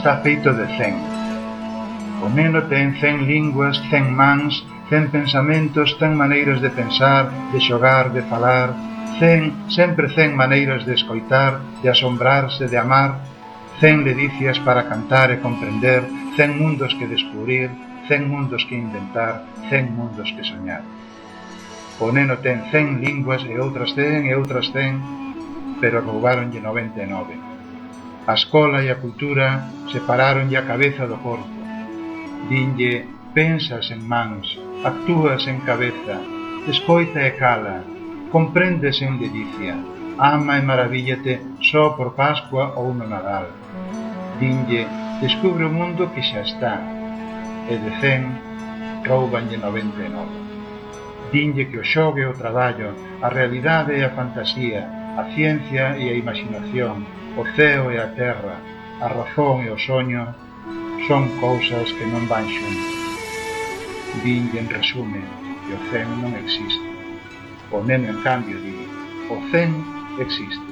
está 0.00 0.16
feito 0.24 0.54
de 0.54 0.64
cen. 0.80 0.96
O 2.24 2.28
neno 2.32 2.64
ten 2.72 2.96
cen 2.96 3.28
linguas, 3.28 3.76
cen 3.92 4.08
mans, 4.16 4.64
cen 4.88 5.12
pensamentos, 5.12 5.92
cen 6.00 6.16
maneiras 6.16 6.64
de 6.64 6.72
pensar, 6.72 7.28
de 7.52 7.60
xogar, 7.60 8.08
de 8.08 8.24
falar, 8.24 8.72
cen, 9.20 9.52
sempre 9.68 10.08
cen 10.16 10.32
maneiras 10.32 10.88
de 10.88 10.96
escoitar, 10.96 11.60
de 11.84 11.92
asombrarse, 11.92 12.64
de 12.64 12.78
amar, 12.80 13.20
cen 13.76 14.00
ledicias 14.00 14.56
para 14.64 14.88
cantar 14.88 15.36
e 15.36 15.44
comprender, 15.44 16.00
cen 16.32 16.56
mundos 16.56 16.96
que 16.96 17.04
descubrir, 17.04 17.68
cen 18.08 18.24
mundos 18.24 18.64
que 18.64 18.80
inventar, 18.80 19.44
cen 19.68 19.92
mundos 19.92 20.32
que 20.32 20.48
soñar. 20.48 20.80
O 22.00 22.08
neno 22.08 22.40
ten 22.40 22.64
cen 22.72 23.04
linguas 23.04 23.44
e 23.44 23.52
outras 23.60 23.92
cen 23.92 24.24
e 24.24 24.32
outras 24.32 24.72
cen, 24.72 24.96
pero 25.76 26.00
roubaronlle 26.00 26.64
99. 26.64 27.49
A 28.30 28.34
escola 28.34 28.78
e 28.84 28.88
a 28.92 28.94
cultura 28.94 29.48
separáronlle 29.90 30.56
a 30.56 30.62
cabeza 30.62 31.04
do 31.10 31.18
corpo. 31.18 31.50
Dinlle, 32.48 32.94
pensas 33.34 33.90
en 33.90 34.06
mans, 34.06 34.46
actúas 34.86 35.42
en 35.50 35.58
cabeza, 35.66 36.22
escoita 36.70 37.26
e 37.26 37.34
cala, 37.42 37.82
comprendes 38.30 39.02
en 39.02 39.18
delicia, 39.18 39.74
ama 40.14 40.54
e 40.58 40.62
maravíllate 40.62 41.42
só 41.58 41.98
por 41.98 42.14
Pascua 42.14 42.78
ou 42.78 42.94
no 42.94 43.02
Nadal. 43.02 43.50
Dinlle, 44.38 44.86
descubre 45.18 45.66
o 45.66 45.74
mundo 45.74 46.14
que 46.14 46.22
xa 46.22 46.46
está, 46.46 46.78
e 47.66 47.74
de 47.82 47.90
cen, 47.98 48.30
roubanlle 49.10 49.58
99. 49.58 51.34
Dinlle 51.34 51.66
que 51.66 51.82
o 51.82 51.88
xogue 51.92 52.30
o 52.30 52.38
traballo, 52.38 52.94
a 53.26 53.28
realidade 53.28 53.90
e 53.98 54.06
a 54.06 54.14
fantasía, 54.14 54.86
a 55.18 55.26
ciencia 55.34 55.98
e 55.98 56.06
a 56.06 56.14
imaginación, 56.14 57.18
O 57.36 57.44
ceo 57.56 57.90
e 57.92 57.98
a 57.98 58.08
terra, 58.08 58.56
a 59.00 59.06
razón 59.08 59.62
e 59.64 59.70
o 59.70 59.78
soño 59.78 60.34
son 61.06 61.28
cousas 61.38 61.86
que 61.94 62.04
non 62.06 62.26
van 62.26 62.46
xuntas. 62.46 62.96
Dinlle 64.22 64.58
en 64.58 64.68
resume 64.68 65.22
que 65.62 65.72
o 65.78 65.80
zen 65.90 66.08
non 66.22 66.34
existe. 66.34 66.88
O 67.70 67.78
neno, 67.86 68.10
en 68.10 68.18
cambio, 68.26 68.58
di 68.58 68.74
o 69.30 69.38
zen 69.54 69.70
existe. 70.18 70.70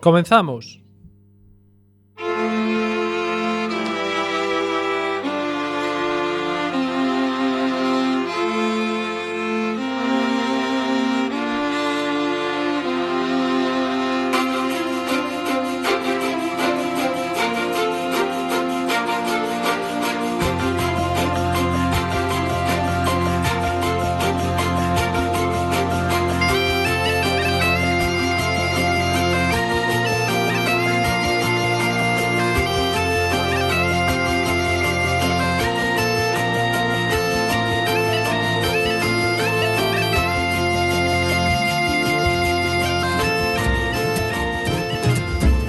Comenzamos. 0.00 0.85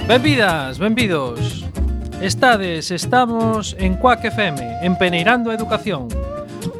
Benvidas, 0.08 0.78
benvidos. 0.78 1.66
Estades, 2.22 2.90
estamos 2.90 3.76
en 3.78 3.94
Cuac 3.96 4.24
FM, 4.24 4.78
en 4.80 4.96
Peneirando 4.96 5.50
a 5.50 5.54
Educación. 5.54 6.08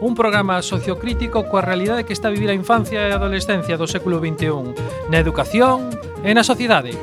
Un 0.00 0.14
programa 0.14 0.62
sociocrítico 0.64 1.44
coa 1.44 1.60
realidade 1.60 2.08
que 2.08 2.16
está 2.16 2.32
a 2.32 2.34
vivir 2.34 2.48
a 2.48 2.56
infancia 2.56 3.04
e 3.04 3.12
a 3.12 3.20
adolescencia 3.20 3.76
do 3.76 3.84
século 3.84 4.16
XXI, 4.16 4.72
na 5.12 5.20
educación 5.20 5.92
e 6.24 6.32
na 6.32 6.40
sociedade. 6.40 6.96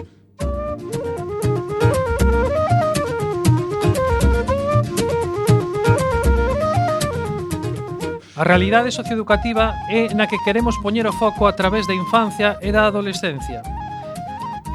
A 8.33 8.41
realidade 8.41 8.89
socioeducativa 8.89 9.77
é 9.93 10.09
na 10.17 10.25
que 10.25 10.41
queremos 10.41 10.73
poñer 10.81 11.05
o 11.05 11.13
foco 11.13 11.45
a 11.45 11.53
través 11.53 11.85
da 11.85 11.93
infancia 11.93 12.57
e 12.65 12.73
da 12.73 12.89
adolescencia 12.89 13.61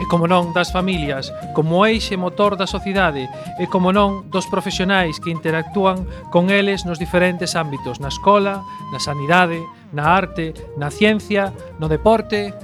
e, 0.00 0.08
como 0.08 0.24
non, 0.24 0.56
das 0.56 0.72
familias, 0.72 1.28
como 1.52 1.84
eixe 1.84 2.16
motor 2.16 2.56
da 2.56 2.64
sociedade 2.64 3.28
e, 3.60 3.68
como 3.68 3.92
non, 3.92 4.24
dos 4.32 4.48
profesionais 4.48 5.20
que 5.20 5.28
interactúan 5.28 6.08
con 6.32 6.48
eles 6.48 6.88
nos 6.88 6.96
diferentes 6.96 7.52
ámbitos, 7.52 8.00
na 8.00 8.08
escola, 8.08 8.64
na 8.90 8.98
sanidade, 8.98 9.60
na 9.92 10.16
arte, 10.16 10.56
na 10.80 10.88
ciencia, 10.88 11.52
no 11.76 11.86
deporte... 11.86 12.56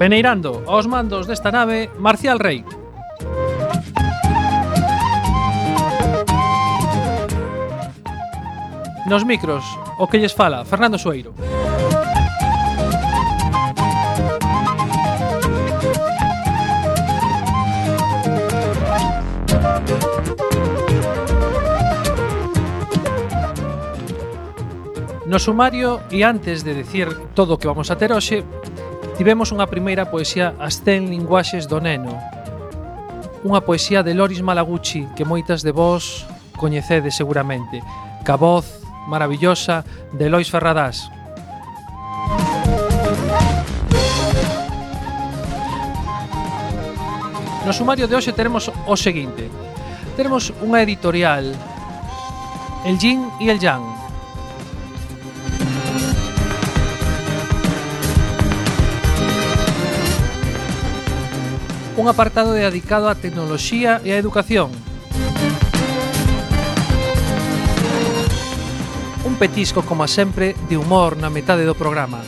Peneirando 0.00 0.64
aos 0.64 0.88
mandos 0.88 1.28
desta 1.28 1.52
nave, 1.52 1.92
Marcial 2.00 2.40
Rey. 2.40 2.64
Nos 9.10 9.26
micros, 9.26 9.64
o 9.98 10.06
que 10.06 10.22
lles 10.22 10.32
fala, 10.32 10.64
Fernando 10.64 10.96
Sueiro. 10.96 11.34
No 25.26 25.40
sumario 25.42 25.98
e 26.14 26.22
antes 26.22 26.62
de 26.62 26.78
decir 26.78 27.10
todo 27.34 27.54
o 27.54 27.58
que 27.58 27.66
vamos 27.66 27.90
a 27.90 27.98
ter 27.98 28.14
hoxe, 28.14 28.46
tivemos 29.18 29.50
unha 29.50 29.66
primeira 29.66 30.06
poesía 30.06 30.54
As 30.62 30.86
100 30.86 31.10
linguaxes 31.10 31.66
do 31.66 31.82
neno. 31.82 32.14
Unha 33.42 33.58
poesía 33.66 34.06
de 34.06 34.14
Loris 34.14 34.38
Malaguchi 34.38 35.10
que 35.18 35.26
moitas 35.26 35.66
de 35.66 35.74
vós 35.74 36.30
coñecedes 36.54 37.18
seguramente. 37.18 37.82
Ca 38.22 38.38
voz 38.38 38.79
maravillosa 39.06 39.84
de 40.12 40.28
Lois 40.28 40.50
Ferradás. 40.50 41.10
No 47.64 47.72
sumario 47.72 48.08
de 48.08 48.16
hoxe 48.16 48.32
teremos 48.32 48.72
o 48.72 48.96
seguinte. 48.96 49.46
Teremos 50.16 50.50
unha 50.64 50.82
editorial 50.82 51.54
El 52.82 52.96
Yin 52.98 53.28
e 53.38 53.52
el 53.52 53.60
Yang. 53.60 53.84
Un 62.00 62.08
apartado 62.08 62.56
dedicado 62.56 63.12
á 63.12 63.14
tecnoloxía 63.14 64.00
e 64.00 64.10
á 64.10 64.16
educación. 64.16 64.89
petisco, 69.40 69.80
como 69.80 70.04
sempre, 70.04 70.52
de 70.68 70.76
humor 70.76 71.16
na 71.16 71.32
metade 71.32 71.64
do 71.64 71.72
programa. 71.72 72.20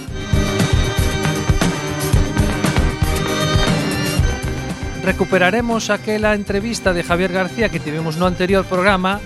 Recuperaremos 5.04 5.92
aquela 5.92 6.32
entrevista 6.32 6.96
de 6.96 7.04
Javier 7.04 7.28
García 7.36 7.68
que 7.68 7.84
tivemos 7.84 8.16
no 8.16 8.24
anterior 8.24 8.64
programa 8.64 9.20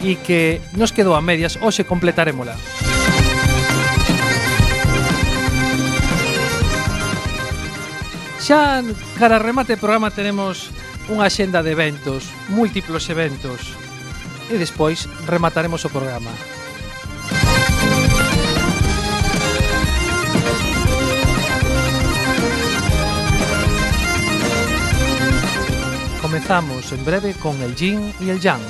e 0.00 0.16
que 0.16 0.64
nos 0.80 0.96
quedou 0.96 1.12
a 1.12 1.20
medias, 1.20 1.60
hoxe 1.60 1.84
completarémola. 1.84 2.56
Xa 8.40 8.80
cara 9.20 9.36
remate 9.36 9.76
do 9.76 9.82
programa 9.84 10.08
tenemos 10.08 10.72
unha 11.12 11.28
xenda 11.28 11.60
de 11.60 11.76
eventos, 11.76 12.32
múltiplos 12.48 13.12
eventos, 13.12 13.76
e 14.48 14.56
despois 14.56 15.04
remataremos 15.28 15.84
o 15.84 15.92
programa. 15.92 16.55
Comenzamos 26.36 26.92
en 26.92 27.02
breve 27.02 27.32
con 27.42 27.58
el 27.62 27.74
yin 27.74 28.12
y 28.20 28.28
el 28.28 28.38
yang. 28.38 28.60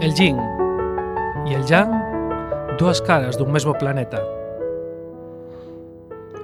El 0.00 0.14
yin 0.14 0.36
e 1.46 1.54
el 1.54 1.64
yang, 1.64 1.92
dúas 2.76 3.00
caras 3.00 3.38
dun 3.38 3.52
mesmo 3.52 3.72
planeta. 3.74 4.20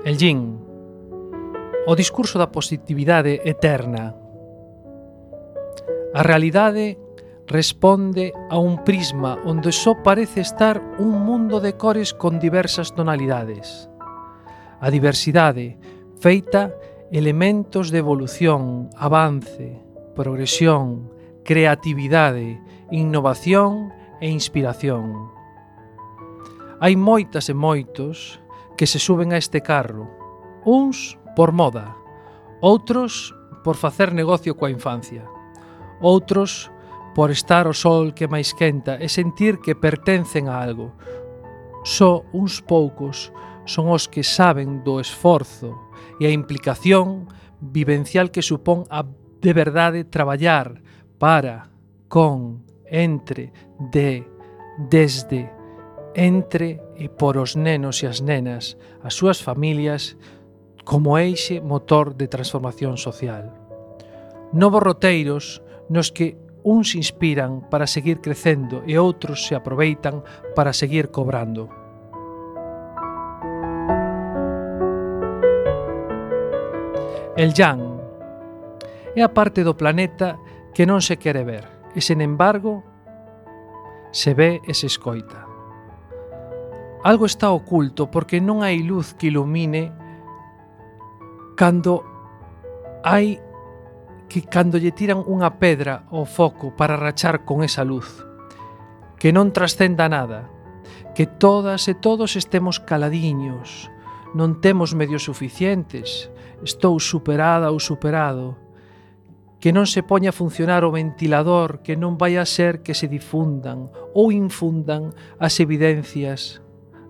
El 0.04 0.16
yin, 0.16 0.65
o 1.86 1.94
discurso 1.94 2.36
da 2.36 2.50
positividade 2.50 3.40
eterna. 3.46 4.12
A 6.12 6.22
realidade 6.26 6.98
responde 7.46 8.34
a 8.50 8.58
un 8.58 8.82
prisma 8.82 9.38
onde 9.46 9.70
só 9.70 9.94
parece 10.02 10.42
estar 10.42 10.82
un 10.98 11.22
mundo 11.22 11.62
de 11.62 11.78
cores 11.78 12.10
con 12.10 12.42
diversas 12.42 12.90
tonalidades. 12.90 13.86
A 14.82 14.90
diversidade 14.90 15.78
feita 16.18 16.74
elementos 17.14 17.94
de 17.94 18.02
evolución, 18.02 18.90
avance, 18.98 19.78
progresión, 20.18 21.12
creatividade, 21.46 22.58
innovación 22.90 23.94
e 24.18 24.26
inspiración. 24.26 25.30
Hai 26.82 26.98
moitas 26.98 27.46
e 27.46 27.54
moitos 27.54 28.42
que 28.74 28.90
se 28.90 28.98
suben 28.98 29.30
a 29.30 29.38
este 29.38 29.62
carro, 29.62 30.10
uns 30.66 31.14
por 31.36 31.52
moda, 31.52 31.94
outros 32.64 33.36
por 33.62 33.76
facer 33.76 34.10
negocio 34.16 34.56
coa 34.56 34.72
infancia, 34.72 35.22
outros 36.00 36.72
por 37.12 37.30
estar 37.30 37.68
o 37.68 37.74
sol 37.76 38.16
que 38.16 38.28
máis 38.28 38.56
quenta 38.56 38.96
e 38.96 39.08
sentir 39.12 39.60
que 39.60 39.76
pertencen 39.76 40.48
a 40.48 40.60
algo. 40.60 40.96
Só 41.84 42.24
uns 42.32 42.64
poucos 42.64 43.30
son 43.68 43.92
os 43.92 44.08
que 44.08 44.24
saben 44.24 44.80
do 44.80 44.98
esforzo 44.98 45.76
e 46.20 46.24
a 46.24 46.32
implicación 46.32 47.28
vivencial 47.60 48.32
que 48.32 48.44
supón 48.44 48.88
a 48.88 49.04
de 49.04 49.52
verdade 49.52 50.04
traballar 50.04 50.80
para, 51.18 51.68
con, 52.08 52.64
entre, 52.84 53.52
de, 53.92 54.24
desde, 54.90 55.52
entre 56.14 56.80
e 56.96 57.08
por 57.08 57.36
os 57.36 57.56
nenos 57.56 58.00
e 58.02 58.06
as 58.08 58.20
nenas, 58.20 58.76
as 59.04 59.16
súas 59.16 59.40
familias, 59.40 60.16
como 60.86 61.18
eixe 61.18 61.58
motor 61.58 62.14
de 62.14 62.30
transformación 62.30 62.94
social. 62.94 63.50
Novos 64.54 64.80
roteiros 64.80 65.60
nos 65.90 66.14
que 66.14 66.38
uns 66.62 66.94
inspiran 66.94 67.66
para 67.66 67.90
seguir 67.90 68.22
crecendo 68.22 68.86
e 68.86 68.94
outros 68.94 69.50
se 69.50 69.58
aproveitan 69.58 70.22
para 70.54 70.70
seguir 70.70 71.10
cobrando. 71.10 71.66
El 77.34 77.50
Yang 77.50 77.82
é 79.18 79.26
a 79.26 79.34
parte 79.34 79.66
do 79.66 79.74
planeta 79.74 80.38
que 80.70 80.86
non 80.86 81.02
se 81.02 81.18
quere 81.18 81.42
ver 81.42 81.66
e, 81.98 82.00
sen 82.00 82.22
embargo, 82.22 82.86
se 84.14 84.38
ve 84.38 84.62
e 84.62 84.70
se 84.70 84.86
escoita. 84.86 85.50
Algo 87.02 87.26
está 87.26 87.50
oculto 87.50 88.06
porque 88.06 88.38
non 88.38 88.62
hai 88.62 88.78
luz 88.86 89.18
que 89.18 89.34
ilumine 89.34 90.06
cando 91.56 92.05
hai 93.03 93.41
que 94.29 94.44
cando 94.44 94.76
lle 94.76 94.93
tiran 94.93 95.25
unha 95.25 95.56
pedra 95.56 96.05
ao 96.12 96.29
foco 96.29 96.76
para 96.76 97.00
rachar 97.00 97.49
con 97.49 97.64
esa 97.64 97.82
luz, 97.82 98.23
que 99.17 99.32
non 99.32 99.56
trascenda 99.56 100.06
nada, 100.12 100.53
que 101.17 101.25
todas 101.25 101.88
e 101.88 101.97
todos 101.97 102.37
estemos 102.37 102.76
caladiños, 102.76 103.88
non 104.37 104.61
temos 104.61 104.93
medios 104.93 105.25
suficientes, 105.25 106.29
estou 106.61 107.00
superada 107.00 107.73
ou 107.73 107.81
superado, 107.81 108.61
que 109.56 109.73
non 109.73 109.88
se 109.88 110.05
poña 110.05 110.37
a 110.37 110.37
funcionar 110.37 110.85
o 110.85 110.93
ventilador, 110.93 111.81
que 111.81 111.97
non 111.97 112.20
vai 112.20 112.37
a 112.37 112.44
ser 112.44 112.85
que 112.85 112.93
se 112.93 113.08
difundan 113.08 113.88
ou 114.12 114.29
infundan 114.29 115.17
as 115.41 115.56
evidencias 115.56 116.61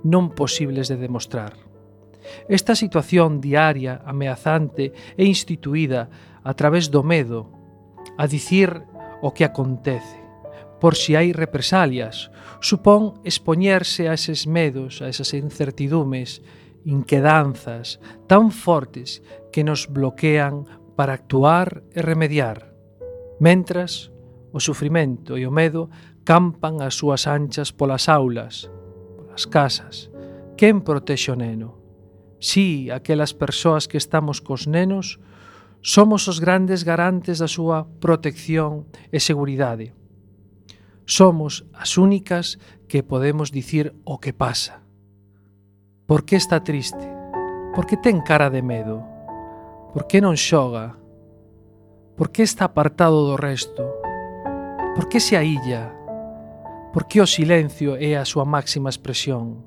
non 0.07 0.31
posibles 0.31 0.87
de 0.87 0.97
demostrar. 1.03 1.66
Esta 2.49 2.75
situación 2.75 3.41
diaria, 3.41 4.03
ameazante 4.05 4.93
e 5.17 5.25
instituída 5.25 6.09
a 6.43 6.53
través 6.55 6.91
do 6.91 7.03
medo 7.03 7.51
a 8.19 8.27
dicir 8.27 8.71
o 9.21 9.33
que 9.33 9.45
acontece 9.45 10.27
por 10.81 10.95
si 10.95 11.17
hai 11.17 11.33
represalias, 11.33 12.29
supón 12.61 13.17
expoñerse 13.25 14.13
a 14.13 14.15
eses 14.15 14.45
medos, 14.45 15.01
a 15.01 15.09
esas 15.09 15.33
incertidumes, 15.33 16.45
inquedanzas 16.85 17.99
tan 18.29 18.53
fortes 18.53 19.25
que 19.51 19.65
nos 19.65 19.89
bloquean 19.89 20.69
para 20.95 21.17
actuar 21.17 21.83
e 21.97 22.01
remediar. 22.05 22.77
Mentras, 23.41 24.13
o 24.53 24.61
sufrimento 24.61 25.37
e 25.37 25.45
o 25.49 25.53
medo 25.53 25.89
campan 26.25 26.81
as 26.85 26.97
súas 26.97 27.25
anchas 27.29 27.73
polas 27.73 28.09
aulas, 28.09 28.69
polas 29.17 29.45
casas. 29.49 30.13
Quen 30.57 30.85
protexe 30.85 31.33
o 31.33 31.37
neno? 31.37 31.86
Si, 32.39 32.87
sí, 32.87 32.91
aquelas 32.91 33.35
persoas 33.35 33.89
que 33.89 33.97
estamos 33.97 34.41
cos 34.41 34.67
nenos, 34.69 35.19
somos 35.81 36.29
os 36.29 36.41
grandes 36.41 36.85
garantes 36.85 37.39
da 37.39 37.49
súa 37.49 37.87
protección 38.01 38.91
e 39.15 39.21
seguridade. 39.21 39.95
Somos 41.07 41.63
as 41.71 41.95
únicas 41.97 42.59
que 42.91 43.07
podemos 43.07 43.55
dicir 43.55 43.95
o 44.03 44.19
que 44.19 44.35
pasa. 44.35 44.83
Por 46.07 46.27
que 46.27 46.37
está 46.37 46.63
triste? 46.63 47.07
Por 47.75 47.87
que 47.87 47.99
ten 47.99 48.23
cara 48.23 48.51
de 48.51 48.63
medo? 48.63 49.03
Por 49.95 50.07
que 50.07 50.23
non 50.23 50.39
xoga? 50.39 50.99
Por 52.15 52.31
que 52.31 52.47
está 52.47 52.71
apartado 52.71 53.27
do 53.27 53.37
resto? 53.37 53.87
Por 54.95 55.11
que 55.11 55.21
se 55.21 55.37
ailla? 55.37 55.93
Por 56.95 57.05
que 57.11 57.21
o 57.21 57.29
silencio 57.29 57.99
é 58.01 58.17
a 58.17 58.25
súa 58.25 58.49
máxima 58.49 58.89
expresión? 58.89 59.66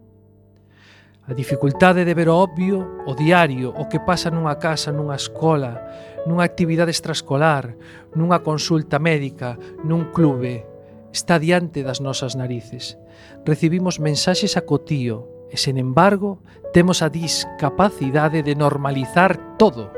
A 1.30 1.36
dificultade 1.36 2.06
de 2.06 2.14
ver 2.16 2.28
o 2.28 2.42
obvio, 2.42 3.06
o 3.06 3.14
diario, 3.14 3.70
o 3.78 3.86
que 3.86 4.02
pasa 4.02 4.34
nunha 4.34 4.58
casa, 4.58 4.90
nunha 4.90 5.14
escola, 5.14 5.78
nunha 6.26 6.42
actividade 6.42 6.90
extraescolar, 6.90 7.78
nunha 8.18 8.42
consulta 8.42 8.98
médica, 8.98 9.54
nun 9.86 10.10
clube, 10.10 10.66
está 11.14 11.38
diante 11.38 11.86
das 11.86 12.02
nosas 12.02 12.34
narices. 12.34 12.98
Recibimos 13.46 14.02
mensaxes 14.02 14.58
a 14.58 14.66
cotío 14.66 15.46
e, 15.54 15.56
sen 15.62 15.78
embargo, 15.78 16.42
temos 16.74 17.06
a 17.06 17.14
discapacidade 17.14 18.42
de 18.42 18.58
normalizar 18.58 19.38
todo. 19.62 19.94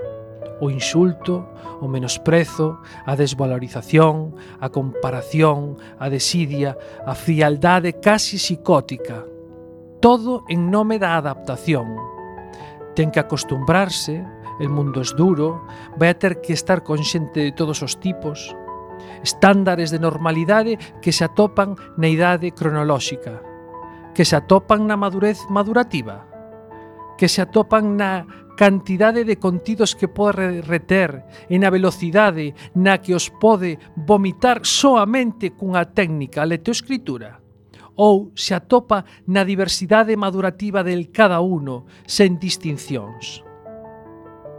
O 0.60 0.68
insulto, 0.68 1.48
o 1.80 1.88
menosprezo, 1.88 2.84
a 3.08 3.16
desvalorización, 3.16 4.36
a 4.60 4.68
comparación, 4.68 5.80
a 5.96 6.12
desidia, 6.12 6.76
a 7.08 7.16
frialdade 7.16 8.04
casi 8.04 8.36
psicótica– 8.36 9.24
Todo 10.02 10.44
en 10.50 10.72
nome 10.74 10.98
da 10.98 11.14
adaptación. 11.14 11.94
Ten 12.98 13.14
que 13.14 13.22
acostumbrarse, 13.22 14.26
el 14.58 14.70
mundo 14.74 15.06
es 15.06 15.14
duro, 15.14 15.62
vai 15.94 16.10
a 16.10 16.18
ter 16.18 16.42
que 16.42 16.58
estar 16.58 16.82
con 16.82 17.06
xente 17.06 17.46
de 17.46 17.54
todos 17.54 17.86
os 17.86 18.02
tipos, 18.02 18.58
estándares 19.22 19.94
de 19.94 20.02
normalidade 20.02 20.82
que 21.06 21.14
se 21.14 21.22
atopan 21.22 21.78
na 22.02 22.10
idade 22.10 22.50
cronolóxica, 22.50 23.46
que 24.18 24.26
se 24.26 24.34
atopan 24.34 24.90
na 24.90 24.98
madurez 24.98 25.46
madurativa, 25.54 26.26
que 27.14 27.30
se 27.30 27.46
atopan 27.46 27.94
na 27.94 28.26
cantidade 28.58 29.22
de 29.22 29.38
contidos 29.38 29.94
que 29.94 30.10
pode 30.10 30.66
reter 30.66 31.30
e 31.46 31.62
na 31.62 31.70
velocidade 31.70 32.58
na 32.74 32.98
que 32.98 33.14
os 33.14 33.30
pode 33.30 33.78
vomitar 33.94 34.66
soamente 34.66 35.54
cunha 35.54 35.86
técnica 35.94 36.42
letoescritura 36.42 37.41
ou 38.02 38.34
se 38.34 38.58
atopa 38.58 39.06
na 39.30 39.46
diversidade 39.46 40.18
madurativa 40.18 40.82
del 40.82 41.14
cada 41.14 41.38
uno, 41.38 41.86
sen 42.10 42.42
distincións. 42.42 43.46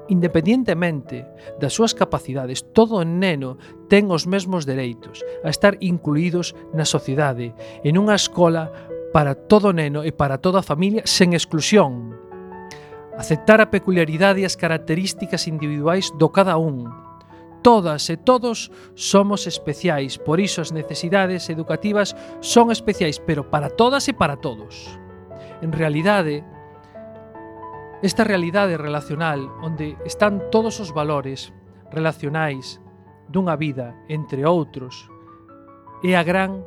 Independientemente 0.06 1.26
das 1.58 1.74
súas 1.74 1.90
capacidades, 1.90 2.62
todo 2.70 3.02
neno 3.02 3.58
ten 3.90 4.14
os 4.14 4.30
mesmos 4.30 4.62
dereitos 4.62 5.26
a 5.42 5.50
estar 5.50 5.74
incluídos 5.82 6.54
na 6.70 6.86
sociedade, 6.86 7.50
en 7.82 7.98
unha 7.98 8.14
escola 8.14 8.70
para 9.10 9.34
todo 9.34 9.74
neno 9.74 10.06
e 10.06 10.14
para 10.14 10.38
toda 10.38 10.62
a 10.62 10.68
familia 10.68 11.02
sen 11.02 11.34
exclusión. 11.34 12.14
Aceptar 13.18 13.58
a 13.58 13.74
peculiaridade 13.74 14.38
e 14.38 14.46
as 14.46 14.54
características 14.54 15.50
individuais 15.50 16.14
do 16.14 16.30
cada 16.30 16.54
un, 16.62 16.86
Todas 17.62 18.10
e 18.10 18.18
todos 18.18 18.74
somos 18.98 19.46
especiais, 19.46 20.18
por 20.18 20.42
iso 20.42 20.60
as 20.60 20.74
necesidades 20.74 21.46
educativas 21.46 22.18
son 22.42 22.74
especiais, 22.74 23.22
pero 23.22 23.46
para 23.50 23.70
todas 23.70 24.10
e 24.10 24.12
para 24.12 24.36
todos. 24.36 24.98
En 25.62 25.70
realidade, 25.70 26.42
esta 28.02 28.26
realidade 28.26 28.74
relacional 28.74 29.46
onde 29.62 29.94
están 30.02 30.50
todos 30.50 30.82
os 30.82 30.90
valores 30.90 31.54
relacionais 31.94 32.82
dunha 33.30 33.54
vida, 33.54 33.94
entre 34.10 34.42
outros, 34.42 35.06
é 36.02 36.18
a 36.18 36.26
gran 36.26 36.66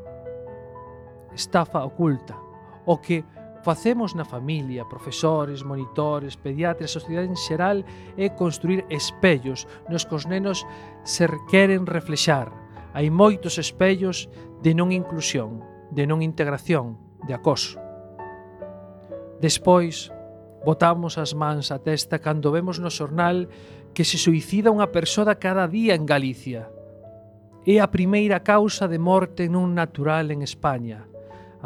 estafa 1.35 1.83
oculta, 1.83 2.39
o 2.87 3.03
que 3.03 3.27
facemos 3.65 4.13
na 4.13 4.29
familia, 4.29 4.85
profesores, 4.85 5.65
monitores, 5.65 6.37
pediatras, 6.37 6.93
a 6.93 7.01
sociedade 7.01 7.25
en 7.25 7.33
xeral 7.33 7.81
é 8.13 8.29
construir 8.29 8.85
espellos 8.93 9.65
nos 9.89 10.05
que 10.05 10.13
os 10.13 10.29
nenos 10.29 10.61
se 11.01 11.25
queren 11.49 11.89
reflexar. 11.89 12.53
Hai 12.93 13.09
moitos 13.09 13.57
espellos 13.57 14.29
de 14.61 14.77
non 14.77 14.93
inclusión, 14.93 15.65
de 15.89 16.05
non 16.05 16.21
integración, 16.21 17.01
de 17.25 17.33
acoso. 17.33 17.81
Despois, 19.41 20.13
botamos 20.61 21.17
as 21.17 21.33
mans 21.33 21.73
á 21.73 21.81
testa 21.81 22.21
cando 22.21 22.53
vemos 22.53 22.77
no 22.77 22.93
xornal 22.93 23.49
que 23.97 24.05
se 24.05 24.21
suicida 24.21 24.69
unha 24.69 24.93
persoa 24.93 25.41
cada 25.41 25.65
día 25.65 25.97
en 25.97 26.05
Galicia. 26.05 26.69
É 27.65 27.81
a 27.81 27.89
primeira 27.89 28.45
causa 28.45 28.85
de 28.85 29.01
morte 29.01 29.49
non 29.49 29.73
natural 29.73 30.29
en 30.29 30.45
España– 30.45 31.09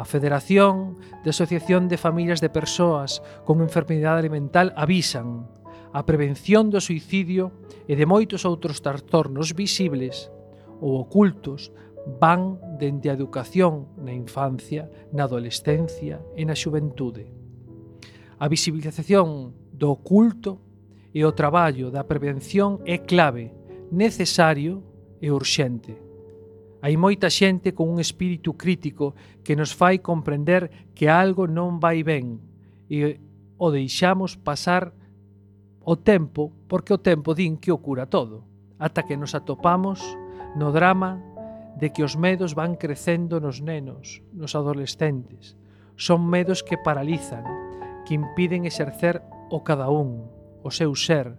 A 0.00 0.06
Federación 0.08 0.96
de 1.24 1.28
Asociación 1.28 1.92
de 1.92 2.00
Familias 2.00 2.40
de 2.40 2.48
Persoas 2.48 3.20
con 3.44 3.60
Enfermidade 3.60 4.32
Mental 4.32 4.72
avisan 4.72 5.44
a 5.92 6.08
prevención 6.08 6.72
do 6.72 6.80
suicidio 6.80 7.52
e 7.84 8.00
de 8.00 8.08
moitos 8.08 8.48
outros 8.48 8.80
trastornos 8.80 9.52
visibles 9.52 10.32
ou 10.80 11.04
ocultos 11.04 11.68
van 12.16 12.56
dende 12.80 13.12
a 13.12 13.16
educación 13.20 13.92
na 14.00 14.16
infancia, 14.16 14.88
na 15.12 15.28
adolescencia 15.28 16.24
e 16.32 16.48
na 16.48 16.56
xuventude. 16.56 17.28
A 18.40 18.48
visibilización 18.48 19.52
do 19.76 20.00
oculto 20.00 20.64
e 21.12 21.28
o 21.28 21.36
traballo 21.36 21.92
da 21.92 22.08
prevención 22.08 22.80
é 22.88 23.04
clave, 23.04 23.52
necesario 23.92 24.80
e 25.20 25.28
urxente. 25.28 26.09
Hai 26.80 26.96
moita 26.96 27.28
xente 27.28 27.76
con 27.76 27.92
un 27.92 28.00
espírito 28.00 28.56
crítico 28.56 29.12
que 29.44 29.52
nos 29.52 29.76
fai 29.76 30.00
comprender 30.00 30.90
que 30.96 31.12
algo 31.12 31.44
non 31.44 31.76
vai 31.76 32.00
ben 32.00 32.40
e 32.88 33.20
o 33.60 33.68
deixamos 33.68 34.40
pasar 34.40 34.96
o 35.84 36.00
tempo 36.00 36.48
porque 36.64 36.96
o 36.96 37.02
tempo 37.02 37.36
din 37.36 37.60
que 37.60 37.68
o 37.68 37.84
cura 37.84 38.08
todo 38.08 38.48
ata 38.80 39.04
que 39.04 39.20
nos 39.20 39.36
atopamos 39.36 40.00
no 40.56 40.72
drama 40.72 41.20
de 41.76 41.92
que 41.92 42.02
os 42.02 42.16
medos 42.16 42.56
van 42.56 42.74
crecendo 42.74 43.40
nos 43.40 43.60
nenos, 43.62 44.24
nos 44.32 44.56
adolescentes. 44.56 45.56
Son 45.96 46.26
medos 46.26 46.64
que 46.64 46.80
paralizan, 46.80 47.44
que 48.08 48.14
impiden 48.14 48.64
exercer 48.64 49.22
o 49.50 49.62
cada 49.62 49.88
un, 49.88 50.28
o 50.64 50.70
seu 50.72 50.96
ser, 50.96 51.36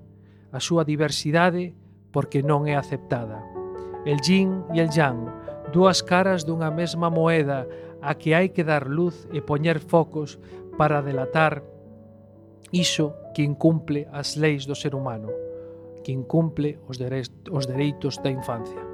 a 0.54 0.62
súa 0.62 0.86
diversidade 0.86 1.74
porque 2.14 2.46
non 2.46 2.70
é 2.70 2.78
aceptada 2.78 3.61
el 4.06 4.20
yin 4.22 4.66
e 4.74 4.82
el 4.82 4.90
yang, 4.90 5.30
dúas 5.72 6.04
caras 6.04 6.44
dunha 6.44 6.72
mesma 6.74 7.10
moeda 7.10 7.68
a 8.02 8.18
que 8.18 8.34
hai 8.34 8.50
que 8.50 8.66
dar 8.66 8.90
luz 8.90 9.30
e 9.30 9.40
poñer 9.46 9.78
focos 9.80 10.42
para 10.78 11.06
delatar 11.06 11.62
iso 12.74 13.14
que 13.36 13.44
incumple 13.44 14.08
as 14.12 14.36
leis 14.36 14.66
do 14.66 14.76
ser 14.76 14.96
humano, 14.96 15.30
que 16.04 16.12
incumple 16.12 16.80
os 16.90 16.98
dereitos 16.98 18.18
da 18.20 18.32
infancia. 18.32 18.91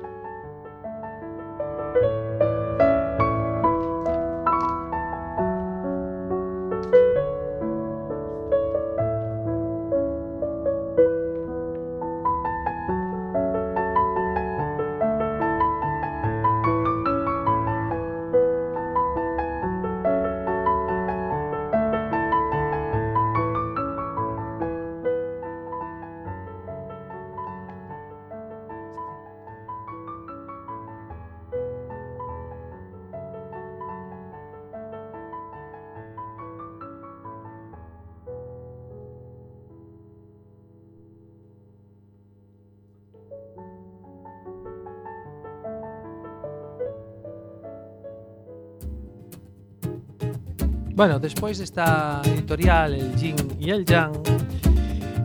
Bueno, 50.97 51.19
despois 51.19 51.59
desta 51.59 52.23
editorial 52.25 52.95
El 52.95 53.13
Yin 53.13 53.37
e 53.61 53.69
El 53.69 53.85
Yang 53.85 54.17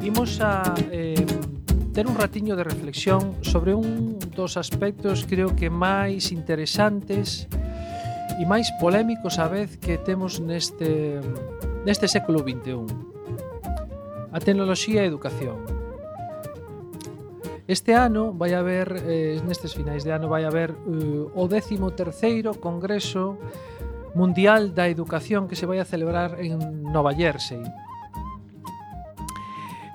imos 0.04 0.36
a 0.44 0.74
eh, 0.92 1.16
ter 1.94 2.06
un 2.06 2.14
ratiño 2.14 2.56
de 2.56 2.62
reflexión 2.62 3.40
sobre 3.40 3.72
un 3.72 4.18
dos 4.36 4.60
aspectos 4.60 5.24
creo 5.24 5.56
que 5.56 5.72
máis 5.72 6.28
interesantes 6.28 7.48
e 8.36 8.44
máis 8.44 8.68
polémicos 8.76 9.40
a 9.40 9.48
vez 9.48 9.80
que 9.80 9.96
temos 9.96 10.44
neste 10.44 11.24
neste 11.88 12.04
século 12.04 12.44
XXI. 12.44 12.84
A 14.28 14.38
tecnoloxía 14.44 15.00
e 15.00 15.04
a 15.04 15.08
educación. 15.08 15.56
Este 17.64 17.96
ano 17.96 18.36
vai 18.36 18.52
haber, 18.52 18.92
eh, 19.08 19.40
nestes 19.48 19.72
finais 19.72 20.04
de 20.04 20.12
ano, 20.12 20.28
vai 20.28 20.44
haber 20.44 20.76
eh, 20.76 21.32
o 21.32 21.48
13º 21.48 22.60
Congreso 22.60 23.40
Mundial 24.14 24.74
da 24.74 24.88
Educación 24.88 25.48
que 25.48 25.56
se 25.56 25.66
vai 25.66 25.80
a 25.80 25.88
celebrar 25.88 26.36
en 26.40 26.58
Nova 26.92 27.12
Jersey 27.14 27.62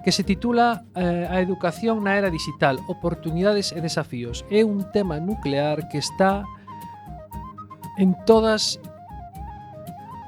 que 0.08 0.16
se 0.16 0.24
titula 0.24 0.86
eh, 0.96 1.28
A 1.28 1.44
educación 1.44 2.00
na 2.08 2.16
era 2.16 2.32
digital, 2.32 2.80
oportunidades 2.88 3.76
e 3.76 3.84
desafíos. 3.84 4.48
É 4.48 4.64
un 4.64 4.88
tema 4.96 5.20
nuclear 5.20 5.92
que 5.92 6.00
está 6.00 6.48
en 8.00 8.16
todas 8.24 8.80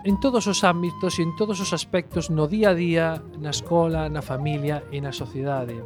en 0.03 0.19
todos 0.19 0.51
os 0.51 0.67
ámbitos 0.67 1.15
e 1.15 1.23
en 1.23 1.31
todos 1.39 1.63
os 1.63 1.71
aspectos 1.71 2.27
no 2.27 2.51
día 2.51 2.71
a 2.71 2.75
día, 2.75 3.23
na 3.39 3.55
escola, 3.55 4.11
na 4.11 4.19
familia 4.19 4.83
e 4.91 4.99
na 4.99 5.15
sociedade. 5.15 5.79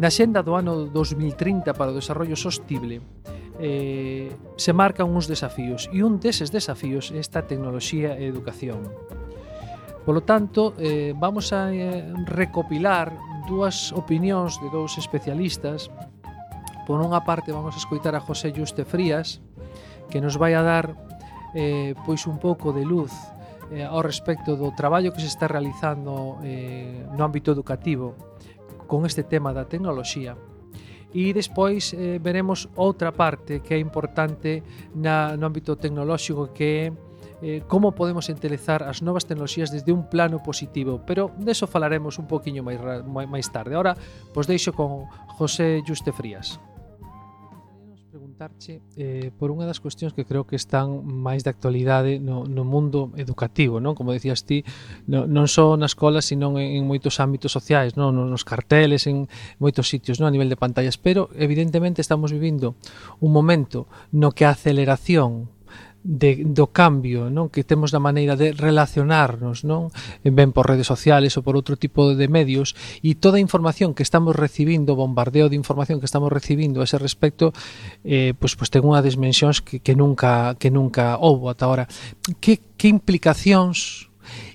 Na 0.00 0.08
xenda 0.08 0.40
do 0.40 0.56
ano 0.56 0.88
2030 0.88 1.76
para 1.76 1.92
o 1.92 1.98
desarrollo 2.00 2.32
sostible, 2.32 3.04
eh, 3.58 4.30
se 4.56 4.72
marcan 4.72 5.10
uns 5.10 5.26
desafíos 5.26 5.90
e 5.90 6.04
un 6.06 6.22
deses 6.22 6.54
desafíos 6.54 7.10
é 7.10 7.18
esta 7.18 7.48
tecnoloxía 7.48 8.14
e 8.14 8.28
educación. 8.28 8.86
Polo 10.06 10.22
tanto, 10.24 10.72
eh, 10.78 11.12
vamos 11.18 11.52
a 11.52 11.74
eh, 11.74 12.06
recopilar 12.24 13.12
dúas 13.50 13.92
opinións 13.92 14.56
de 14.62 14.68
dous 14.70 14.96
especialistas. 14.96 15.90
Por 16.86 17.02
unha 17.02 17.20
parte, 17.26 17.52
vamos 17.52 17.76
a 17.76 17.80
escoitar 17.82 18.14
a 18.16 18.24
José 18.24 18.54
Juste 18.54 18.86
Frías, 18.86 19.44
que 20.08 20.22
nos 20.22 20.38
vai 20.40 20.54
a 20.54 20.62
dar 20.62 20.96
eh, 21.54 21.94
pois 22.06 22.26
un 22.26 22.38
pouco 22.38 22.72
de 22.72 22.84
luz 22.84 23.12
eh, 23.70 23.86
ao 23.86 24.02
respecto 24.02 24.56
do 24.56 24.74
traballo 24.74 25.12
que 25.14 25.22
se 25.22 25.30
está 25.30 25.46
realizando 25.46 26.38
eh, 26.42 27.06
no 27.14 27.22
ámbito 27.22 27.52
educativo 27.52 28.14
con 28.90 29.06
este 29.06 29.22
tema 29.22 29.54
da 29.54 29.66
tecnoloxía 29.66 30.34
E 31.12 31.34
despois 31.34 31.90
eh, 31.92 32.22
veremos 32.22 32.70
outra 32.78 33.10
parte 33.10 33.60
que 33.60 33.74
é 33.74 33.78
importante 33.78 34.62
na, 34.94 35.34
no 35.34 35.46
ámbito 35.46 35.74
tecnolóxico 35.74 36.54
que 36.54 36.64
é 36.64 36.84
eh, 37.42 37.62
como 37.66 37.92
podemos 37.92 38.28
entelezar 38.28 38.84
as 38.84 39.00
novas 39.00 39.24
tecnoloxías 39.24 39.72
desde 39.72 39.92
un 39.92 40.08
plano 40.12 40.42
positivo, 40.44 41.00
pero 41.02 41.32
deso 41.40 41.66
falaremos 41.66 42.20
un 42.20 42.28
poquinho 42.28 42.62
máis, 42.62 42.78
máis 43.06 43.48
tarde. 43.48 43.74
Ahora, 43.74 43.96
pois 44.30 44.46
deixo 44.46 44.76
con 44.76 45.08
José 45.40 45.80
Juste 45.82 46.12
Frías 46.12 46.60
preguntarche 48.40 48.80
eh, 48.96 49.30
por 49.36 49.52
unha 49.52 49.68
das 49.68 49.84
cuestións 49.84 50.16
que 50.16 50.24
creo 50.24 50.48
que 50.48 50.56
están 50.56 51.04
máis 51.04 51.44
de 51.44 51.52
actualidade 51.52 52.16
no, 52.16 52.48
no 52.48 52.64
mundo 52.64 53.12
educativo, 53.20 53.84
non? 53.84 53.92
Como 53.92 54.16
decías 54.16 54.48
ti, 54.48 54.64
no, 55.04 55.28
non 55.28 55.44
só 55.44 55.76
na 55.76 55.84
escola, 55.84 56.24
sino 56.24 56.56
en, 56.56 56.80
en 56.80 56.88
moitos 56.88 57.20
ámbitos 57.20 57.52
sociais, 57.52 58.00
non? 58.00 58.16
Nos 58.16 58.44
carteles, 58.48 59.04
en 59.04 59.28
moitos 59.60 59.92
sitios, 59.92 60.16
non? 60.16 60.32
A 60.32 60.34
nivel 60.34 60.48
de 60.48 60.56
pantallas, 60.56 60.96
pero 60.96 61.28
evidentemente 61.36 62.00
estamos 62.00 62.32
vivindo 62.32 62.80
un 63.20 63.30
momento 63.36 63.84
no 64.08 64.32
que 64.32 64.48
a 64.48 64.56
aceleración 64.56 65.52
de, 66.02 66.44
do 66.48 66.72
cambio 66.72 67.28
non? 67.28 67.52
Que 67.52 67.60
temos 67.60 67.92
da 67.92 68.00
maneira 68.00 68.32
de 68.32 68.56
relacionarnos 68.56 69.68
non? 69.68 69.92
Ben 70.24 70.50
por 70.50 70.64
redes 70.64 70.88
sociales 70.88 71.36
ou 71.36 71.44
por 71.44 71.54
outro 71.56 71.76
tipo 71.76 72.16
de 72.16 72.26
medios. 72.26 72.72
E 73.04 73.20
toda 73.20 73.36
a 73.36 73.44
información 73.44 73.92
que 73.92 74.04
estamos 74.04 74.32
recibindo 74.32 74.96
bombardeo 74.96 75.52
de 75.52 75.60
información 75.60 76.00
que 76.00 76.08
estamos 76.08 76.32
recibindo 76.32 76.80
a 76.80 76.88
ese 76.88 76.96
respecto 76.96 77.52
eh, 78.04 78.32
pois, 78.32 78.56
pois 78.56 78.72
ten 78.72 78.84
unha 78.84 79.04
desmensións 79.04 79.60
que, 79.60 79.84
que 79.84 79.92
nunca 79.92 80.56
que 80.56 80.72
nunca 80.72 81.20
houbo 81.20 81.52
ata 81.52 81.68
ahora 81.68 81.84
que, 82.40 82.60
que 82.80 82.88
implicacións 82.88 84.08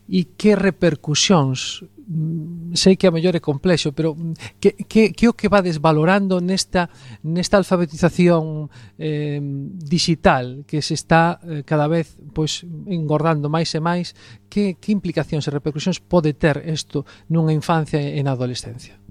e 0.09 0.37
que 0.37 0.57
repercusións 0.57 1.85
Mm, 2.07 2.77
sei 2.77 2.93
que 3.01 3.09
a 3.09 3.11
mellor 3.11 3.33
é 3.33 3.41
complexo, 3.41 3.89
pero 3.89 4.13
mm, 4.13 4.61
que, 4.61 4.77
que, 4.85 5.09
que 5.09 5.25
o 5.25 5.33
que 5.33 5.49
va 5.49 5.65
desvalorando 5.65 6.37
nesta, 6.37 6.85
nesta 7.25 7.57
alfabetización 7.57 8.69
eh, 9.01 9.41
digital 9.41 10.69
que 10.69 10.85
se 10.85 10.93
está 10.93 11.41
eh, 11.41 11.65
cada 11.65 11.89
vez 11.89 12.13
pois, 12.29 12.61
engordando 12.85 13.49
máis 13.49 13.73
e 13.73 13.81
máis, 13.81 14.13
que, 14.45 14.77
que 14.77 14.93
implicacións 14.93 15.49
e 15.49 15.55
repercusións 15.55 15.97
pode 15.97 16.37
ter 16.37 16.61
isto 16.69 17.09
nunha 17.33 17.57
infancia 17.57 17.97
e 17.97 18.21
na 18.21 18.37
adolescencia? 18.37 19.01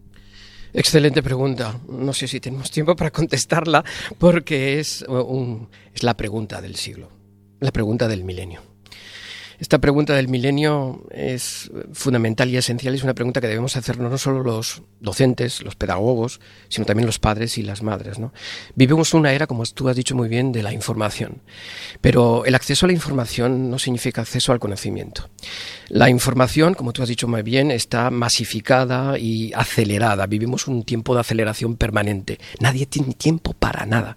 Excelente 0.70 1.22
pregunta. 1.22 1.74
No 1.90 2.14
sé 2.14 2.30
si 2.30 2.38
tenemos 2.38 2.70
tiempo 2.70 2.94
para 2.94 3.10
contestarla 3.10 3.82
porque 4.22 4.78
es, 4.78 5.02
un, 5.06 5.66
es 5.90 6.02
la 6.02 6.14
pregunta 6.14 6.62
del 6.62 6.78
siglo, 6.78 7.10
la 7.58 7.70
pregunta 7.70 8.06
del 8.06 8.22
milenio. 8.22 8.73
Esta 9.58 9.78
pregunta 9.78 10.14
del 10.14 10.28
milenio 10.28 11.06
es 11.10 11.70
fundamental 11.92 12.50
y 12.50 12.56
esencial. 12.56 12.94
Es 12.94 13.04
una 13.04 13.14
pregunta 13.14 13.40
que 13.40 13.46
debemos 13.46 13.76
hacernos 13.76 14.10
no 14.10 14.18
solo 14.18 14.42
los 14.42 14.82
docentes, 15.00 15.62
los 15.62 15.76
pedagogos, 15.76 16.40
sino 16.68 16.86
también 16.86 17.06
los 17.06 17.18
padres 17.18 17.56
y 17.58 17.62
las 17.62 17.82
madres. 17.82 18.18
Vivimos 18.74 19.14
una 19.14 19.32
era, 19.32 19.46
como 19.46 19.64
tú 19.64 19.88
has 19.88 19.96
dicho 19.96 20.16
muy 20.16 20.28
bien, 20.28 20.52
de 20.52 20.62
la 20.62 20.72
información. 20.72 21.42
Pero 22.00 22.44
el 22.44 22.54
acceso 22.54 22.86
a 22.86 22.88
la 22.88 22.92
información 22.94 23.70
no 23.70 23.78
significa 23.78 24.22
acceso 24.22 24.52
al 24.52 24.58
conocimiento. 24.58 25.30
La 25.88 26.10
información, 26.10 26.74
como 26.74 26.92
tú 26.92 27.02
has 27.02 27.08
dicho 27.08 27.28
muy 27.28 27.42
bien, 27.42 27.70
está 27.70 28.10
masificada 28.10 29.18
y 29.18 29.52
acelerada. 29.54 30.26
Vivimos 30.26 30.66
un 30.66 30.84
tiempo 30.84 31.14
de 31.14 31.20
aceleración 31.20 31.76
permanente. 31.76 32.38
Nadie 32.60 32.86
tiene 32.86 33.14
tiempo 33.14 33.52
para 33.52 33.86
nada. 33.86 34.16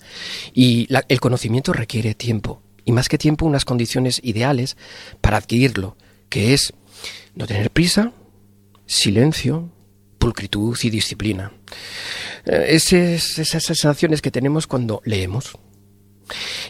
Y 0.53 0.88
el 1.08 1.20
conocimiento 1.20 1.74
requiere 1.74 2.15
tiempo 2.15 2.62
y 2.88 2.94
más 2.94 3.10
que 3.10 3.17
tiempo 3.17 3.46
unas 3.46 3.65
condiciones 3.65 4.22
ideales 4.24 4.77
para 5.20 5.36
adquirirlo, 5.36 5.98
que 6.29 6.53
es 6.53 6.74
no 7.36 7.46
tener 7.46 7.70
prisa, 7.70 8.13
silencio, 8.86 9.70
pulcritud 10.17 10.77
y 10.82 10.89
disciplina. 10.89 11.51
Eh, 12.46 12.67
esas, 12.70 13.39
esas 13.39 13.63
sensaciones 13.63 14.22
que 14.22 14.32
tenemos 14.32 14.67
cuando 14.67 15.01
leemos. 15.03 15.58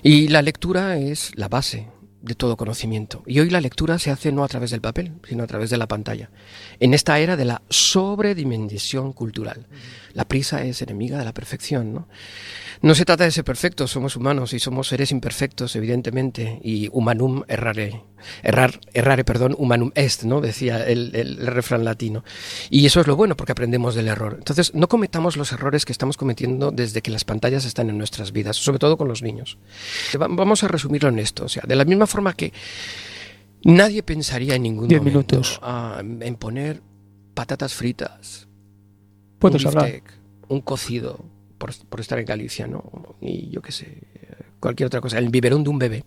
Y 0.02 0.28
la 0.30 0.42
lectura 0.42 0.98
es 0.98 1.34
la 1.36 1.50
base 1.50 1.88
de 2.24 2.34
todo 2.34 2.58
conocimiento. 2.58 3.22
Y 3.28 3.40
hoy 3.40 3.52
la 3.52 3.62
lectura 3.62 4.00
se 4.00 4.10
hace 4.10 4.32
no 4.32 4.44
a 4.44 4.48
través 4.48 4.72
del 4.72 4.82
papel, 4.82 5.14
sino 5.28 5.44
a 5.44 5.48
través 5.48 5.70
de 5.70 5.78
la 5.78 5.88
pantalla. 5.88 6.32
En 6.80 6.96
esta 6.96 7.20
era 7.20 7.38
de 7.38 7.46
la 7.46 7.62
sobredimensión 7.70 9.14
cultural. 9.14 9.68
La 10.18 10.28
prisa 10.28 10.64
es 10.64 10.82
enemiga 10.82 11.20
de 11.20 11.26
la 11.26 11.32
perfección, 11.32 11.94
¿no? 11.94 12.08
No 12.82 12.96
se 12.96 13.06
trata 13.06 13.24
de 13.24 13.30
ser 13.30 13.44
perfectos, 13.44 13.92
somos 13.92 14.16
humanos 14.16 14.52
y 14.54 14.60
somos 14.60 14.88
seres 14.88 15.12
imperfectos, 15.12 15.76
evidentemente, 15.76 16.60
y 16.64 16.90
humanum 16.92 17.44
errare, 17.48 18.04
errar, 18.42 18.80
errare, 18.96 19.24
perdón, 19.24 19.54
humanum 19.56 19.92
est, 19.94 20.24
¿no? 20.24 20.42
Decía 20.42 20.84
el, 20.88 21.16
el, 21.16 21.46
refrán 21.46 21.86
latino. 21.86 22.24
Y 22.72 22.88
eso 22.88 23.00
es 23.00 23.06
lo 23.06 23.16
bueno, 23.16 23.38
porque 23.38 23.52
aprendemos 23.52 23.94
del 23.94 24.08
error. 24.08 24.38
Entonces, 24.40 24.74
no 24.74 24.88
cometamos 24.88 25.38
los 25.38 25.52
errores 25.52 25.86
que 25.86 25.92
estamos 25.92 26.18
cometiendo 26.18 26.72
desde 26.72 27.04
que 27.04 27.12
las 27.12 27.24
pantallas 27.24 27.66
están 27.66 27.88
en 27.92 28.00
nuestras 28.00 28.32
vidas, 28.32 28.58
sobre 28.58 28.80
todo 28.80 28.98
con 28.98 29.08
los 29.08 29.22
niños. 29.22 29.60
Vamos 30.18 30.64
a 30.64 30.68
resumirlo 30.68 31.10
en 31.10 31.20
esto, 31.20 31.46
o 31.46 31.50
sea, 31.50 31.62
de 31.68 31.76
la 31.76 31.86
misma 31.86 32.08
forma 32.08 32.34
que 32.34 32.54
nadie 33.64 34.02
pensaría 34.02 34.56
en 34.56 34.64
ningún 34.64 34.88
Diez 34.88 35.04
minutos. 35.04 35.62
en 35.64 36.36
poner 36.38 36.82
patatas 37.36 37.76
fritas, 37.76 38.47
Puedes 39.39 39.63
un 39.63 39.70
hablar. 39.70 40.01
un 40.48 40.62
cocido, 40.62 41.25
por, 41.58 41.72
por, 41.88 42.00
estar 42.00 42.20
en 42.20 42.25
Galicia, 42.25 42.67
¿no? 42.67 43.15
Y 43.22 43.50
yo 43.50 43.62
qué 43.62 43.72
sé, 43.72 43.98
cualquier 44.60 44.88
otra 44.88 45.01
cosa, 45.01 45.17
el 45.20 45.29
biberón 45.29 45.63
de 45.63 45.70
un 45.70 45.79
bebé 45.79 46.03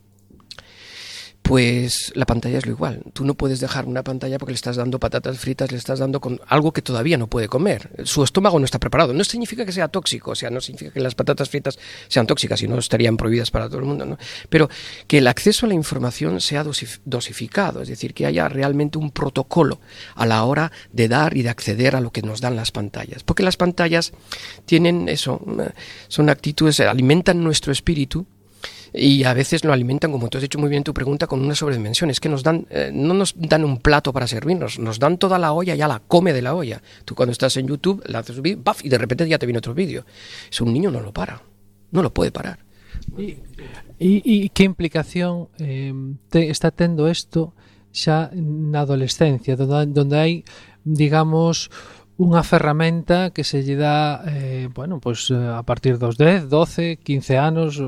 pues 1.50 2.12
la 2.14 2.26
pantalla 2.26 2.58
es 2.58 2.66
lo 2.66 2.70
igual. 2.70 3.02
Tú 3.12 3.24
no 3.24 3.34
puedes 3.34 3.58
dejar 3.58 3.86
una 3.86 4.04
pantalla 4.04 4.38
porque 4.38 4.52
le 4.52 4.54
estás 4.54 4.76
dando 4.76 5.00
patatas 5.00 5.36
fritas, 5.36 5.72
le 5.72 5.78
estás 5.78 5.98
dando 5.98 6.20
con 6.20 6.40
algo 6.46 6.70
que 6.70 6.80
todavía 6.80 7.18
no 7.18 7.26
puede 7.26 7.48
comer. 7.48 7.90
Su 8.04 8.22
estómago 8.22 8.60
no 8.60 8.64
está 8.64 8.78
preparado. 8.78 9.12
No 9.14 9.24
significa 9.24 9.66
que 9.66 9.72
sea 9.72 9.88
tóxico, 9.88 10.30
o 10.30 10.34
sea, 10.36 10.48
no 10.48 10.60
significa 10.60 10.92
que 10.92 11.00
las 11.00 11.16
patatas 11.16 11.50
fritas 11.50 11.76
sean 12.06 12.28
tóxicas 12.28 12.62
y 12.62 12.68
no 12.68 12.78
estarían 12.78 13.16
prohibidas 13.16 13.50
para 13.50 13.66
todo 13.66 13.80
el 13.80 13.84
mundo. 13.84 14.16
Pero 14.48 14.70
que 15.08 15.18
el 15.18 15.26
acceso 15.26 15.66
a 15.66 15.70
la 15.70 15.74
información 15.74 16.40
sea 16.40 16.64
dosificado, 17.04 17.82
es 17.82 17.88
decir, 17.88 18.14
que 18.14 18.26
haya 18.26 18.48
realmente 18.48 18.98
un 18.98 19.10
protocolo 19.10 19.80
a 20.14 20.26
la 20.26 20.44
hora 20.44 20.70
de 20.92 21.08
dar 21.08 21.36
y 21.36 21.42
de 21.42 21.48
acceder 21.48 21.96
a 21.96 22.00
lo 22.00 22.12
que 22.12 22.22
nos 22.22 22.40
dan 22.40 22.54
las 22.54 22.70
pantallas. 22.70 23.24
Porque 23.24 23.42
las 23.42 23.56
pantallas 23.56 24.12
tienen 24.66 25.08
eso, 25.08 25.44
son 26.06 26.30
actitudes, 26.30 26.78
alimentan 26.78 27.42
nuestro 27.42 27.72
espíritu, 27.72 28.28
y 28.92 29.24
a 29.24 29.34
veces 29.34 29.64
lo 29.64 29.72
alimentan, 29.72 30.12
como 30.12 30.28
tú 30.28 30.38
has 30.38 30.42
dicho 30.42 30.58
muy 30.58 30.68
bien 30.68 30.82
tu 30.82 30.92
pregunta, 30.92 31.26
con 31.26 31.40
una 31.40 31.54
sobredimensión. 31.54 32.10
Es 32.10 32.20
que 32.20 32.28
nos 32.28 32.42
dan, 32.42 32.66
eh, 32.70 32.90
no 32.92 33.14
nos 33.14 33.34
dan 33.36 33.64
un 33.64 33.78
plato 33.78 34.12
para 34.12 34.26
servirnos, 34.26 34.78
nos 34.78 34.98
dan 34.98 35.18
toda 35.18 35.38
la 35.38 35.52
olla, 35.52 35.74
ya 35.74 35.88
la 35.88 36.00
come 36.00 36.32
de 36.32 36.42
la 36.42 36.54
olla. 36.54 36.82
Tú 37.04 37.14
cuando 37.14 37.32
estás 37.32 37.56
en 37.56 37.66
YouTube, 37.66 38.02
la 38.06 38.20
haces 38.20 38.36
subir, 38.36 38.58
¡baf! 38.62 38.84
y 38.84 38.88
de 38.88 38.98
repente 38.98 39.28
ya 39.28 39.38
te 39.38 39.46
viene 39.46 39.58
otro 39.58 39.74
vídeo. 39.74 40.04
Es 40.50 40.60
un 40.60 40.72
niño 40.72 40.90
no 40.90 41.00
lo 41.00 41.12
para, 41.12 41.42
no 41.90 42.02
lo 42.02 42.12
puede 42.12 42.32
parar. 42.32 42.58
¿Y, 43.16 43.36
y, 43.98 44.50
y 44.54 44.62
implicación 44.62 45.48
eh, 45.58 45.92
te 46.28 46.50
está 46.50 46.70
tendo 46.70 47.08
esto 47.08 47.54
xa 47.92 48.30
na 48.34 48.86
adolescencia, 48.86 49.56
donde, 49.56 49.86
donde 49.92 50.16
hai, 50.16 50.34
digamos, 50.86 51.68
unha 52.20 52.44
ferramenta 52.44 53.32
que 53.32 53.42
se 53.42 53.64
lle 53.64 53.80
dá 53.80 54.22
eh, 54.28 54.68
bueno, 54.70 55.00
pues, 55.00 55.32
a 55.32 55.62
partir 55.64 55.98
dos 55.98 56.20
10, 56.20 56.48
12, 56.52 57.00
15 57.02 57.38
anos 57.38 57.80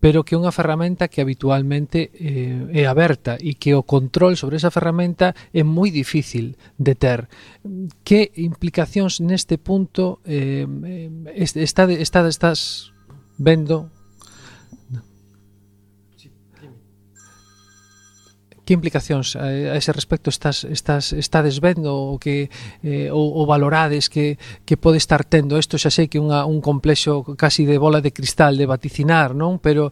pero 0.00 0.22
que 0.22 0.34
é 0.34 0.38
unha 0.38 0.54
ferramenta 0.54 1.10
que 1.10 1.18
habitualmente 1.20 2.14
eh, 2.14 2.70
é 2.70 2.84
aberta 2.86 3.34
e 3.38 3.58
que 3.58 3.74
o 3.74 3.82
control 3.82 4.38
sobre 4.38 4.56
esa 4.56 4.70
ferramenta 4.70 5.34
é 5.50 5.66
moi 5.66 5.90
difícil 5.90 6.54
de 6.78 6.94
ter. 6.94 7.26
Que 8.06 8.30
implicacións 8.38 9.18
neste 9.18 9.58
punto 9.58 10.22
eh, 10.22 10.64
eh 10.64 11.10
está, 11.34 11.90
está, 11.90 12.22
estás 12.26 12.94
vendo 13.38 13.90
que 18.68 18.76
implicacións 18.76 19.32
a 19.32 19.48
ese 19.80 19.96
respecto 19.96 20.28
estás, 20.28 20.68
estás 20.68 21.16
estades 21.16 21.64
vendo 21.64 21.88
ou 21.88 22.20
que 22.20 22.52
eh, 22.84 23.08
valorades 23.08 24.12
que, 24.12 24.36
que 24.68 24.76
pode 24.76 25.00
estar 25.00 25.24
tendo 25.24 25.56
isto 25.56 25.80
xa 25.80 25.88
sei 25.88 26.12
que 26.12 26.20
unha, 26.20 26.44
un 26.44 26.60
complexo 26.60 27.24
casi 27.40 27.64
de 27.64 27.80
bola 27.80 28.04
de 28.04 28.12
cristal 28.12 28.60
de 28.60 28.68
vaticinar, 28.68 29.32
non? 29.32 29.56
Pero 29.56 29.88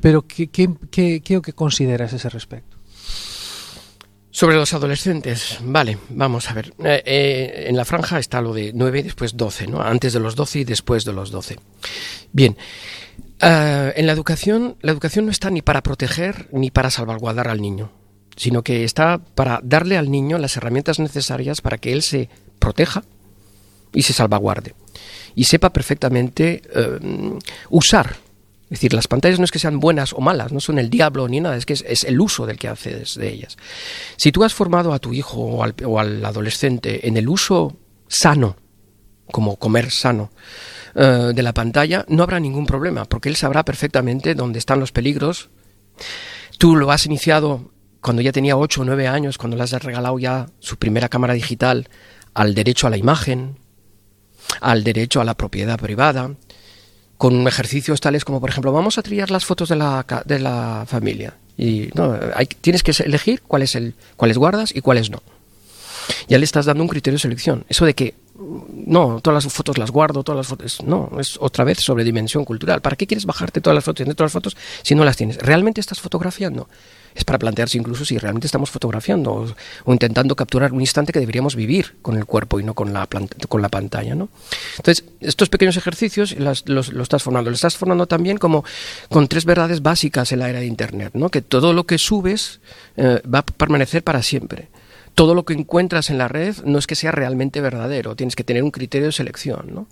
pero 0.00 0.24
que, 0.24 0.48
que, 0.48 0.72
que, 0.88 1.20
que 1.20 1.36
o 1.36 1.44
que 1.44 1.52
consideras 1.52 2.16
ese 2.16 2.32
respecto? 2.32 2.80
Sobre 4.32 4.56
los 4.56 4.72
adolescentes, 4.72 5.60
vale, 5.60 6.00
vamos 6.08 6.48
a 6.48 6.56
ver. 6.56 6.72
Eh, 6.80 7.04
eh, 7.04 7.64
en 7.68 7.76
la 7.76 7.84
franja 7.84 8.16
está 8.18 8.40
lo 8.40 8.56
de 8.56 8.72
9 8.72 9.00
y 9.00 9.02
después 9.12 9.36
12, 9.36 9.68
¿no? 9.68 9.84
Antes 9.84 10.16
de 10.16 10.20
los 10.24 10.32
12 10.34 10.60
y 10.60 10.64
después 10.64 11.04
de 11.04 11.12
los 11.12 11.28
12. 11.28 11.60
Bien, 12.32 12.56
uh, 13.44 13.92
en 13.92 14.06
la 14.08 14.12
educación, 14.16 14.80
la 14.80 14.92
educación 14.92 15.26
no 15.26 15.30
está 15.30 15.50
ni 15.50 15.60
para 15.60 15.84
proteger 15.84 16.48
ni 16.56 16.72
para 16.72 16.88
salvaguardar 16.88 17.52
al 17.52 17.60
niño 17.60 17.92
sino 18.36 18.62
que 18.62 18.84
está 18.84 19.18
para 19.34 19.60
darle 19.62 19.96
al 19.96 20.10
niño 20.10 20.38
las 20.38 20.56
herramientas 20.56 20.98
necesarias 20.98 21.60
para 21.60 21.78
que 21.78 21.92
él 21.92 22.02
se 22.02 22.28
proteja 22.58 23.04
y 23.92 24.02
se 24.02 24.12
salvaguarde 24.12 24.74
y 25.34 25.44
sepa 25.44 25.72
perfectamente 25.72 26.62
eh, 26.74 27.38
usar. 27.70 28.16
Es 28.64 28.80
decir, 28.80 28.94
las 28.94 29.08
pantallas 29.08 29.38
no 29.38 29.44
es 29.44 29.50
que 29.50 29.58
sean 29.58 29.78
buenas 29.78 30.12
o 30.12 30.20
malas, 30.20 30.52
no 30.52 30.58
son 30.58 30.78
el 30.78 30.90
diablo 30.90 31.28
ni 31.28 31.40
nada, 31.40 31.56
es 31.56 31.66
que 31.66 31.74
es, 31.74 32.04
el 32.04 32.20
uso 32.20 32.46
del 32.46 32.58
que 32.58 32.68
haces 32.68 33.14
de 33.14 33.28
ellas. 33.28 33.56
Si 34.16 34.32
tú 34.32 34.42
has 34.42 34.54
formado 34.54 34.92
a 34.92 34.98
tu 34.98 35.12
hijo 35.12 35.40
o 35.40 35.98
al, 35.98 36.24
adolescente 36.24 37.06
en 37.06 37.16
el 37.16 37.28
uso 37.28 37.76
sano, 38.08 38.56
como 39.30 39.56
comer 39.56 39.90
sano, 39.90 40.30
eh, 40.94 41.32
de 41.34 41.42
la 41.42 41.52
pantalla, 41.52 42.04
no 42.08 42.22
habrá 42.22 42.40
ningún 42.40 42.66
problema, 42.66 43.04
porque 43.04 43.28
él 43.28 43.36
sabrá 43.36 43.64
perfectamente 43.64 44.34
dónde 44.34 44.58
están 44.58 44.80
los 44.80 44.92
peligros. 44.92 45.50
Tú 46.58 46.76
lo 46.76 46.90
has 46.90 47.06
iniciado 47.06 47.70
cuando 48.04 48.20
ya 48.20 48.32
tenía 48.32 48.58
8 48.58 48.82
o 48.82 48.84
9 48.84 49.08
años, 49.08 49.38
cuando 49.38 49.56
le 49.56 49.62
has 49.62 49.72
regalado 49.82 50.18
ya 50.18 50.46
su 50.60 50.76
primera 50.76 51.08
cámara 51.08 51.32
digital, 51.32 51.88
al 52.34 52.54
derecho 52.54 52.86
a 52.86 52.90
la 52.90 52.98
imagen, 52.98 53.56
al 54.60 54.84
derecho 54.84 55.22
a 55.22 55.24
la 55.24 55.32
propiedad 55.32 55.78
privada, 55.78 56.34
con 57.16 57.48
ejercicios 57.48 58.02
tales 58.02 58.26
como, 58.26 58.42
por 58.42 58.50
ejemplo, 58.50 58.72
vamos 58.72 58.98
a 58.98 59.02
trillar 59.02 59.30
las 59.30 59.46
fotos 59.46 59.70
de 59.70 59.76
la, 59.76 60.04
de 60.26 60.38
la 60.38 60.84
familia. 60.86 61.38
Y 61.56 61.88
no, 61.94 62.14
tienes 62.60 62.82
que 62.82 62.92
elegir 63.04 63.40
cuáles, 63.40 63.78
cuáles 64.16 64.36
guardas 64.36 64.76
y 64.76 64.82
cuáles 64.82 65.08
no. 65.08 65.22
Ya 66.28 66.36
le 66.36 66.44
estás 66.44 66.66
dando 66.66 66.82
un 66.82 66.90
criterio 66.90 67.16
de 67.16 67.22
selección. 67.22 67.64
Eso 67.70 67.86
de 67.86 67.94
que 67.94 68.16
no, 68.36 69.20
todas 69.20 69.44
las 69.44 69.52
fotos 69.52 69.78
las 69.78 69.92
guardo, 69.92 70.24
todas 70.24 70.38
las 70.38 70.46
fotos. 70.46 70.82
No, 70.82 71.10
es 71.20 71.36
otra 71.40 71.62
vez 71.64 71.78
sobre 71.78 72.02
dimensión 72.02 72.44
cultural. 72.44 72.80
¿Para 72.80 72.96
qué 72.96 73.06
quieres 73.06 73.26
bajarte 73.26 73.60
todas 73.60 73.74
las 73.74 73.84
fotos 73.84 74.06
y 74.06 74.10
todas 74.10 74.26
las 74.26 74.32
fotos 74.32 74.56
si 74.82 74.94
no 74.94 75.04
las 75.04 75.16
tienes? 75.16 75.38
¿Realmente 75.38 75.80
estás 75.80 76.00
fotografiando? 76.00 76.68
Es 77.14 77.22
para 77.22 77.38
plantearse 77.38 77.78
incluso 77.78 78.04
si 78.04 78.18
realmente 78.18 78.48
estamos 78.48 78.70
fotografiando 78.70 79.54
o, 79.84 79.92
intentando 79.92 80.34
capturar 80.34 80.72
un 80.72 80.80
instante 80.80 81.12
que 81.12 81.20
deberíamos 81.20 81.54
vivir 81.54 81.94
con 82.02 82.16
el 82.16 82.26
cuerpo 82.26 82.58
y 82.58 82.64
no 82.64 82.74
con 82.74 82.92
la, 82.92 83.08
con 83.48 83.62
la 83.62 83.68
pantalla. 83.68 84.16
¿no? 84.16 84.28
Entonces, 84.78 85.04
estos 85.20 85.48
pequeños 85.48 85.76
ejercicios 85.76 86.32
los, 86.36 86.68
los, 86.68 86.88
estás 86.88 87.22
formando. 87.22 87.50
Lo 87.50 87.54
estás 87.54 87.76
formando 87.76 88.06
también 88.06 88.38
como 88.38 88.64
con 89.10 89.28
tres 89.28 89.44
verdades 89.44 89.80
básicas 89.80 90.32
en 90.32 90.40
la 90.40 90.50
era 90.50 90.58
de 90.58 90.66
Internet, 90.66 91.12
¿no? 91.14 91.28
que 91.28 91.40
todo 91.40 91.72
lo 91.72 91.84
que 91.84 91.98
subes 91.98 92.58
eh, 92.96 93.22
va 93.32 93.38
a 93.40 93.46
permanecer 93.46 94.02
para 94.02 94.20
siempre 94.20 94.73
todo 95.14 95.34
lo 95.34 95.44
que 95.44 95.54
encuentras 95.54 96.10
en 96.10 96.18
la 96.18 96.28
red 96.28 96.56
no 96.64 96.78
es 96.78 96.86
que 96.86 96.96
sea 96.96 97.12
realmente 97.12 97.60
verdadero, 97.60 98.16
tienes 98.16 98.36
que 98.36 98.44
tener 98.44 98.62
un 98.62 98.70
criterio 98.70 99.06
de 99.06 99.12
selección, 99.12 99.72
¿no? 99.72 99.86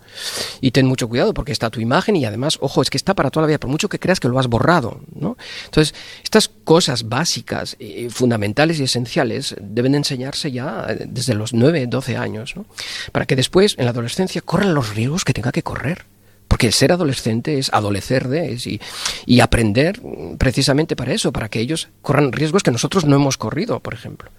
Y 0.61 0.73
ten 0.73 0.87
mucho 0.87 1.09
cuidado 1.09 1.33
porque 1.33 1.53
está 1.53 1.71
tu 1.71 1.81
imagen 1.81 2.17
y 2.17 2.25
además, 2.25 2.59
ojo, 2.61 2.83
es 2.83 2.91
que 2.91 2.97
está 2.97 3.15
para 3.15 3.31
toda 3.31 3.43
la 3.43 3.47
vida, 3.49 3.59
por 3.59 3.71
mucho 3.71 3.89
que 3.89 3.99
creas 3.99 4.21
que 4.21 4.29
lo 4.29 4.39
has 4.39 4.49
borrado, 4.49 5.01
¿no? 5.15 5.37
Entonces, 5.67 5.95
estas 6.23 6.49
cosas 6.49 7.09
básicas, 7.09 7.77
fundamentales 8.11 8.81
y 8.81 8.85
esenciales 8.85 9.55
deben 9.61 9.95
enseñarse 9.95 10.51
ya 10.51 10.87
eh, 10.89 11.07
desde 11.09 11.35
los 11.35 11.53
9, 11.53 11.87
12 11.87 12.17
años, 12.17 12.57
¿no? 12.57 12.67
Para 13.13 13.27
que 13.27 13.37
después, 13.37 13.77
en 13.79 13.85
la 13.85 13.93
adolescencia, 13.93 14.41
corran 14.41 14.75
los 14.75 14.95
riesgos 14.95 15.25
que 15.25 15.33
tenga 15.33 15.53
que 15.53 15.63
correr. 15.63 16.12
Porque 16.53 16.71
ser 16.71 16.93
adolescente 16.93 17.59
es 17.59 17.73
adolecer 17.73 18.29
de 18.29 18.53
y, 18.53 18.79
y, 19.25 19.41
aprender 19.41 20.03
precisamente 20.37 20.97
para 20.97 21.15
eso, 21.15 21.33
para 21.33 21.49
que 21.49 21.61
ellos 21.61 21.89
corran 22.03 22.31
riesgos 22.31 22.63
que 22.63 22.71
nosotros 22.71 23.07
no 23.07 23.17
hemos 23.17 23.39
corrido, 23.39 23.81
por 23.81 23.95
ejemplo. 23.95 24.31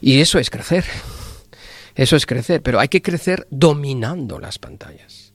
Y 0.00 0.20
eso 0.20 0.38
es 0.38 0.50
crecer. 0.50 0.84
Eso 1.96 2.14
es 2.14 2.26
crecer, 2.26 2.62
pero 2.62 2.78
hay 2.78 2.86
que 2.86 3.02
crecer 3.02 3.48
dominando 3.50 4.38
las 4.38 4.60
pantallas. 4.60 5.32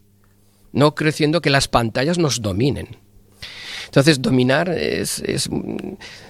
No 0.71 0.95
creciendo 0.95 1.41
que 1.41 1.49
las 1.49 1.67
pantallas 1.67 2.17
nos 2.17 2.41
dominen. 2.41 2.95
Entonces, 3.87 4.21
dominar 4.21 4.69
es, 4.69 5.19
es, 5.19 5.49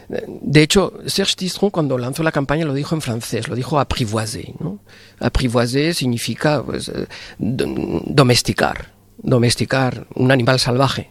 De 0.09 0.63
hecho, 0.63 1.01
Serge 1.05 1.35
Tistron, 1.35 1.69
cuando 1.69 1.99
lanzó 1.99 2.23
la 2.23 2.31
campaña, 2.31 2.65
lo 2.65 2.73
dijo 2.73 2.95
en 2.95 3.01
francés, 3.01 3.47
lo 3.47 3.53
dijo 3.53 3.79
apprivoiser. 3.79 4.59
¿no? 4.59 4.79
Apprivoiser 5.19 5.93
significa 5.93 6.63
pues, 6.63 6.91
domesticar 7.37 8.92
domesticar 9.23 10.07
un 10.13 10.31
animal 10.31 10.59
salvaje. 10.59 11.09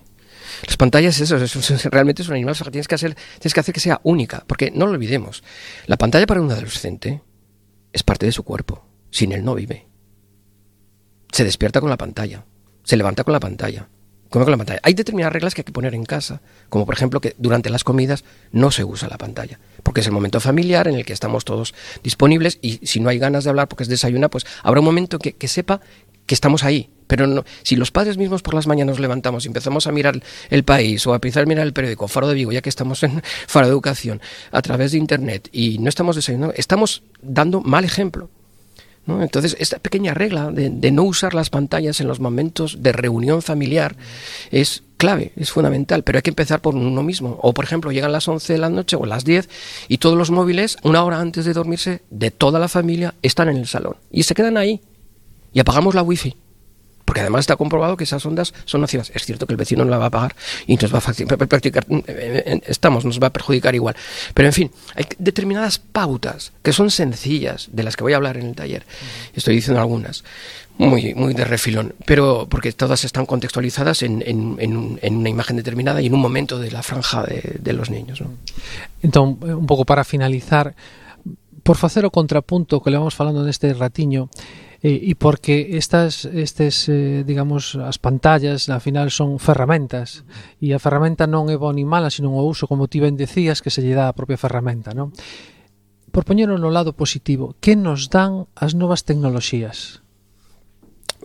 Las 0.67 0.77
pantallas, 0.77 1.19
eso, 1.21 1.37
eso, 1.37 1.91
realmente 1.91 2.23
es 2.23 2.29
un 2.29 2.35
animal 2.35 2.55
salvaje. 2.55 2.73
Tienes 2.73 2.89
que, 2.89 2.95
hacer, 2.95 3.17
tienes 3.41 3.55
que 3.55 3.61
hacer 3.61 3.75
que 3.75 3.81
sea 3.81 4.01
única, 4.05 4.45
porque 4.47 4.71
no 4.71 4.87
lo 4.87 4.93
olvidemos. 4.93 5.43
La 5.87 5.97
pantalla 5.97 6.27
para 6.27 6.41
un 6.41 6.51
adolescente 6.51 7.23
es 7.93 8.03
parte 8.03 8.27
de 8.27 8.33
su 8.33 8.45
cuerpo. 8.45 8.87
Sin 9.11 9.33
él 9.33 9.45
no 9.45 9.55
vive. 9.55 9.89
Se 11.33 11.45
despierta 11.45 11.81
con 11.81 11.91
la 11.91 11.97
pantalla, 11.97 12.45
se 12.85 12.97
levanta 12.97 13.25
con 13.25 13.33
la 13.33 13.41
pantalla, 13.41 13.89
come 14.31 14.45
con 14.45 14.53
la 14.53 14.59
pantalla. 14.59 14.81
Hay 14.83 14.95
determinadas 14.95 15.33
reglas 15.33 15.55
que 15.55 15.63
hay 15.63 15.65
que 15.65 15.73
poner 15.73 15.95
en 15.95 16.05
casa, 16.05 16.43
como 16.69 16.85
por 16.85 16.95
ejemplo 16.95 17.21
que 17.21 17.35
durante 17.39 17.71
las 17.71 17.85
comidas 17.85 18.25
no 18.51 18.71
se 18.71 18.85
usa 18.85 19.09
la 19.09 19.19
pantalla, 19.19 19.59
porque 19.83 20.01
es 20.01 20.07
el 20.07 20.13
momento 20.13 20.41
familiar 20.41 20.89
en 20.89 20.97
el 20.97 21.07
que 21.07 21.13
estamos 21.15 21.45
todos 21.45 21.75
disponibles 22.03 22.59
y 22.61 22.87
si 22.87 23.01
no 23.01 23.09
hay 23.09 23.19
ganas 23.19 23.45
de 23.45 23.51
hablar 23.51 23.69
porque 23.69 23.85
es 23.85 23.89
desayuna, 23.89 24.29
pues 24.29 24.45
habrá 24.63 24.81
un 24.81 24.87
momento 24.87 25.19
que, 25.19 25.33
que 25.35 25.49
sepa 25.49 25.81
que 26.27 26.35
estamos 26.35 26.65
ahí. 26.65 26.91
Pero 27.07 27.27
no, 27.27 27.45
si 27.63 27.77
los 27.77 27.91
padres 27.91 28.17
mismos 28.17 28.43
por 28.43 28.55
las 28.55 28.67
mañanas 28.67 28.95
nos 28.95 29.01
levantamos 29.01 29.45
y 29.45 29.49
empezamos 29.49 29.87
a 29.87 29.93
mirar 29.93 30.21
el 30.51 30.65
país 30.65 31.07
o 31.07 31.13
a 31.13 31.17
empezar 31.17 31.45
a 31.45 31.47
mirar 31.47 31.67
el 31.67 31.73
periódico 31.73 32.09
Faro 32.09 32.29
de 32.29 32.35
Vigo, 32.35 32.53
ya 32.53 32.63
que 32.63 32.69
estamos 32.69 33.03
en 33.03 33.23
Faro 33.47 33.67
de 33.67 33.73
Educación, 33.73 34.21
a 34.51 34.63
través 34.63 34.93
de 34.93 34.99
Internet 34.99 35.49
y 35.53 35.79
no 35.79 35.89
estamos 35.89 36.17
desayunando, 36.17 36.55
estamos 36.57 37.03
dando 37.21 37.61
mal 37.61 37.85
ejemplo. 37.85 38.31
¿no? 39.07 39.23
Entonces, 39.23 39.57
esta 39.59 39.79
pequeña 39.79 40.15
regla 40.15 40.51
de, 40.51 40.71
de, 40.71 40.93
no 40.93 41.03
usar 41.03 41.35
las 41.35 41.51
pantallas 41.51 42.01
en 42.01 42.07
los 42.07 42.21
momentos 42.21 42.83
de 42.83 42.93
reunión 42.93 43.43
familiar 43.43 43.97
es 44.53 44.85
clave, 44.97 45.33
es 45.35 45.51
fundamental, 45.51 46.05
pero 46.05 46.19
hay 46.19 46.23
que 46.23 46.31
empezar 46.31 46.61
por 46.61 46.77
uno 46.77 47.03
mismo. 47.03 47.37
O, 47.43 47.53
por 47.53 47.65
ejemplo, 47.65 47.91
llegan 47.91 48.13
las 48.13 48.29
11 48.29 48.53
de 48.53 48.59
la 48.61 48.71
noche 48.71 48.95
o 48.95 49.05
las 49.05 49.25
10 49.25 49.49
y 49.89 49.99
todos 49.99 50.17
los 50.17 50.31
móviles, 50.31 50.77
una 50.85 51.03
hora 51.03 51.19
antes 51.19 51.45
de 51.45 51.53
dormirse, 51.53 52.03
de 52.11 52.31
toda 52.31 52.61
la 52.61 52.69
familia, 52.69 53.15
están 53.23 53.49
en 53.49 53.57
el 53.57 53.67
salón 53.67 53.97
y 54.13 54.23
se 54.23 54.37
quedan 54.37 54.57
ahí 54.57 54.81
y 55.53 55.59
apagamos 55.59 55.97
la 55.97 56.03
wifi. 56.03 56.37
Porque 57.13 57.21
además 57.21 57.41
está 57.41 57.57
comprobado 57.57 57.99
que 57.99 58.05
esas 58.05 58.25
ondas 58.25 58.55
son 58.65 58.81
nocivas. 58.81 59.13
Es 59.15 59.27
cierto 59.27 59.47
que 59.47 59.53
el 59.53 59.59
vecino 59.59 59.85
no 59.85 59.91
la 59.91 59.99
va 59.99 60.07
a 60.07 60.11
pagar 60.11 60.35
y 60.67 60.77
nos 60.77 60.95
va 60.95 60.97
a 60.97 61.47
practicar, 61.47 61.85
eh, 61.91 62.03
eh, 62.07 62.61
estamos, 62.69 63.05
nos 63.05 63.23
va 63.23 63.27
a 63.27 63.31
perjudicar 63.31 63.75
igual. 63.75 63.95
Pero 64.33 64.49
en 64.49 64.55
fin, 64.55 64.71
hay 64.95 65.05
determinadas 65.19 65.79
pautas 65.79 66.55
que 66.63 66.73
son 66.73 66.91
sencillas, 66.91 67.69
de 67.71 67.83
las 67.83 67.97
que 67.97 68.03
voy 68.03 68.15
a 68.15 68.17
hablar 68.17 68.39
en 68.39 68.47
el 68.47 68.55
taller. 68.55 68.87
Estoy 69.35 69.57
diciendo 69.57 69.79
algunas, 69.79 70.25
muy, 70.79 71.13
muy 71.13 71.35
de 71.35 71.45
refilón, 71.45 71.95
pero 72.07 72.47
porque 72.49 72.73
todas 72.73 73.05
están 73.05 73.27
contextualizadas 73.27 74.03
en, 74.05 74.23
en, 74.25 74.57
en, 74.59 74.99
en 75.03 75.17
una 75.17 75.29
imagen 75.29 75.57
determinada 75.57 76.01
y 76.01 76.07
en 76.07 76.15
un 76.15 76.21
momento 76.21 76.59
de 76.59 76.71
la 76.71 76.83
franja 76.83 77.25
de, 77.25 77.59
de 77.61 77.73
los 77.75 77.91
niños. 77.91 78.23
¿no? 78.23 78.29
Entonces, 79.03 79.55
un 79.55 79.67
pouco 79.67 79.85
para 79.85 80.03
finalizar, 80.05 80.75
por 81.63 81.77
facer 81.77 82.07
o 82.07 82.11
contrapunto 82.11 82.81
que 82.83 82.91
le 82.91 82.97
vamos 82.97 83.15
falando 83.15 83.45
neste 83.45 83.75
ratiño, 83.75 84.31
Eh, 84.83 84.91
e, 84.91 85.11
e 85.11 85.15
porque 85.15 85.79
estas 85.79 86.27
estes 86.27 86.91
eh, 86.91 87.23
digamos 87.23 87.79
as 87.79 88.03
pantallas 88.03 88.67
al 88.67 88.83
final 88.83 89.15
son 89.15 89.39
ferramentas 89.39 90.27
e 90.59 90.75
a 90.75 90.83
ferramenta 90.83 91.31
non 91.31 91.47
é 91.47 91.57
boa 91.57 91.71
ni 91.71 91.87
mala, 91.87 92.11
sino 92.11 92.35
o 92.35 92.43
uso 92.43 92.67
como 92.67 92.91
ti 92.91 92.99
ben 92.99 93.15
decías 93.15 93.63
que 93.63 93.71
se 93.71 93.79
lle 93.79 93.95
dá 93.95 94.11
a 94.11 94.17
propia 94.19 94.35
ferramenta, 94.35 94.91
non? 94.91 95.15
Por 96.11 96.27
poñero 96.27 96.59
no 96.59 96.69
lado 96.69 96.99
positivo, 96.99 97.55
que 97.63 97.79
nos 97.79 98.11
dan 98.11 98.51
as 98.59 98.75
novas 98.75 99.07
tecnoloxías? 99.07 100.03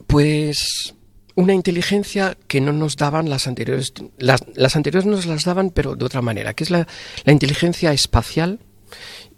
Pues 0.06 0.94
una 1.34 1.54
inteligencia 1.54 2.38
que 2.48 2.62
no 2.62 2.72
nos 2.74 2.96
daban 2.96 3.30
las 3.30 3.48
anteriores. 3.48 3.94
Las, 4.18 4.42
las, 4.56 4.76
anteriores 4.76 5.06
nos 5.06 5.26
las 5.26 5.46
daban, 5.46 5.70
pero 5.70 5.96
de 5.96 6.06
otra 6.06 6.22
manera, 6.22 6.54
que 6.54 6.64
es 6.64 6.72
la, 6.72 6.88
la 7.26 7.34
inteligencia 7.34 7.94
espacial 7.94 8.60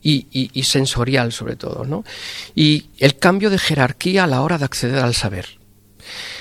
y, 0.02 0.64
sensorial 0.64 1.32
sobre 1.32 1.56
todo, 1.56 1.86
¿no? 1.86 2.04
Y 2.56 2.90
el 3.00 3.18
cambio 3.18 3.50
de 3.50 3.60
jerarquía 3.60 4.24
a 4.24 4.28
la 4.28 4.42
hora 4.42 4.58
de 4.58 4.66
acceder 4.66 5.00
al 5.00 5.14
saber. 5.14 5.60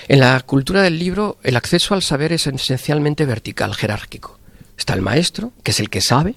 En 0.07 0.21
la 0.21 0.40
cultura 0.40 0.83
del 0.83 0.99
libro, 0.99 1.38
el 1.42 1.57
acceso 1.57 1.94
al 1.94 2.03
saber 2.03 2.33
es 2.33 2.47
esencialmente 2.47 3.27
vertical, 3.27 3.75
jerárquico. 3.75 4.38
Está 4.77 4.94
el 4.94 5.03
maestro, 5.03 5.53
que 5.62 5.73
es 5.73 5.81
el 5.81 5.90
que 5.90 6.01
sabe, 6.01 6.37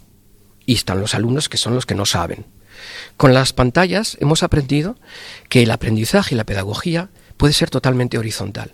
y 0.66 0.74
están 0.74 1.00
los 1.00 1.16
alumnos, 1.16 1.48
que 1.48 1.58
son 1.58 1.76
los 1.76 1.86
que 1.86 1.96
no 1.96 2.06
saben. 2.06 2.46
Con 3.18 3.34
las 3.34 3.54
pantallas 3.54 4.18
hemos 4.20 4.44
aprendido 4.44 4.98
que 5.50 5.64
el 5.64 5.72
aprendizaje 5.72 6.36
y 6.36 6.38
la 6.38 6.46
pedagogía 6.46 7.10
puede 7.38 7.54
ser 7.54 7.70
totalmente 7.70 8.18
horizontal. 8.18 8.74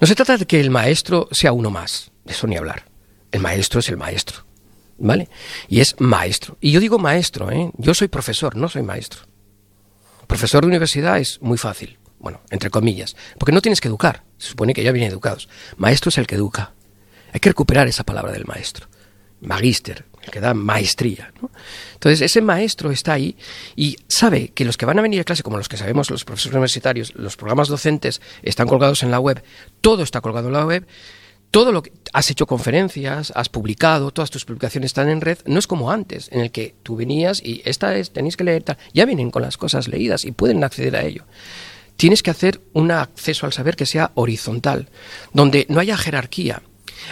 No 0.00 0.06
se 0.06 0.14
trata 0.14 0.36
de 0.36 0.46
que 0.46 0.60
el 0.60 0.70
maestro 0.70 1.28
sea 1.32 1.52
uno 1.52 1.70
más, 1.70 2.10
de 2.24 2.32
eso 2.32 2.46
ni 2.46 2.56
hablar. 2.56 2.84
El 3.32 3.40
maestro 3.40 3.80
es 3.80 3.88
el 3.88 3.96
maestro. 3.96 4.47
¿Vale? 4.98 5.28
Y 5.68 5.80
es 5.80 5.96
maestro. 5.98 6.58
Y 6.60 6.72
yo 6.72 6.80
digo 6.80 6.98
maestro, 6.98 7.50
¿eh? 7.50 7.70
Yo 7.78 7.94
soy 7.94 8.08
profesor, 8.08 8.56
no 8.56 8.68
soy 8.68 8.82
maestro. 8.82 9.22
Profesor 10.26 10.62
de 10.62 10.68
universidad 10.68 11.18
es 11.18 11.40
muy 11.40 11.56
fácil, 11.56 11.98
bueno, 12.18 12.40
entre 12.50 12.70
comillas, 12.70 13.16
porque 13.38 13.52
no 13.52 13.62
tienes 13.62 13.80
que 13.80 13.88
educar, 13.88 14.24
se 14.36 14.50
supone 14.50 14.74
que 14.74 14.82
ya 14.82 14.92
vienen 14.92 15.10
educados. 15.10 15.48
Maestro 15.76 16.10
es 16.10 16.18
el 16.18 16.26
que 16.26 16.34
educa. 16.34 16.74
Hay 17.32 17.40
que 17.40 17.48
recuperar 17.48 17.88
esa 17.88 18.04
palabra 18.04 18.32
del 18.32 18.44
maestro. 18.44 18.88
Magister, 19.40 20.04
el 20.22 20.30
que 20.30 20.40
da 20.40 20.52
maestría. 20.52 21.32
Entonces, 21.94 22.20
ese 22.20 22.42
maestro 22.42 22.90
está 22.90 23.12
ahí 23.12 23.36
y 23.76 23.96
sabe 24.08 24.48
que 24.48 24.64
los 24.64 24.76
que 24.76 24.86
van 24.86 24.98
a 24.98 25.02
venir 25.02 25.20
a 25.20 25.24
clase, 25.24 25.42
como 25.42 25.58
los 25.58 25.68
que 25.68 25.76
sabemos, 25.76 26.10
los 26.10 26.24
profesores 26.24 26.54
universitarios, 26.54 27.14
los 27.14 27.36
programas 27.36 27.68
docentes 27.68 28.20
están 28.42 28.66
colgados 28.66 29.02
en 29.02 29.10
la 29.10 29.20
web, 29.20 29.42
todo 29.80 30.02
está 30.02 30.20
colgado 30.20 30.48
en 30.48 30.54
la 30.54 30.66
web, 30.66 30.86
todo 31.50 31.72
lo 31.72 31.82
que 31.82 31.92
has 32.12 32.30
hecho 32.30 32.46
conferencias, 32.46 33.32
has 33.34 33.48
publicado, 33.48 34.10
todas 34.10 34.30
tus 34.30 34.44
publicaciones 34.44 34.90
están 34.90 35.08
en 35.08 35.20
red, 35.20 35.38
no 35.46 35.58
es 35.58 35.66
como 35.66 35.90
antes, 35.90 36.28
en 36.32 36.40
el 36.40 36.50
que 36.50 36.74
tú 36.82 36.96
venías 36.96 37.42
y 37.42 37.62
esta 37.64 37.96
es, 37.96 38.12
tenéis 38.12 38.36
que 38.36 38.44
leer 38.44 38.62
tal, 38.62 38.78
ya 38.92 39.04
vienen 39.04 39.30
con 39.30 39.42
las 39.42 39.56
cosas 39.56 39.88
leídas 39.88 40.24
y 40.24 40.32
pueden 40.32 40.62
acceder 40.64 40.96
a 40.96 41.04
ello. 41.04 41.24
Tienes 41.96 42.22
que 42.22 42.30
hacer 42.30 42.60
un 42.74 42.90
acceso 42.90 43.46
al 43.46 43.52
saber 43.52 43.76
que 43.76 43.86
sea 43.86 44.12
horizontal, 44.14 44.88
donde 45.32 45.66
no 45.68 45.80
haya 45.80 45.96
jerarquía. 45.96 46.62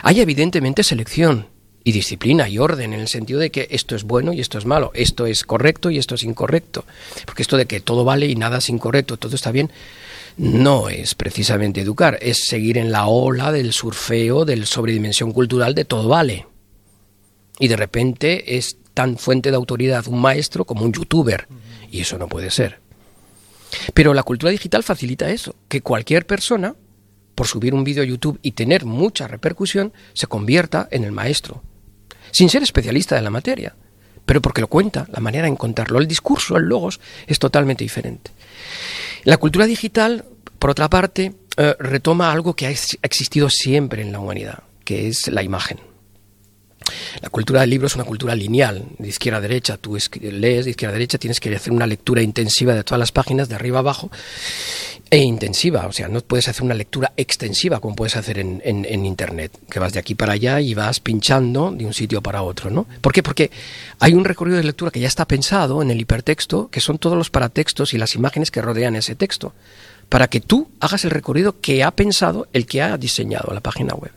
Hay 0.02 0.20
evidentemente 0.20 0.84
selección 0.84 1.48
y 1.82 1.92
disciplina 1.92 2.48
y 2.48 2.58
orden 2.58 2.92
en 2.92 3.00
el 3.00 3.08
sentido 3.08 3.40
de 3.40 3.50
que 3.50 3.68
esto 3.70 3.94
es 3.96 4.02
bueno 4.04 4.32
y 4.32 4.40
esto 4.40 4.58
es 4.58 4.64
malo, 4.64 4.90
esto 4.94 5.26
es 5.26 5.44
correcto 5.44 5.90
y 5.90 5.98
esto 5.98 6.16
es 6.16 6.24
incorrecto, 6.24 6.84
porque 7.24 7.42
esto 7.42 7.56
de 7.56 7.66
que 7.66 7.80
todo 7.80 8.04
vale 8.04 8.26
y 8.26 8.34
nada 8.34 8.58
es 8.58 8.68
incorrecto, 8.68 9.16
todo 9.16 9.34
está 9.34 9.52
bien, 9.52 9.70
no 10.36 10.88
es 10.88 11.14
precisamente 11.14 11.80
educar, 11.80 12.18
es 12.20 12.46
seguir 12.46 12.78
en 12.78 12.92
la 12.92 13.06
ola 13.06 13.52
del 13.52 13.72
surfeo, 13.72 14.44
del 14.44 14.66
sobredimensión 14.66 15.32
cultural 15.32 15.74
de 15.74 15.84
todo 15.84 16.08
vale. 16.08 16.46
Y 17.58 17.68
de 17.68 17.76
repente 17.76 18.56
es 18.56 18.76
tan 18.92 19.16
fuente 19.16 19.50
de 19.50 19.56
autoridad 19.56 20.06
un 20.08 20.20
maestro 20.20 20.64
como 20.64 20.84
un 20.84 20.92
youtuber. 20.92 21.48
Y 21.90 22.00
eso 22.00 22.18
no 22.18 22.28
puede 22.28 22.50
ser. 22.50 22.80
Pero 23.94 24.14
la 24.14 24.22
cultura 24.22 24.52
digital 24.52 24.82
facilita 24.82 25.30
eso, 25.30 25.54
que 25.68 25.80
cualquier 25.80 26.26
persona, 26.26 26.74
por 27.34 27.46
subir 27.46 27.74
un 27.74 27.84
vídeo 27.84 28.02
a 28.02 28.06
YouTube 28.06 28.38
y 28.42 28.52
tener 28.52 28.84
mucha 28.84 29.28
repercusión, 29.28 29.92
se 30.12 30.26
convierta 30.26 30.88
en 30.90 31.04
el 31.04 31.12
maestro, 31.12 31.62
sin 32.30 32.48
ser 32.48 32.62
especialista 32.62 33.14
de 33.14 33.22
la 33.22 33.30
materia, 33.30 33.74
pero 34.24 34.42
porque 34.42 34.60
lo 34.60 34.68
cuenta, 34.68 35.06
la 35.12 35.20
manera 35.20 35.46
en 35.46 35.56
contarlo, 35.56 35.98
el 35.98 36.08
discurso, 36.08 36.56
el 36.56 36.64
logos, 36.64 37.00
es 37.26 37.38
totalmente 37.38 37.84
diferente. 37.84 38.32
La 39.24 39.36
cultura 39.36 39.66
digital, 39.66 40.24
por 40.58 40.70
otra 40.70 40.88
parte, 40.88 41.34
eh, 41.56 41.74
retoma 41.78 42.30
algo 42.30 42.54
que 42.54 42.66
ha 42.66 42.70
existido 42.70 43.48
siempre 43.50 44.02
en 44.02 44.12
la 44.12 44.20
humanidad, 44.20 44.62
que 44.84 45.08
es 45.08 45.28
la 45.28 45.42
imagen. 45.42 45.78
La 47.20 47.30
cultura 47.30 47.60
del 47.62 47.70
libro 47.70 47.86
es 47.86 47.94
una 47.94 48.04
cultura 48.04 48.34
lineal, 48.34 48.84
de 48.98 49.08
izquierda 49.08 49.38
a 49.38 49.40
derecha. 49.40 49.76
Tú 49.76 49.98
lees 50.20 50.64
de 50.64 50.70
izquierda 50.70 50.92
a 50.92 50.98
derecha, 50.98 51.18
tienes 51.18 51.40
que 51.40 51.54
hacer 51.54 51.72
una 51.72 51.86
lectura 51.86 52.22
intensiva 52.22 52.74
de 52.74 52.84
todas 52.84 52.98
las 52.98 53.12
páginas, 53.12 53.48
de 53.48 53.54
arriba 53.54 53.78
a 53.78 53.80
abajo. 53.80 54.10
E 55.08 55.18
intensiva, 55.18 55.86
o 55.86 55.92
sea, 55.92 56.08
no 56.08 56.20
puedes 56.20 56.48
hacer 56.48 56.64
una 56.64 56.74
lectura 56.74 57.12
extensiva 57.16 57.78
como 57.78 57.94
puedes 57.94 58.16
hacer 58.16 58.38
en, 58.38 58.60
en, 58.64 59.06
Internet, 59.06 59.52
que 59.70 59.78
vas 59.78 59.92
de 59.92 60.00
aquí 60.00 60.16
para 60.16 60.32
allá 60.32 60.60
y 60.60 60.74
vas 60.74 60.98
pinchando 60.98 61.70
de 61.70 61.86
un 61.86 61.94
sitio 61.94 62.20
para 62.22 62.42
otro, 62.42 62.70
¿no? 62.70 62.86
¿Por 63.00 63.12
qué? 63.12 63.22
Porque 63.22 63.52
hay 64.00 64.14
un 64.14 64.24
recorrido 64.24 64.56
de 64.56 64.64
lectura 64.64 64.90
que 64.90 64.98
ya 64.98 65.06
está 65.06 65.24
pensado 65.26 65.80
en 65.80 65.92
el 65.92 66.00
hipertexto, 66.00 66.68
que 66.70 66.80
son 66.80 66.98
todos 66.98 67.16
los 67.16 67.30
paratextos 67.30 67.94
y 67.94 67.98
las 67.98 68.16
imágenes 68.16 68.50
que 68.50 68.62
rodean 68.62 68.96
ese 68.96 69.14
texto, 69.14 69.52
para 70.08 70.26
que 70.28 70.40
tú 70.40 70.70
hagas 70.80 71.04
el 71.04 71.12
recorrido 71.12 71.60
que 71.60 71.84
ha 71.84 71.92
pensado 71.92 72.48
el 72.52 72.66
que 72.66 72.82
ha 72.82 72.96
diseñado 72.98 73.54
la 73.54 73.60
página 73.60 73.94
web. 73.94 74.12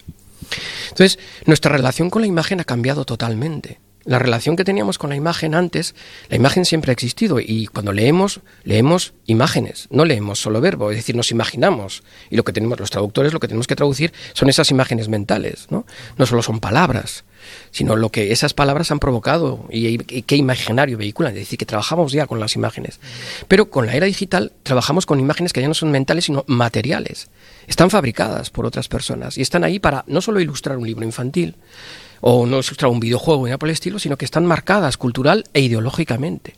Entonces, 0.90 1.20
nuestra 1.46 1.72
relación 1.72 2.10
con 2.10 2.24
la 2.24 2.28
imagen 2.28 2.60
ha 2.62 2.66
cambiado 2.66 3.06
totalmente. 3.06 3.80
La 4.10 4.18
relación 4.18 4.56
que 4.56 4.64
teníamos 4.64 4.98
con 4.98 5.12
la 5.12 5.16
imagen 5.16 5.54
antes, 5.54 5.94
la 6.30 6.36
imagen 6.36 6.66
siempre 6.66 6.90
ha 6.90 6.94
existido 6.94 7.40
y 7.40 7.68
cuando 7.68 7.94
leemos, 7.94 8.40
leemos 8.64 9.14
imágenes, 9.28 9.88
no 9.92 10.04
leemos 10.04 10.40
solo 10.40 10.60
verbo, 10.62 10.90
es 10.90 10.98
decir, 10.98 11.16
nos 11.16 11.30
imaginamos. 11.30 12.02
Y 12.32 12.36
lo 12.36 12.44
que 12.44 12.52
tenemos, 12.52 12.80
los 12.80 12.90
traductores, 12.90 13.34
lo 13.34 13.40
que 13.40 13.48
tenemos 13.48 13.68
que 13.68 13.76
traducir 13.76 14.12
son 14.34 14.50
esas 14.50 14.72
imágenes 14.72 15.10
mentales, 15.10 15.68
¿no? 15.70 15.86
No 16.18 16.26
solo 16.26 16.42
son 16.42 16.60
palabras, 16.60 17.24
sino 17.70 17.96
lo 17.96 18.10
que 18.10 18.32
esas 18.32 18.56
palabras 18.56 18.90
han 18.90 18.98
provocado 18.98 19.68
y, 19.70 20.00
qué 20.00 20.36
imaginario 20.36 20.98
vehiculan. 20.98 21.34
Es 21.34 21.42
decir, 21.42 21.60
que 21.60 21.68
trabajamos 21.68 22.12
ya 22.12 22.26
con 22.26 22.40
las 22.40 22.56
imágenes. 22.56 23.00
Pero 23.48 23.70
con 23.70 23.86
la 23.86 23.94
era 23.94 24.08
digital 24.08 24.54
trabajamos 24.64 25.06
con 25.06 25.20
imágenes 25.20 25.54
que 25.54 25.62
ya 25.62 25.68
no 25.68 25.76
son 25.76 25.92
mentales, 25.92 26.26
sino 26.26 26.46
materiales. 26.48 27.30
Están 27.68 27.92
fabricadas 27.92 28.50
por 28.50 28.66
otras 28.66 28.88
personas 28.88 29.38
y 29.38 29.44
están 29.44 29.64
ahí 29.64 29.78
para 29.78 30.04
no 30.08 30.20
solo 30.20 30.40
ilustrar 30.40 30.80
un 30.80 30.88
libro 30.88 31.06
infantil, 31.06 31.58
o 32.22 32.46
no 32.46 32.60
es 32.60 32.72
un 32.72 33.00
videojuego 33.00 33.44
ni 33.44 33.50
nada 33.50 33.58
por 33.58 33.70
el 33.70 33.74
estilo, 33.74 34.00
sino 34.00 34.18
que 34.18 34.26
están 34.26 34.46
marcadas 34.46 34.98
cultural 34.98 35.46
e 35.54 35.62
ideológicamente. 35.62 36.56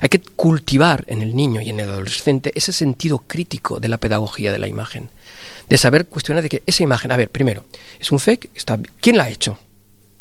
Hay 0.00 0.08
que 0.08 0.20
cultivar 0.20 1.04
en 1.08 1.22
el 1.22 1.36
niño 1.36 1.60
y 1.60 1.70
en 1.70 1.80
el 1.80 1.88
adolescente 1.88 2.52
ese 2.54 2.72
sentido 2.72 3.18
crítico 3.26 3.80
de 3.80 3.88
la 3.88 3.98
pedagogía 3.98 4.52
de 4.52 4.58
la 4.58 4.68
imagen, 4.68 5.10
de 5.68 5.78
saber 5.78 6.06
cuestionar 6.06 6.42
de 6.42 6.48
que 6.48 6.62
esa 6.66 6.82
imagen, 6.82 7.12
a 7.12 7.16
ver, 7.16 7.30
primero, 7.30 7.64
es 8.00 8.10
un 8.10 8.18
fake, 8.18 8.50
está, 8.54 8.78
¿quién 9.00 9.16
la 9.16 9.24
ha 9.24 9.30
hecho? 9.30 9.58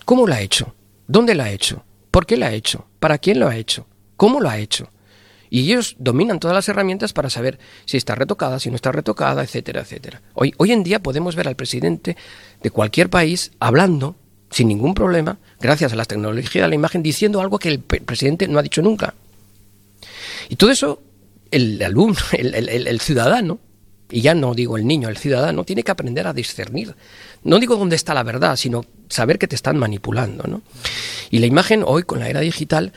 ¿Cómo 0.05 0.27
la 0.27 0.37
ha 0.37 0.41
hecho? 0.41 0.73
¿Dónde 1.07 1.35
la 1.35 1.45
ha 1.45 1.51
hecho? 1.51 1.83
¿Por 2.11 2.25
qué 2.25 2.37
la 2.37 2.47
ha 2.47 2.53
hecho? 2.53 2.87
¿Para 2.99 3.17
quién 3.17 3.39
lo 3.39 3.47
ha 3.47 3.55
hecho? 3.55 3.87
¿Cómo 4.17 4.39
lo 4.39 4.49
ha 4.49 4.57
hecho? 4.57 4.89
Y 5.49 5.61
ellos 5.61 5.95
dominan 5.97 6.39
todas 6.39 6.55
las 6.55 6.67
herramientas 6.67 7.13
para 7.13 7.29
saber 7.29 7.57
si 7.85 7.95
está 7.95 8.15
retocada, 8.15 8.59
si 8.59 8.69
no 8.69 8.75
está 8.75 8.91
retocada, 8.91 9.43
etcétera, 9.43 9.81
etcétera. 9.81 10.21
Hoy, 10.33 10.53
hoy 10.57 10.73
en 10.73 10.83
día 10.83 10.99
podemos 10.99 11.35
ver 11.35 11.47
al 11.47 11.55
presidente 11.55 12.17
de 12.61 12.69
cualquier 12.69 13.09
país 13.09 13.51
hablando 13.59 14.15
sin 14.57 14.69
ningún 14.69 14.95
problema, 14.95 15.37
gracias 15.59 15.93
a 15.93 15.95
la 15.95 16.05
tecnología 16.05 16.63
de 16.63 16.69
la 16.69 16.73
imagen, 16.73 17.03
diciendo 17.03 17.41
algo 17.41 17.59
que 17.59 17.69
el 17.69 17.79
presidente 17.79 18.47
no 18.47 18.57
ha 18.57 18.63
dicho 18.63 18.81
nunca. 18.81 19.13
Y 20.49 20.55
todo 20.55 20.71
eso, 20.71 20.99
el 21.51 21.81
alumno, 21.83 22.17
el, 22.31 22.99
ciudadano, 22.99 23.59
y 24.09 24.21
ya 24.21 24.33
no 24.33 24.55
digo 24.55 24.77
el 24.77 24.87
niño, 24.87 25.09
el 25.09 25.17
ciudadano, 25.17 25.63
tiene 25.63 25.83
que 25.83 25.91
aprender 25.91 26.25
a 26.25 26.33
discernir. 26.33 26.95
No 27.43 27.59
digo 27.59 27.75
dónde 27.75 27.95
está 27.95 28.15
la 28.15 28.23
verdad, 28.23 28.55
sino 28.55 28.83
saber 29.09 29.37
que 29.37 29.47
te 29.47 29.55
están 29.55 29.77
manipulando. 29.77 30.45
¿no? 30.47 30.63
Y 31.29 31.37
la 31.37 31.45
imagen 31.45 31.83
hoy, 31.85 32.01
con 32.01 32.19
la 32.19 32.27
era 32.27 32.39
digital, 32.39 32.93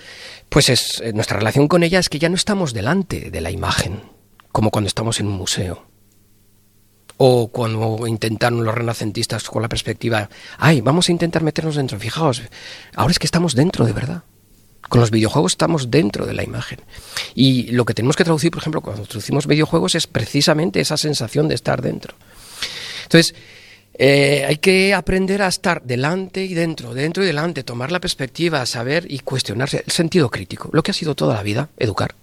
pues 0.49 0.70
es, 0.70 1.03
eh, 1.05 1.12
nuestra 1.12 1.38
relación 1.38 1.68
con 1.68 1.83
ella 1.83 1.99
es 1.99 2.09
que 2.09 2.18
ya 2.18 2.31
no 2.31 2.37
estamos 2.37 2.73
delante 2.73 3.31
de 3.31 3.40
la 3.42 3.51
imagen, 3.51 4.01
como 4.51 4.70
cuando 4.70 4.88
estamos 4.88 5.20
en 5.20 5.27
un 5.27 5.35
museo 5.35 5.89
o 7.22 7.48
cuando 7.48 8.06
intentaron 8.06 8.64
los 8.64 8.74
renacentistas 8.74 9.44
con 9.44 9.61
la 9.61 9.68
perspectiva, 9.68 10.30
ay, 10.56 10.80
vamos 10.80 11.06
a 11.06 11.12
intentar 11.12 11.42
meternos 11.42 11.76
dentro. 11.76 11.98
Fijaos, 11.98 12.40
ahora 12.96 13.11
es 13.11 13.18
que 13.18 13.26
estamos 13.26 13.54
dentro 13.54 13.85
de 13.85 13.92
verdad. 13.92 14.22
Con 14.88 15.02
los 15.02 15.11
videojuegos 15.11 15.52
estamos 15.52 15.90
dentro 15.90 16.24
de 16.24 16.33
la 16.33 16.44
imagen. 16.44 16.80
Y 17.35 17.72
lo 17.72 17.85
que 17.85 17.92
tenemos 17.92 18.16
que 18.16 18.24
traducir, 18.24 18.50
por 18.50 18.61
ejemplo, 18.61 18.80
cuando 18.80 19.02
traducimos 19.02 19.46
videojuegos 19.46 19.96
es 19.96 20.06
precisamente 20.06 20.80
esa 20.80 20.96
sensación 20.96 21.46
de 21.46 21.56
estar 21.56 21.83
dentro. 21.83 22.14
Entonces, 23.02 23.35
eh, 23.98 24.46
hay 24.48 24.56
que 24.56 24.94
aprender 24.94 25.42
a 25.42 25.48
estar 25.48 25.83
delante 25.83 26.42
y 26.42 26.54
dentro, 26.54 26.94
dentro 26.94 27.22
y 27.22 27.26
delante, 27.26 27.64
tomar 27.64 27.92
la 27.92 28.00
perspectiva, 28.00 28.64
saber 28.64 29.04
y 29.06 29.18
cuestionarse 29.18 29.85
el 29.85 29.92
sentido 29.92 30.30
crítico, 30.30 30.70
lo 30.72 30.83
que 30.83 30.92
ha 30.92 30.94
sido 30.94 31.14
toda 31.14 31.35
la 31.35 31.42
vida, 31.42 31.68
educar. 31.76 32.14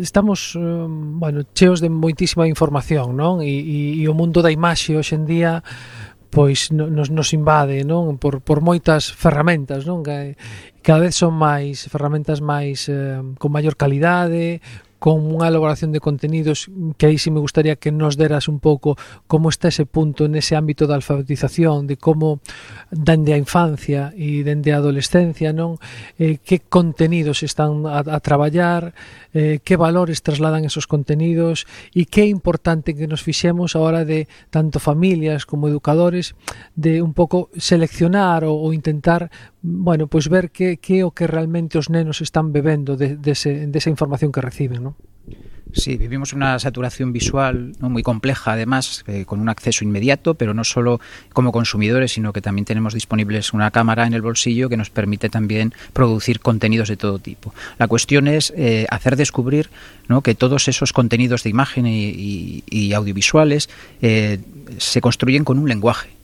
estamos 0.00 0.56
bueno, 0.56 1.42
cheos 1.52 1.80
de 1.80 1.88
moitísima 1.92 2.48
información, 2.48 3.16
non? 3.16 3.44
E, 3.44 3.52
e, 3.52 4.00
e 4.00 4.08
o 4.08 4.16
mundo 4.16 4.40
da 4.40 4.48
imaxe 4.48 4.96
hoxe 4.96 5.12
en 5.12 5.28
día 5.28 5.60
pois 6.34 6.74
nos, 6.74 7.08
nos 7.14 7.30
invade 7.30 7.86
non? 7.86 8.18
Por, 8.18 8.42
por 8.42 8.58
moitas 8.58 9.14
ferramentas 9.14 9.86
non? 9.86 10.02
Que 10.02 10.34
cada 10.82 11.06
vez 11.06 11.14
son 11.14 11.38
máis 11.38 11.86
ferramentas 11.86 12.42
máis 12.42 12.90
eh, 12.90 13.22
con 13.38 13.54
maior 13.54 13.78
calidade 13.78 14.58
con 15.04 15.20
unha 15.20 15.52
elaboración 15.52 15.92
de 15.92 16.00
contenidos 16.00 16.72
que 16.96 17.12
aí 17.12 17.20
sí 17.20 17.28
me 17.28 17.36
gustaría 17.36 17.76
que 17.76 17.92
nos 17.92 18.16
deras 18.16 18.48
un 18.48 18.56
pouco 18.56 18.96
como 19.28 19.52
está 19.52 19.68
ese 19.68 19.84
punto 19.84 20.32
nese 20.32 20.56
ámbito 20.56 20.88
da 20.88 20.96
alfabetización, 20.96 21.84
de 21.84 22.00
como 22.00 22.40
dende 22.88 23.36
a 23.36 23.38
infancia 23.38 24.16
e 24.16 24.40
dende 24.48 24.72
a 24.72 24.80
adolescencia, 24.80 25.52
non? 25.52 25.76
Eh, 26.16 26.40
que 26.40 26.64
contenidos 26.64 27.44
están 27.44 27.84
a, 27.84 28.00
a 28.00 28.18
traballar, 28.24 28.96
eh, 29.36 29.60
que 29.60 29.76
valores 29.76 30.24
trasladan 30.24 30.64
esos 30.64 30.88
contenidos 30.88 31.68
e 31.92 32.08
que 32.08 32.24
é 32.24 32.28
importante 32.32 32.96
que 32.96 33.04
nos 33.04 33.20
fixemos 33.20 33.76
a 33.76 33.84
hora 33.84 34.08
de 34.08 34.24
tanto 34.48 34.80
familias 34.80 35.44
como 35.44 35.68
educadores 35.68 36.32
de 36.80 37.04
un 37.04 37.12
pouco 37.12 37.52
seleccionar 37.60 38.48
ou, 38.48 38.56
ou 38.56 38.72
intentar 38.72 39.28
bueno, 39.60 40.08
pois 40.08 40.28
ver 40.28 40.48
que, 40.48 40.76
que 40.76 41.00
é 41.00 41.04
o 41.04 41.12
que 41.12 41.28
realmente 41.28 41.76
os 41.76 41.88
nenos 41.88 42.20
están 42.20 42.52
bebendo 42.52 42.96
de, 42.96 43.16
dese, 43.20 43.68
de 43.68 43.76
esa 43.76 43.92
información 43.92 44.32
que 44.32 44.44
reciben, 44.44 44.80
non? 44.80 44.93
Sí, 45.74 45.96
vivimos 45.96 46.32
una 46.32 46.56
saturación 46.60 47.12
visual 47.12 47.72
¿no? 47.80 47.90
muy 47.90 48.04
compleja, 48.04 48.52
además, 48.52 49.02
eh, 49.08 49.24
con 49.24 49.40
un 49.40 49.48
acceso 49.48 49.82
inmediato, 49.82 50.34
pero 50.34 50.54
no 50.54 50.62
solo 50.62 51.00
como 51.32 51.50
consumidores, 51.50 52.12
sino 52.12 52.32
que 52.32 52.40
también 52.40 52.64
tenemos 52.64 52.94
disponibles 52.94 53.52
una 53.52 53.72
cámara 53.72 54.06
en 54.06 54.14
el 54.14 54.22
bolsillo 54.22 54.68
que 54.68 54.76
nos 54.76 54.90
permite 54.90 55.28
también 55.28 55.74
producir 55.92 56.38
contenidos 56.38 56.88
de 56.88 56.96
todo 56.96 57.18
tipo. 57.18 57.52
La 57.76 57.88
cuestión 57.88 58.28
es 58.28 58.52
eh, 58.56 58.86
hacer 58.88 59.16
descubrir 59.16 59.68
que 60.22 60.36
todos 60.36 60.68
esos 60.68 60.92
contenidos 60.92 61.42
de 61.42 61.50
imagen 61.50 61.86
y 61.86 62.92
audiovisuales 62.92 63.68
eh, 64.00 64.38
se 64.78 65.00
construyen 65.00 65.44
con 65.44 65.58
un 65.58 65.68
lenguaje 65.68 66.14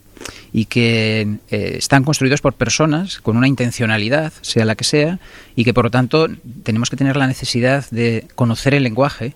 y 0.52 0.66
que 0.66 1.38
eh, 1.50 1.74
están 1.78 2.04
construidos 2.04 2.40
por 2.40 2.54
personas 2.54 3.20
con 3.20 3.37
una 3.37 3.48
intencionalidad, 3.48 4.33
sea 4.40 4.64
la 4.64 4.74
que 4.74 4.85
sea, 4.85 5.18
y 5.56 5.64
que 5.64 5.74
por 5.74 5.85
lo 5.85 5.90
tanto 5.90 6.28
tenemos 6.62 6.90
que 6.90 6.96
tener 6.96 7.16
la 7.16 7.26
necesidad 7.26 7.88
de 7.90 8.26
conocer 8.35 8.74
el 8.74 8.83
lenguaje 8.83 9.35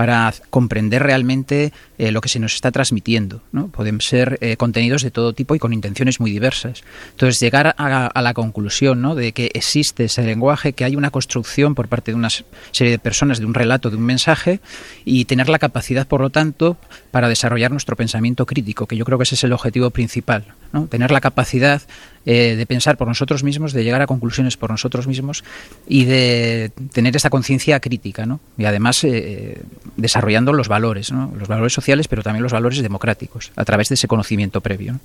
para 0.00 0.32
comprender 0.48 1.02
realmente 1.02 1.74
eh, 1.98 2.10
lo 2.10 2.22
que 2.22 2.30
se 2.30 2.38
nos 2.38 2.54
está 2.54 2.70
transmitiendo. 2.70 3.42
¿no? 3.52 3.68
Pueden 3.68 4.00
ser 4.00 4.38
eh, 4.40 4.56
contenidos 4.56 5.02
de 5.02 5.10
todo 5.10 5.34
tipo 5.34 5.54
y 5.54 5.58
con 5.58 5.74
intenciones 5.74 6.20
muy 6.20 6.30
diversas. 6.30 6.82
Entonces, 7.10 7.38
llegar 7.38 7.74
a, 7.76 8.06
a, 8.06 8.22
la 8.22 8.32
conclusión 8.32 9.02
¿no? 9.02 9.14
de 9.14 9.32
que 9.32 9.50
existe 9.52 10.04
ese 10.04 10.22
lenguaje, 10.22 10.72
que 10.72 10.84
hay 10.84 10.96
una 10.96 11.10
construcción 11.10 11.74
por 11.74 11.88
parte 11.88 12.12
de 12.12 12.16
una 12.16 12.30
serie 12.30 12.92
de 12.92 12.98
personas, 12.98 13.40
de 13.40 13.44
un 13.44 13.52
relato, 13.52 13.90
de 13.90 13.96
un 13.96 14.04
mensaje, 14.04 14.60
y 15.04 15.26
tener 15.26 15.50
la 15.50 15.58
capacidad, 15.58 16.06
por 16.06 16.22
lo 16.22 16.30
tanto, 16.30 16.78
para 17.10 17.28
desarrollar 17.28 17.70
nuestro 17.70 17.96
pensamiento 17.96 18.46
crítico, 18.46 18.86
que 18.86 18.96
yo 18.96 19.04
creo 19.04 19.18
que 19.18 19.24
ese 19.24 19.34
es 19.34 19.44
el 19.44 19.52
objetivo 19.52 19.90
principal. 19.90 20.44
Tener 20.88 21.10
la 21.10 21.20
capacidad 21.20 21.82
eh, 22.24 22.54
de 22.56 22.66
pensar 22.66 22.96
por 22.96 23.08
nosotros 23.08 23.42
mismos, 23.42 23.72
de 23.72 23.82
llegar 23.82 24.02
a 24.02 24.06
conclusiones 24.06 24.56
por 24.56 24.70
nosotros 24.70 25.06
mismos 25.06 25.42
y 25.88 26.04
de 26.04 26.70
tener 26.92 27.16
esa 27.16 27.30
conciencia 27.30 27.80
crítica, 27.80 28.26
¿no? 28.26 28.40
Y 28.56 28.66
además 28.66 29.02
eh, 29.04 29.62
desarrollando 29.96 30.52
los 30.52 30.68
valores, 30.68 31.10
¿no? 31.10 31.32
Los 31.36 31.48
valores 31.48 31.72
sociales, 31.72 32.06
pero 32.06 32.22
también 32.22 32.42
los 32.42 32.52
valores 32.52 32.80
democráticos, 32.82 33.52
a 33.56 33.64
través 33.64 33.88
de 33.88 33.96
ese 33.96 34.06
conocimiento 34.06 34.60
previo. 34.60 34.92
¿no? 34.92 35.00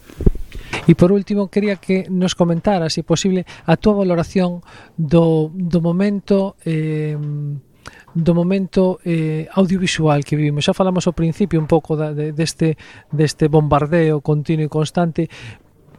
E 0.88 0.94
por 0.94 1.12
último, 1.12 1.50
quería 1.50 1.78
que 1.78 2.06
nos 2.10 2.36
comentara, 2.36 2.90
se 2.94 3.02
posible, 3.02 3.46
a 3.66 3.74
túa 3.74 4.06
valoración 4.06 4.62
do 4.98 5.50
momento 5.82 6.58
eh, 6.62 7.18
do 8.16 8.32
momento 8.32 9.04
eh, 9.04 9.52
audiovisual 9.52 10.24
que 10.24 10.40
vivimos. 10.40 10.64
Xa 10.64 10.72
falamos 10.72 11.04
ao 11.04 11.14
principio 11.14 11.60
un 11.60 11.68
pouco 11.68 12.00
da, 12.00 12.16
de, 12.16 12.32
deste, 12.32 12.80
deste 13.12 13.52
bombardeo 13.52 14.24
continuo 14.24 14.66
e 14.66 14.72
constante, 14.72 15.28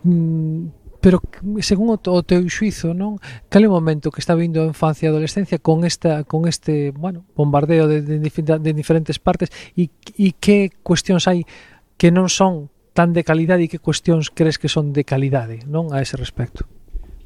mm, 0.01 0.97
pero 1.05 1.21
según 1.61 1.93
o, 1.93 2.01
o 2.01 2.23
teu 2.25 2.41
xuizo, 2.49 2.97
non? 2.97 3.21
Cal 3.53 3.63
é 3.63 3.69
o 3.69 3.77
momento 3.77 4.09
que 4.09 4.25
está 4.25 4.33
vindo 4.33 4.65
a 4.65 4.73
infancia 4.73 5.07
e 5.07 5.09
a 5.09 5.13
adolescencia 5.13 5.61
con 5.61 5.85
esta 5.85 6.25
con 6.25 6.49
este, 6.49 6.91
bueno, 6.97 7.29
bombardeo 7.37 7.85
de, 7.85 8.01
de, 8.01 8.19
de 8.19 8.73
diferentes 8.73 9.21
partes 9.21 9.53
e, 9.77 9.93
e 10.17 10.33
que 10.41 10.73
cuestións 10.81 11.29
hai 11.29 11.45
que 12.01 12.09
non 12.09 12.33
son 12.33 12.73
tan 12.97 13.13
de 13.13 13.29
calidade 13.29 13.69
e 13.69 13.71
que 13.71 13.77
cuestións 13.77 14.33
crees 14.33 14.57
que 14.57 14.73
son 14.73 14.97
de 14.97 15.05
calidade, 15.05 15.61
non? 15.69 15.93
A 15.93 16.01
ese 16.01 16.17
respecto. 16.17 16.65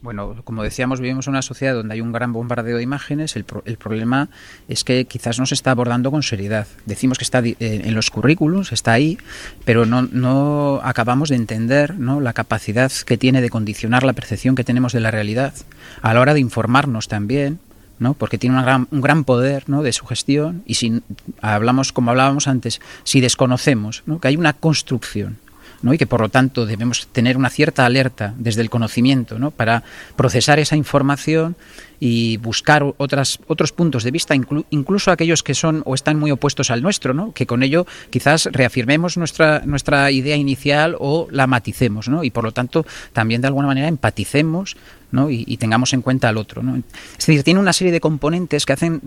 Bueno, 0.03 0.37
como 0.45 0.63
decíamos, 0.63 0.99
vivimos 0.99 1.27
en 1.27 1.33
una 1.33 1.43
sociedad 1.43 1.75
donde 1.75 1.93
hay 1.93 2.01
un 2.01 2.11
gran 2.11 2.33
bombardeo 2.33 2.79
de 2.79 2.83
imágenes. 2.83 3.37
El, 3.37 3.45
pro 3.45 3.63
el 3.67 3.77
problema 3.77 4.31
es 4.67 4.83
que 4.83 5.05
quizás 5.05 5.39
no 5.39 5.45
se 5.45 5.53
está 5.53 5.73
abordando 5.73 6.11
con 6.11 6.23
seriedad. 6.23 6.67
Decimos 6.87 7.19
que 7.19 7.25
está 7.25 7.41
eh, 7.41 7.57
en 7.61 7.95
los 7.95 8.11
currículums, 8.11 8.73
está 8.73 8.93
ahí, 8.93 9.19
pero 9.67 9.85
no, 9.85 10.03
no 10.03 10.81
acabamos 10.83 11.29
de 11.29 11.37
entender 11.37 11.99
¿no? 11.99 12.21
la 12.21 12.33
capacidad 12.33 12.91
que 13.05 13.19
tiene 13.19 13.43
de 13.43 13.51
condicionar 13.51 14.03
la 14.03 14.15
percepción 14.15 14.55
que 14.55 14.65
tenemos 14.65 14.95
de 14.95 15.01
la 15.01 15.11
realidad 15.11 15.53
a 16.01 16.15
la 16.15 16.21
hora 16.21 16.35
de 16.35 16.41
informarnos 16.41 17.09
también. 17.09 17.59
¿no? 17.99 18.15
porque 18.15 18.39
tiene 18.39 18.57
una 18.57 18.65
gran, 18.65 18.89
un 18.91 19.03
gran 19.03 19.25
poder 19.25 19.69
¿no? 19.69 19.83
de 19.83 19.93
sugestión 19.93 20.63
y 20.65 20.77
si 20.77 21.03
hablamos 21.43 21.93
como 21.93 22.11
hablábamos 22.11 22.49
antes 22.49 22.81
si 23.05 23.21
desconocemos 23.21 24.05
¿no? 24.07 24.21
que 24.21 24.29
hay 24.29 24.39
una 24.39 24.55
construcción 24.55 25.37
¿no? 25.83 25.95
y 25.95 25.99
que 25.99 26.07
por 26.07 26.21
lo 26.21 26.29
tanto 26.29 26.67
debemos 26.67 27.07
tener 27.09 27.37
una 27.37 27.51
cierta 27.51 27.87
alerta 27.87 28.35
desde 28.37 28.63
el 28.63 28.71
conocimiento 28.71 29.39
¿no? 29.39 29.51
para 29.51 29.83
procesar 30.17 30.59
esa 30.59 30.77
información 30.77 31.57
y 31.99 32.39
buscar 32.39 32.83
otros 32.97 33.73
puntos 33.75 34.05
de 34.05 34.11
vista, 34.11 34.35
inclu, 34.35 34.65
incluso 34.71 35.11
aquellos 35.11 35.43
que 35.43 35.55
son 35.55 35.83
o 35.85 35.95
están 35.95 36.19
muy 36.19 36.31
opuestos 36.31 36.71
al 36.71 36.83
nuestro, 36.83 37.13
¿no? 37.13 37.33
que 37.33 37.47
con 37.47 37.63
ello 37.63 37.87
quizás 38.09 38.49
reafirmemos 38.51 39.17
nuestra, 39.19 39.63
nuestra 39.67 40.11
idea 40.11 40.37
inicial 40.37 40.97
o 40.99 41.29
la 41.31 41.47
maticemos, 41.47 42.09
¿no? 42.09 42.25
y 42.25 42.31
por 42.31 42.45
lo 42.45 42.53
tanto 42.53 42.87
también 43.13 43.41
de 43.43 43.49
alguna 43.49 43.69
manera 43.69 43.89
empaticemos 43.89 44.77
¿no? 45.13 45.31
y, 45.31 45.57
tengamos 45.57 45.93
en 45.93 46.03
cuenta 46.03 46.29
al 46.29 46.37
otro. 46.37 46.63
¿no? 46.63 46.77
Es 46.77 47.27
decir, 47.27 47.43
tiene 47.43 47.61
una 47.61 47.73
serie 47.73 47.93
de 47.93 48.01
componentes 48.01 48.65
que 48.67 48.73
hacen 48.73 49.01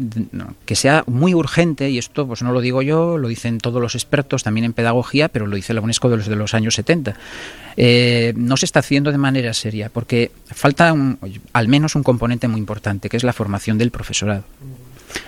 que 0.65 0.75
sea 0.75 1.03
muy 1.07 1.33
urgente, 1.33 1.89
y 1.89 1.97
esto 1.97 2.27
pues 2.27 2.41
no 2.43 2.51
lo 2.51 2.61
digo 2.61 2.81
yo, 2.81 3.17
lo 3.17 3.27
dicen 3.27 3.57
todos 3.57 3.81
los 3.81 3.95
expertos 3.95 4.43
también 4.43 4.65
en 4.65 4.73
pedagogía, 4.73 5.29
pero 5.29 5.47
lo 5.47 5.55
dice 5.55 5.73
la 5.73 5.81
UNESCO 5.81 6.09
de 6.09 6.17
los, 6.17 6.27
de 6.27 6.35
los 6.35 6.53
años 6.53 6.75
70. 6.75 7.15
Eh, 7.77 8.33
no 8.35 8.57
se 8.57 8.65
está 8.65 8.79
haciendo 8.79 9.11
de 9.11 9.17
manera 9.17 9.53
seria, 9.53 9.89
porque 9.89 10.31
falta 10.45 10.93
un, 10.93 11.17
al 11.53 11.67
menos 11.67 11.95
un 11.95 12.03
componente 12.03 12.47
muy 12.47 12.59
importante, 12.59 13.09
que 13.09 13.17
es 13.17 13.23
la 13.23 13.33
formación 13.33 13.77
del 13.77 13.91
profesorado. 13.91 14.43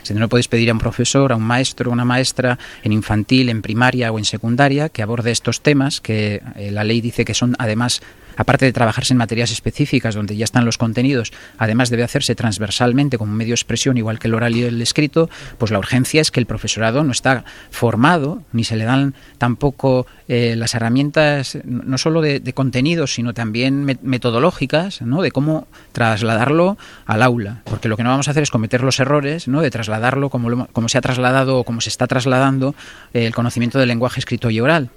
Si 0.03 0.13
no 0.13 0.29
puedes 0.29 0.47
pedir 0.47 0.69
a 0.69 0.73
un 0.73 0.79
profesor, 0.79 1.31
a 1.31 1.35
un 1.35 1.43
maestro, 1.43 1.91
a 1.91 1.93
una 1.93 2.05
maestra 2.05 2.57
en 2.83 2.91
infantil, 2.91 3.49
en 3.49 3.61
primaria 3.61 4.11
o 4.11 4.17
en 4.17 4.25
secundaria 4.25 4.89
que 4.89 5.01
aborde 5.01 5.31
estos 5.31 5.61
temas, 5.61 6.01
que 6.01 6.41
eh, 6.55 6.71
la 6.71 6.83
ley 6.83 7.01
dice 7.01 7.25
que 7.25 7.33
son 7.33 7.55
además 7.59 8.01
aparte 8.35 8.65
de 8.65 8.73
trabajarse 8.73 9.13
en 9.13 9.17
materias 9.17 9.51
específicas 9.51 10.15
donde 10.15 10.35
ya 10.35 10.45
están 10.45 10.65
los 10.65 10.77
contenidos, 10.77 11.31
además 11.57 11.89
debe 11.89 12.03
hacerse 12.03 12.35
transversalmente 12.35 13.17
como 13.17 13.33
medio 13.33 13.51
de 13.51 13.55
expresión, 13.55 13.97
igual 13.97 14.19
que 14.19 14.27
el 14.27 14.33
oral 14.33 14.55
y 14.55 14.63
el 14.63 14.81
escrito, 14.81 15.29
pues 15.57 15.71
la 15.71 15.79
urgencia 15.79 16.21
es 16.21 16.31
que 16.31 16.39
el 16.39 16.45
profesorado 16.45 17.03
no 17.03 17.11
está 17.11 17.45
formado, 17.71 18.41
ni 18.51 18.63
se 18.63 18.75
le 18.75 18.85
dan 18.85 19.13
tampoco 19.37 20.07
eh, 20.27 20.55
las 20.57 20.73
herramientas, 20.75 21.57
no 21.63 21.97
solo 21.97 22.21
de, 22.21 22.39
de 22.39 22.53
contenidos, 22.53 23.13
sino 23.13 23.33
también 23.33 23.85
metodológicas, 24.01 25.01
¿no? 25.01 25.21
de 25.21 25.31
cómo 25.31 25.67
trasladarlo 25.91 26.77
al 27.05 27.21
aula. 27.21 27.61
Porque 27.65 27.87
lo 27.87 27.97
que 27.97 28.03
no 28.03 28.09
vamos 28.09 28.27
a 28.27 28.31
hacer 28.31 28.43
es 28.43 28.51
cometer 28.51 28.83
los 28.83 28.99
errores 28.99 29.47
¿no? 29.47 29.61
de 29.61 29.71
trasladarlo 29.71 30.29
como, 30.29 30.49
lo, 30.49 30.67
como 30.67 30.89
se 30.89 30.97
ha 30.97 31.01
trasladado 31.01 31.59
o 31.59 31.63
como 31.63 31.81
se 31.81 31.89
está 31.89 32.07
trasladando 32.07 32.75
eh, 33.13 33.25
el 33.25 33.33
conocimiento 33.33 33.79
del 33.79 33.87
lenguaje 33.87 34.19
escrito 34.19 34.49
y 34.49 34.59
oral 34.59 34.89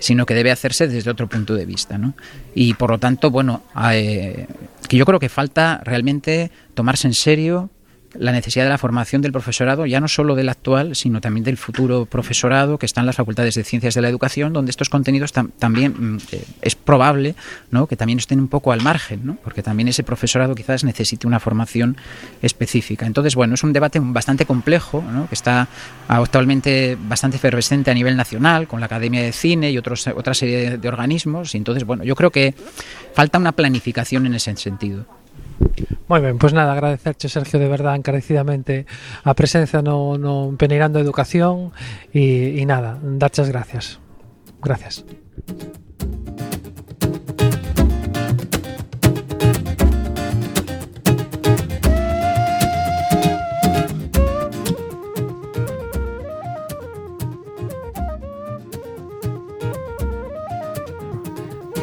sino 0.00 0.26
que 0.26 0.34
debe 0.34 0.50
hacerse 0.50 0.88
desde 0.88 1.10
otro 1.10 1.28
punto 1.28 1.54
de 1.54 1.64
vista. 1.64 1.96
¿no? 1.96 2.14
Y 2.54 2.74
por 2.74 2.90
lo 2.90 2.98
tanto, 2.98 3.30
bueno, 3.30 3.62
eh, 3.92 4.46
que 4.88 4.96
yo 4.96 5.04
creo 5.04 5.20
que 5.20 5.28
falta 5.28 5.80
realmente 5.84 6.50
tomarse 6.74 7.06
en 7.06 7.14
serio 7.14 7.70
la 8.14 8.32
necesidad 8.32 8.64
de 8.64 8.70
la 8.70 8.78
formación 8.78 9.22
del 9.22 9.32
profesorado, 9.32 9.86
ya 9.86 10.00
no 10.00 10.08
solo 10.08 10.34
del 10.34 10.48
actual, 10.48 10.96
sino 10.96 11.20
también 11.20 11.44
del 11.44 11.56
futuro 11.56 12.06
profesorado 12.06 12.78
que 12.78 12.86
está 12.86 13.00
en 13.00 13.06
las 13.06 13.16
facultades 13.16 13.54
de 13.54 13.64
ciencias 13.64 13.94
de 13.94 14.02
la 14.02 14.08
educación, 14.08 14.52
donde 14.52 14.70
estos 14.70 14.88
contenidos 14.88 15.32
tam 15.32 15.50
también 15.58 16.18
eh, 16.32 16.44
es 16.62 16.74
probable 16.74 17.34
¿no? 17.70 17.86
que 17.86 17.96
también 17.96 18.18
estén 18.18 18.40
un 18.40 18.48
poco 18.48 18.72
al 18.72 18.82
margen, 18.82 19.20
¿no? 19.24 19.36
porque 19.44 19.62
también 19.62 19.88
ese 19.88 20.02
profesorado 20.02 20.54
quizás 20.54 20.82
necesite 20.82 21.26
una 21.26 21.38
formación 21.38 21.96
específica. 22.42 23.06
Entonces, 23.06 23.34
bueno, 23.34 23.54
es 23.54 23.62
un 23.62 23.72
debate 23.72 24.00
bastante 24.02 24.44
complejo, 24.44 25.04
¿no? 25.12 25.28
que 25.28 25.34
está 25.34 25.68
actualmente 26.08 26.96
bastante 27.00 27.36
efervescente 27.36 27.90
a 27.90 27.94
nivel 27.94 28.16
nacional, 28.16 28.66
con 28.66 28.80
la 28.80 28.86
Academia 28.86 29.22
de 29.22 29.32
Cine 29.32 29.70
y 29.70 29.78
otros, 29.78 30.06
otra 30.08 30.34
serie 30.34 30.78
de 30.78 30.88
organismos, 30.88 31.54
y 31.54 31.58
entonces, 31.58 31.84
bueno, 31.84 32.02
yo 32.02 32.16
creo 32.16 32.30
que 32.30 32.54
falta 33.14 33.38
una 33.38 33.52
planificación 33.52 34.26
en 34.26 34.34
ese 34.34 34.54
sentido. 34.56 35.19
Moi 36.10 36.20
ben, 36.20 36.42
pois 36.42 36.50
nada, 36.50 36.72
agradecerche 36.72 37.30
Sergio 37.30 37.60
de 37.60 37.68
verdad 37.68 37.94
encarecidamente 37.94 38.86
a 39.22 39.32
presencia 39.34 39.78
no, 39.78 40.18
no 40.18 40.56
Peneirando 40.58 40.98
Educación 40.98 41.70
e, 42.10 42.58
e 42.58 42.62
nada, 42.66 42.98
darche 42.98 43.44
as 43.44 43.50
gracias. 43.52 44.00
Gracias. 44.58 45.04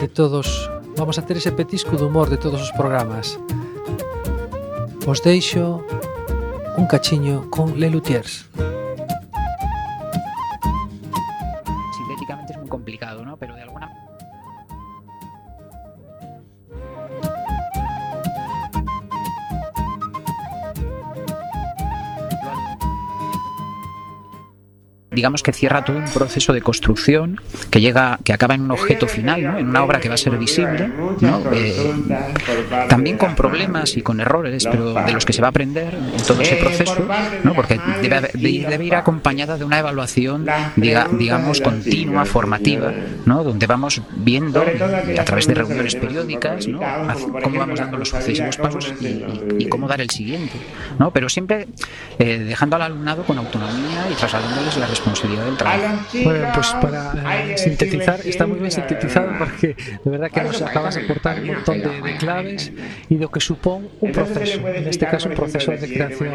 de 0.02 0.08
todos 0.08 0.70
vamos 0.96 1.18
a 1.18 1.26
ter 1.26 1.38
ese 1.38 1.52
petisco 1.52 1.98
de 1.98 2.04
humor 2.04 2.30
de 2.30 2.38
todos 2.38 2.62
os 2.62 2.72
programas 2.72 3.40
vos 5.08 5.24
deixo 5.24 5.86
un 6.76 6.86
cachiño 6.86 7.50
con 7.50 7.80
Le 7.80 7.89
Luthiers. 7.89 8.46
Digamos 25.17 25.41
que 25.41 25.51
cierra 25.51 25.84
todo 25.84 25.97
un 25.97 26.06
proceso 26.06 26.53
de 26.53 26.62
construcción 26.62 27.41
que 27.71 27.82
llega, 27.82 28.19
que 28.23 28.34
acaba 28.34 28.53
en 28.53 28.62
un 28.62 28.71
objeto 28.71 29.08
final, 29.08 29.41
¿no? 29.41 29.58
en 29.58 29.67
una 29.67 29.84
obra 29.84 29.99
que 29.99 30.10
va 30.10 30.13
a 30.13 30.17
ser 30.17 30.38
visible, 30.38 30.91
¿no? 31.21 31.41
eh, 31.51 31.91
también 32.88 33.17
con 33.17 33.34
problemas 33.34 33.97
y 33.97 34.03
con 34.03 34.19
errores, 34.19 34.67
pero 34.69 34.93
de 34.93 35.12
los 35.12 35.25
que 35.25 35.34
se 35.34 35.41
va 35.41 35.47
a 35.47 35.49
aprender 35.49 35.95
en 35.95 36.23
todo 36.23 36.39
ese 36.39 36.58
proceso, 36.58 37.08
¿no? 37.43 37.56
porque 37.56 37.80
debe, 38.03 38.30
debe 38.36 38.86
ir 38.86 38.93
acompañada 38.93 39.58
de 39.58 39.65
una 39.65 39.80
evaluación, 39.80 40.45
diga, 40.75 41.08
digamos, 41.12 41.62
continua, 41.62 42.23
formativa, 42.25 42.93
¿no? 43.25 43.43
donde 43.43 43.65
vamos 43.65 44.03
viendo 44.17 44.62
a 44.62 45.25
través 45.25 45.47
de 45.47 45.56
reuniones 45.56 45.95
periódicas 45.95 46.67
¿no? 46.67 46.80
cómo 47.41 47.58
vamos 47.58 47.80
dando 47.80 47.97
los 47.97 48.10
sucesivos 48.10 48.56
pasos 48.58 48.94
y, 49.02 49.08
y, 49.08 49.56
y 49.62 49.65
cómo 49.67 49.87
dar 49.87 50.00
el 50.00 50.12
siguiente, 50.12 50.60
¿no? 51.00 51.10
pero 51.10 51.27
siempre 51.27 51.67
eh, 52.19 52.37
dejando 52.37 52.75
al 52.75 52.83
alumnado 52.83 53.23
con 53.23 53.39
autonomía 53.39 54.08
y 54.12 54.13
trasladándoles 54.13 54.77
la 54.77 54.85
responsabilidad 54.85 55.06
del 55.13 55.58
trabajo. 55.58 56.05
Bueno, 56.23 56.47
pues 56.53 56.67
para 56.81 57.41
eh, 57.41 57.58
sintetizar, 57.58 58.19
está 58.25 58.45
muy 58.45 58.60
bien 58.60 58.71
sintetizado 58.71 59.31
porque 59.37 59.75
de 60.03 60.12
verdad 60.12 60.31
que 60.31 60.41
nos 60.41 60.62
acabas 60.62 60.95
de 60.95 61.03
aportar 61.03 61.39
un 61.39 61.47
montón 61.47 61.81
de, 61.81 62.01
de 62.01 62.17
claves 62.17 62.71
y 63.10 63.15
lo 63.15 63.29
que 63.29 63.39
supón 63.39 63.89
un 63.99 64.12
proceso, 64.12 64.67
en 64.67 64.87
este 64.87 65.05
caso 65.05 65.29
un 65.29 65.35
proceso 65.35 65.71
de 65.71 65.93
creación 65.93 66.31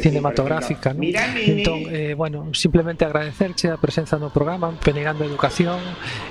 cinematográfica. 0.00 0.94
¿no? 0.94 1.02
Entón, 1.02 1.82
eh, 1.90 2.14
bueno, 2.16 2.52
simplemente 2.54 3.04
agradecerche 3.04 3.68
a 3.68 3.76
presenza 3.76 4.18
no 4.18 4.30
programa, 4.30 4.72
Penegando 4.82 5.24
Educación 5.24 5.78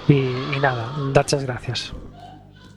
e, 0.08 0.32
e 0.56 0.60
nada, 0.60 0.94
dachas 1.14 1.44
gracias. 1.44 1.94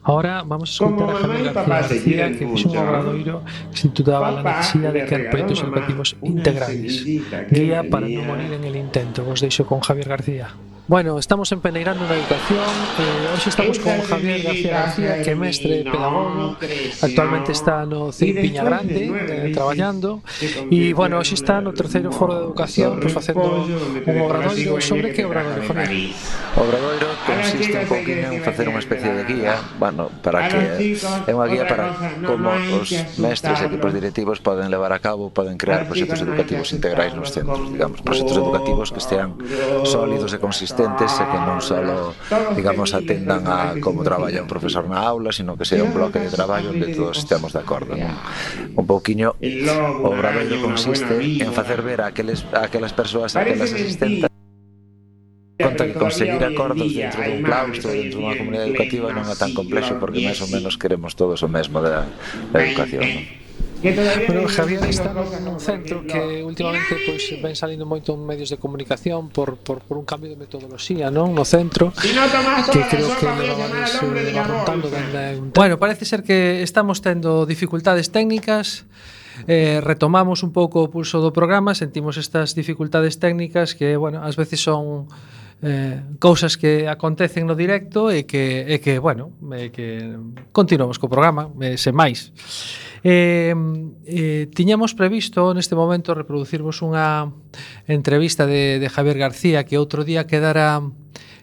Ahora 0.03 0.43
vamos 0.45 0.69
a 0.69 0.85
escuchar 0.85 1.09
a 1.09 1.19
Javier 1.19 1.53
García 1.53 1.65
García 1.65 2.31
que 2.31 2.45
fixo 2.45 2.69
un 2.69 2.77
obradoiro 2.77 3.41
que 3.71 3.77
se 3.77 3.87
titulaba 3.89 4.31
La 4.31 4.43
necesidad 4.43 4.93
de 4.93 5.05
crear 5.05 5.29
proyectos 5.29 5.63
educativos 5.63 6.15
integrales. 6.21 7.05
Guía 7.49 7.83
para 7.89 8.07
no 8.07 8.23
morir 8.23 8.51
en 8.51 8.63
el 8.65 8.75
intento. 8.75 9.23
Vos 9.23 9.39
deixo 9.39 9.65
con 9.65 9.79
Javier 9.79 10.09
García 10.09 10.49
Bueno, 10.85 11.17
estamos 11.17 11.49
en 11.53 11.61
Peneirando 11.61 12.03
na 12.03 12.11
Educación 12.19 12.59
eh, 12.59 13.31
Hoxe 13.31 13.55
estamos 13.55 13.79
con 13.79 14.03
Javier 14.03 14.43
García 14.43 14.83
García 14.83 15.23
Que 15.23 15.31
é 15.31 15.37
mestre, 15.39 15.87
pedagogo 15.87 16.59
Actualmente 16.99 17.55
está 17.55 17.87
no 17.87 18.11
CIP 18.11 18.43
Piña 18.43 18.67
Grande 18.67 19.07
eh, 19.07 19.55
Traballando 19.55 20.19
E, 20.43 20.91
bueno, 20.91 21.23
hoxe 21.23 21.39
está 21.39 21.63
no 21.63 21.71
terceiro 21.71 22.11
foro 22.11 22.35
de 22.35 22.43
educación 22.51 22.99
pues, 22.99 23.15
Facendo 23.15 23.63
un 23.63 24.15
obradoiro. 24.27 24.75
Sobre 24.83 25.15
que 25.15 25.23
obradoiro, 25.23 25.63
Javier? 25.63 26.11
Obradoiro 26.59 27.07
consiste 27.31 27.79
un 27.79 27.87
pouquinho 27.87 28.27
en 28.35 28.43
facer 28.43 28.67
unha 28.67 28.83
especie 28.83 29.07
de 29.07 29.23
guía 29.23 29.55
Bueno, 29.79 30.11
para 30.19 30.51
que 30.51 30.99
É 30.99 31.31
unha 31.31 31.47
guía 31.47 31.63
para 31.63 31.95
como 32.27 32.51
os 32.51 32.91
mestres 33.23 33.63
e 33.63 33.71
equipos 33.71 33.95
directivos 33.95 34.43
Poden 34.43 34.67
levar 34.67 34.91
a 34.91 34.99
cabo, 34.99 35.31
poden 35.31 35.55
crear 35.55 35.87
proxectos 35.87 36.19
educativos 36.27 36.75
integrais 36.75 37.15
nos 37.15 37.31
centros 37.31 37.71
Digamos, 37.71 38.03
proxectos 38.03 38.35
educativos 38.35 38.91
que 38.91 38.99
estean 38.99 39.39
sólidos 39.87 40.35
e 40.35 40.43
consistentes 40.43 40.72
asistentes 40.73 41.13
e 41.21 41.25
que 41.29 41.39
non 41.39 41.61
só, 41.61 41.77
digamos, 42.57 42.97
atendan 42.97 43.45
a 43.45 43.77
como 43.77 44.01
traballa 44.01 44.41
un 44.41 44.49
profesor 44.49 44.89
na 44.89 45.05
aula, 45.05 45.29
sino 45.29 45.53
que 45.53 45.65
sea 45.65 45.85
un 45.85 45.93
bloque 45.93 46.17
de 46.17 46.29
traballo 46.33 46.73
onde 46.73 46.89
todos 46.97 47.21
estamos 47.21 47.53
de 47.53 47.61
acordo. 47.61 47.93
Non? 47.93 48.17
Un 48.73 48.85
pouquiño 48.89 49.37
o 49.37 50.09
traballo 50.17 50.57
consiste 50.65 51.13
en 51.37 51.53
facer 51.53 51.85
ver 51.85 52.01
a 52.01 52.09
aqueles, 52.09 52.41
a 52.51 52.65
aquelas 52.65 52.93
persoas, 52.93 53.37
a 53.37 53.45
aquelas 53.45 53.69
asistentes 53.69 54.29
conta 55.53 55.85
que 55.85 55.93
conseguir 55.93 56.41
acordos 56.43 56.89
dentro 56.91 57.21
dun 57.23 57.39
claustro, 57.45 57.93
dentro 57.93 58.19
dunha 58.19 58.35
comunidade 58.35 58.73
educativa 58.73 59.13
non 59.13 59.29
é 59.29 59.35
tan 59.37 59.53
complexo 59.53 59.95
porque 60.01 60.19
máis 60.25 60.41
ou 60.41 60.49
menos 60.49 60.75
queremos 60.75 61.13
todos 61.13 61.39
o 61.45 61.49
mesmo 61.49 61.79
da, 61.79 62.09
da 62.51 62.57
educación. 62.65 63.05
Non? 63.05 63.42
Bueno, 63.83 64.47
Javier 64.47 64.79
está 64.87 65.11
nun 65.43 65.59
centro 65.59 66.07
que 66.07 66.39
últimamente 66.39 66.95
pois 67.03 67.19
pues, 67.19 67.43
ven 67.43 67.51
salindo 67.51 67.83
moito 67.83 68.15
en 68.15 68.23
medios 68.23 68.47
de 68.47 68.55
comunicación 68.55 69.27
por, 69.27 69.59
por, 69.59 69.83
por 69.83 69.99
un 69.99 70.07
cambio 70.07 70.31
de 70.31 70.39
metodoloxía, 70.39 71.11
non? 71.11 71.35
No 71.35 71.43
centro, 71.43 71.91
que 71.91 72.79
creo 72.87 73.11
que 73.19 73.27
levamos 73.27 73.91
eh, 74.07 74.39
apuntando 74.39 74.87
dende... 74.87 75.51
Bueno, 75.51 75.75
parece 75.75 76.07
ser 76.07 76.23
que 76.23 76.63
estamos 76.63 77.03
tendo 77.03 77.43
dificultades 77.43 78.07
técnicas, 78.07 78.87
eh, 79.51 79.83
retomamos 79.83 80.47
un 80.47 80.55
pouco 80.55 80.79
o 80.79 80.87
pulso 80.87 81.19
do 81.19 81.35
programa, 81.35 81.75
sentimos 81.75 82.15
estas 82.15 82.55
dificultades 82.55 83.19
técnicas 83.19 83.75
que, 83.75 83.99
bueno, 83.99 84.23
ás 84.23 84.39
veces 84.39 84.63
son 84.63 85.11
eh, 85.59 85.99
cousas 86.23 86.55
que 86.55 86.87
acontecen 86.87 87.43
no 87.43 87.55
directo 87.59 88.07
e 88.11 88.23
que, 88.23 88.63
e 88.63 88.79
que 88.79 88.95
bueno, 88.99 89.35
e 89.51 89.75
que 89.75 90.15
continuamos 90.55 90.95
co 90.95 91.11
programa, 91.11 91.51
eh, 91.59 91.75
sen 91.75 91.91
máis. 91.91 92.31
Eh, 93.03 93.53
eh, 94.07 94.47
tiñamos 94.55 94.95
previsto 94.95 95.51
neste 95.51 95.75
momento 95.75 96.15
reproducirvos 96.15 96.79
unha 96.79 97.35
entrevista 97.83 98.47
de, 98.47 98.79
de 98.79 98.87
Javier 98.87 99.19
García 99.19 99.67
que 99.67 99.75
outro 99.75 100.07
día 100.07 100.23
quedara 100.23 100.79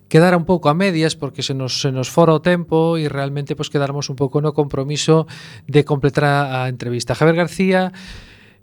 quedara 0.08 0.40
un 0.40 0.48
pouco 0.48 0.72
a 0.72 0.74
medias 0.74 1.20
porque 1.20 1.44
se 1.44 1.52
nos 1.52 1.84
se 1.84 1.92
nos 1.92 2.08
fora 2.08 2.32
o 2.32 2.40
tempo 2.40 2.96
e 2.96 3.12
realmente 3.12 3.52
pues, 3.52 3.68
quedarmos 3.68 4.08
un 4.08 4.16
pouco 4.16 4.40
no 4.40 4.56
compromiso 4.56 5.28
de 5.68 5.84
completar 5.84 6.24
a, 6.24 6.64
a 6.64 6.72
entrevista. 6.72 7.12
Javier 7.12 7.36
García 7.36 7.92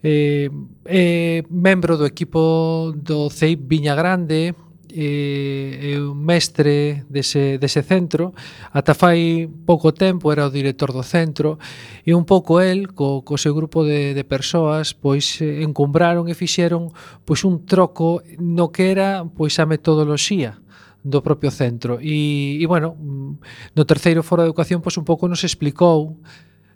eh, 0.03 0.49
eh, 0.85 1.45
membro 1.53 2.01
do 2.01 2.05
equipo 2.09 2.97
do 2.97 3.29
CEIP 3.29 3.61
Viña 3.65 3.93
Grande, 3.93 4.57
eh, 4.97 5.93
é 5.93 6.01
un 6.01 6.17
mestre 6.17 7.05
dese, 7.05 7.61
dese 7.61 7.85
centro, 7.85 8.33
ata 8.73 8.97
fai 8.97 9.45
pouco 9.45 9.93
tempo 9.93 10.33
era 10.33 10.49
o 10.49 10.49
director 10.49 10.89
do 10.89 11.05
centro, 11.05 11.61
e 12.01 12.17
un 12.17 12.25
pouco 12.25 12.57
el, 12.57 12.97
co, 12.97 13.21
co 13.21 13.37
seu 13.37 13.53
grupo 13.53 13.85
de, 13.85 14.17
de 14.17 14.23
persoas, 14.25 14.97
pois 14.97 15.37
eh, 15.45 15.61
encumbraron 15.61 16.25
e 16.25 16.33
fixeron 16.33 16.89
pois 17.21 17.45
un 17.45 17.69
troco 17.69 18.25
no 18.41 18.73
que 18.73 18.89
era 18.89 19.21
pois 19.21 19.61
a 19.61 19.69
metodoloxía 19.69 20.57
do 21.05 21.21
propio 21.21 21.53
centro. 21.53 22.01
E, 22.01 22.57
e 22.57 22.65
bueno, 22.65 22.97
no 22.97 23.83
terceiro 23.85 24.25
foro 24.25 24.41
de 24.41 24.49
educación 24.49 24.81
pois 24.81 24.97
un 24.97 25.05
pouco 25.05 25.29
nos 25.29 25.45
explicou 25.45 26.17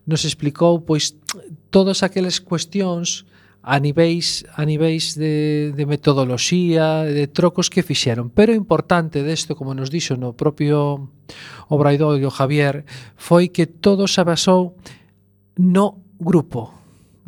nos 0.05 0.25
explicou 0.25 0.81
pois 0.85 1.17
todas 1.73 2.05
aquelas 2.05 2.37
cuestións 2.37 3.25
a 3.61 3.77
niveis 3.79 4.43
a 4.57 4.65
niveis 4.65 5.13
de, 5.13 5.71
de 5.77 5.85
metodoloxía, 5.85 7.05
de 7.05 7.29
trocos 7.29 7.69
que 7.69 7.85
fixeron. 7.85 8.33
Pero 8.33 8.53
o 8.53 8.57
importante 8.57 9.21
desto, 9.21 9.53
como 9.53 9.77
nos 9.77 9.93
dixo 9.93 10.17
no 10.17 10.33
propio 10.33 11.09
Obraidoiro 11.69 12.33
Javier, 12.33 12.83
foi 13.15 13.53
que 13.53 13.69
todo 13.69 14.09
se 14.09 14.25
basou 14.25 14.75
no 15.61 16.01
grupo, 16.17 16.73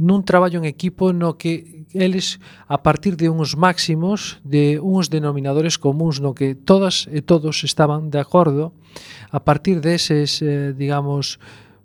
nun 0.02 0.26
traballo 0.26 0.58
en 0.58 0.66
equipo 0.66 1.14
no 1.14 1.38
que 1.38 1.86
eles 1.94 2.42
a 2.66 2.82
partir 2.82 3.14
de 3.14 3.30
uns 3.30 3.54
máximos, 3.54 4.42
de 4.42 4.82
uns 4.82 5.14
denominadores 5.14 5.78
comuns 5.78 6.18
no 6.18 6.34
que 6.34 6.58
todas 6.58 7.06
e 7.14 7.22
todos 7.22 7.62
estaban 7.62 8.10
de 8.10 8.18
acordo, 8.18 8.74
a 9.30 9.46
partir 9.46 9.86
deses, 9.86 10.42
eh, 10.42 10.74
digamos, 10.74 11.38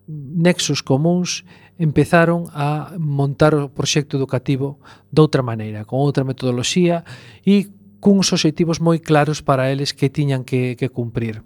nexos 0.08 0.80
comuns, 0.80 1.44
empezaron 1.78 2.50
a 2.52 2.92
montar 2.98 3.54
o 3.54 3.70
proxecto 3.70 4.18
educativo 4.18 4.82
doutra 5.14 5.46
maneira, 5.46 5.86
con 5.86 6.02
outra 6.02 6.26
metodoloxía 6.26 7.06
e 7.46 7.70
cuns 8.02 8.30
obxectivos 8.34 8.82
moi 8.82 8.98
claros 8.98 9.42
para 9.42 9.70
eles 9.70 9.94
que 9.94 10.10
tiñan 10.10 10.42
que, 10.42 10.74
que 10.74 10.90
cumprir. 10.90 11.42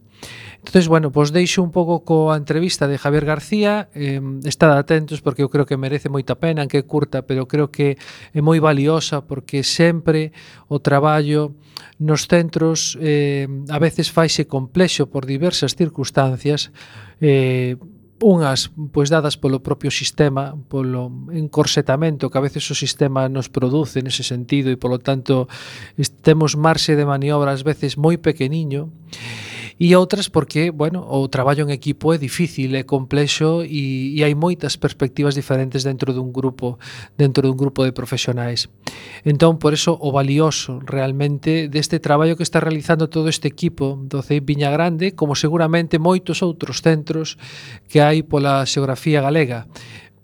Entonces, 0.59 0.87
bueno, 0.87 1.11
pois 1.11 1.35
deixo 1.35 1.63
un 1.63 1.75
pouco 1.75 2.07
coa 2.07 2.39
entrevista 2.39 2.87
de 2.87 2.97
Javier 2.97 3.27
García, 3.27 3.91
eh, 3.95 4.23
estad 4.47 4.71
atentos 4.79 5.19
porque 5.19 5.43
eu 5.43 5.51
creo 5.51 5.67
que 5.67 5.77
merece 5.77 6.07
moita 6.07 6.39
pena, 6.39 6.71
que 6.71 6.79
é 6.79 6.87
curta, 6.87 7.27
pero 7.27 7.51
creo 7.51 7.75
que 7.75 7.99
é 8.31 8.41
moi 8.41 8.63
valiosa 8.63 9.27
porque 9.27 9.67
sempre 9.67 10.31
o 10.71 10.79
traballo 10.79 11.59
nos 11.99 12.31
centros 12.31 12.95
eh, 13.03 13.51
a 13.69 13.79
veces 13.83 14.15
faise 14.15 14.47
complexo 14.47 15.11
por 15.11 15.27
diversas 15.27 15.75
circunstancias, 15.75 16.71
eh, 17.19 17.75
unhas 18.23 18.71
pois 18.95 19.11
dadas 19.11 19.35
polo 19.35 19.61
propio 19.61 19.91
sistema, 19.91 20.55
polo 20.71 21.11
encorsetamento 21.35 22.31
que 22.31 22.39
a 22.39 22.47
veces 22.47 22.65
o 22.71 22.75
sistema 22.79 23.29
nos 23.29 23.51
produce 23.51 24.01
nese 24.01 24.23
sentido 24.23 24.71
e 24.71 24.79
polo 24.79 25.03
tanto 25.03 25.51
temos 26.23 26.55
marxe 26.55 26.95
de 26.95 27.05
maniobra 27.05 27.51
ás 27.51 27.67
veces 27.67 27.99
moi 27.99 28.17
pequeniño 28.17 28.89
e 29.79 29.95
outras 29.97 30.29
porque, 30.29 30.71
bueno, 30.71 31.05
o 31.05 31.29
traballo 31.29 31.65
en 31.65 31.71
equipo 31.71 32.13
é 32.13 32.19
difícil, 32.19 32.75
é 32.77 32.85
complexo 32.85 33.65
e, 33.65 34.17
e 34.17 34.25
hai 34.25 34.35
moitas 34.37 34.77
perspectivas 34.77 35.37
diferentes 35.37 35.85
dentro 35.85 36.13
dun 36.13 36.33
grupo, 36.33 36.77
dentro 37.17 37.47
dun 37.47 37.57
grupo 37.57 37.85
de 37.85 37.93
profesionais. 37.93 38.69
Entón, 39.25 39.57
por 39.57 39.73
eso 39.73 39.97
o 39.97 40.13
valioso 40.13 40.81
realmente 40.85 41.69
deste 41.69 42.01
traballo 42.01 42.37
que 42.37 42.45
está 42.45 42.61
realizando 42.61 43.09
todo 43.09 43.29
este 43.29 43.49
equipo 43.49 43.97
do 43.97 44.21
CEIP 44.21 44.45
Viña 44.45 44.71
Grande, 44.71 45.17
como 45.17 45.39
seguramente 45.39 46.03
moitos 46.03 46.45
outros 46.45 46.85
centros 46.85 47.39
que 47.89 48.05
hai 48.05 48.27
pola 48.27 48.67
xeografía 48.69 49.25
galega, 49.25 49.67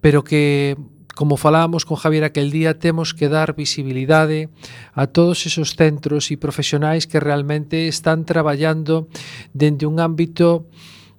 pero 0.01 0.23
que 0.23 0.77
Como 1.19 1.37
falábamos 1.37 1.85
con 1.85 1.97
Javier 1.97 2.23
aquel 2.23 2.53
día, 2.53 2.79
temos 2.79 3.13
que 3.13 3.29
dar 3.29 3.57
visibilidade 3.57 4.51
a 4.95 5.09
todos 5.09 5.47
esos 5.51 5.75
centros 5.75 6.31
e 6.31 6.39
profesionais 6.39 7.11
que 7.11 7.19
realmente 7.19 7.91
están 7.91 8.23
traballando 8.23 9.11
dende 9.51 9.83
un 9.83 9.99
ámbito 9.99 10.71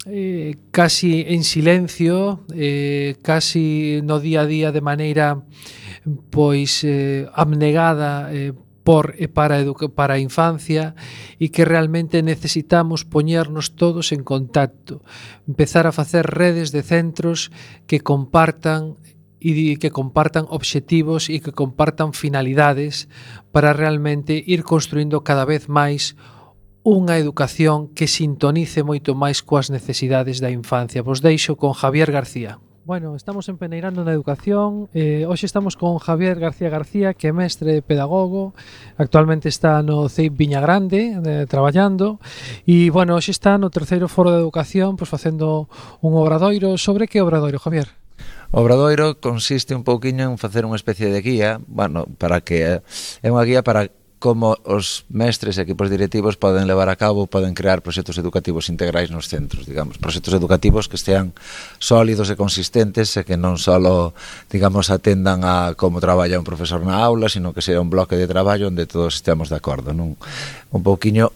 eh, 0.07 0.55
casi 0.71 1.27
en 1.27 1.43
silencio, 1.43 2.47
eh, 2.55 3.19
casi 3.19 3.99
no 3.99 4.23
día 4.23 4.47
a 4.47 4.47
día 4.47 4.71
de 4.71 4.79
maneira 4.79 5.43
pois 6.31 6.87
eh, 6.87 7.27
abnegada 7.35 8.31
eh, 8.31 8.55
por 8.87 9.19
e 9.19 9.27
para 9.27 9.59
para 9.91 10.15
a 10.15 10.23
infancia 10.23 10.95
e 11.43 11.51
que 11.51 11.67
realmente 11.67 12.23
necesitamos 12.23 13.03
poñernos 13.03 13.75
todos 13.75 14.15
en 14.15 14.23
contacto, 14.23 15.03
empezar 15.43 15.91
a 15.91 15.91
facer 15.91 16.23
redes 16.23 16.71
de 16.71 16.87
centros 16.87 17.51
que 17.83 17.99
compartan 17.99 18.95
e 19.39 19.79
que 19.79 19.89
compartan 19.89 20.45
obxectivos 20.51 21.31
e 21.31 21.39
que 21.39 21.55
compartan 21.55 22.11
finalidades 22.11 23.07
para 23.55 23.71
realmente 23.71 24.35
ir 24.35 24.67
construindo 24.67 25.23
cada 25.23 25.47
vez 25.47 25.71
máis 25.71 26.19
unha 26.83 27.19
educación 27.19 27.91
que 27.91 28.07
sintonice 28.07 28.83
moito 28.83 29.15
máis 29.15 29.43
coas 29.43 29.67
necesidades 29.71 30.39
da 30.39 30.51
infancia. 30.51 31.03
Vos 31.03 31.19
deixo 31.23 31.55
con 31.55 31.71
Javier 31.75 32.11
García. 32.11 32.59
Bueno, 32.89 33.13
estamos 33.13 33.45
empeneirando 33.53 34.01
na 34.01 34.17
educación 34.17 34.89
eh, 34.97 35.21
Hoxe 35.29 35.45
estamos 35.45 35.77
con 35.77 36.01
Javier 36.01 36.41
García 36.41 36.73
García 36.73 37.13
Que 37.13 37.29
é 37.29 37.33
mestre 37.35 37.77
e 37.77 37.85
pedagogo 37.85 38.57
Actualmente 38.97 39.45
está 39.45 39.85
no 39.85 40.09
CEIP 40.09 40.33
Viña 40.33 40.57
Grande 40.57 41.13
eh, 41.13 41.45
Traballando 41.45 42.17
E, 42.65 42.89
bueno, 42.89 43.13
hoxe 43.13 43.29
está 43.29 43.61
no 43.61 43.69
terceiro 43.69 44.09
foro 44.09 44.33
de 44.33 44.41
educación 44.41 44.97
Pois 44.97 45.05
facendo 45.05 45.69
un 46.01 46.17
obradoiro 46.17 46.81
Sobre 46.81 47.05
que 47.05 47.21
obradoiro, 47.21 47.61
Javier? 47.61 47.98
Obradoiro 48.51 49.21
consiste 49.21 49.75
un 49.75 49.85
pouquiño 49.85 50.25
en 50.25 50.41
facer 50.41 50.65
unha 50.65 50.73
especie 50.73 51.13
de 51.13 51.21
guía, 51.21 51.61
bueno, 51.69 52.09
para 52.17 52.41
que 52.41 52.81
eh, 52.81 52.81
é 53.21 53.29
unha 53.29 53.45
guía 53.45 53.61
para 53.61 53.93
como 54.19 54.57
os 54.67 55.07
mestres 55.07 55.55
e 55.55 55.63
equipos 55.63 55.87
directivos 55.87 56.35
poden 56.35 56.67
levar 56.67 56.91
a 56.91 56.99
cabo, 56.99 57.23
poden 57.29 57.55
crear 57.55 57.79
proxectos 57.79 58.19
educativos 58.19 58.67
integrais 58.67 59.07
nos 59.13 59.31
centros, 59.31 59.63
digamos, 59.63 59.95
proxectos 59.95 60.35
educativos 60.35 60.91
que 60.91 60.99
estean 60.99 61.31
sólidos 61.79 62.27
e 62.27 62.35
consistentes 62.35 63.15
e 63.15 63.23
que 63.23 63.39
non 63.39 63.55
só, 63.55 63.79
digamos, 64.51 64.91
atendan 64.91 65.47
a 65.47 65.71
como 65.79 66.03
traballa 66.03 66.35
un 66.35 66.43
profesor 66.43 66.83
na 66.83 66.99
aula, 66.99 67.31
sino 67.31 67.55
que 67.55 67.63
sea 67.63 67.79
un 67.79 67.87
bloque 67.87 68.19
de 68.19 68.27
traballo 68.27 68.67
onde 68.67 68.83
todos 68.89 69.23
estemos 69.23 69.47
de 69.47 69.55
acordo, 69.55 69.95
non? 69.95 70.19
Un 70.75 70.81
pouquiño 70.83 71.31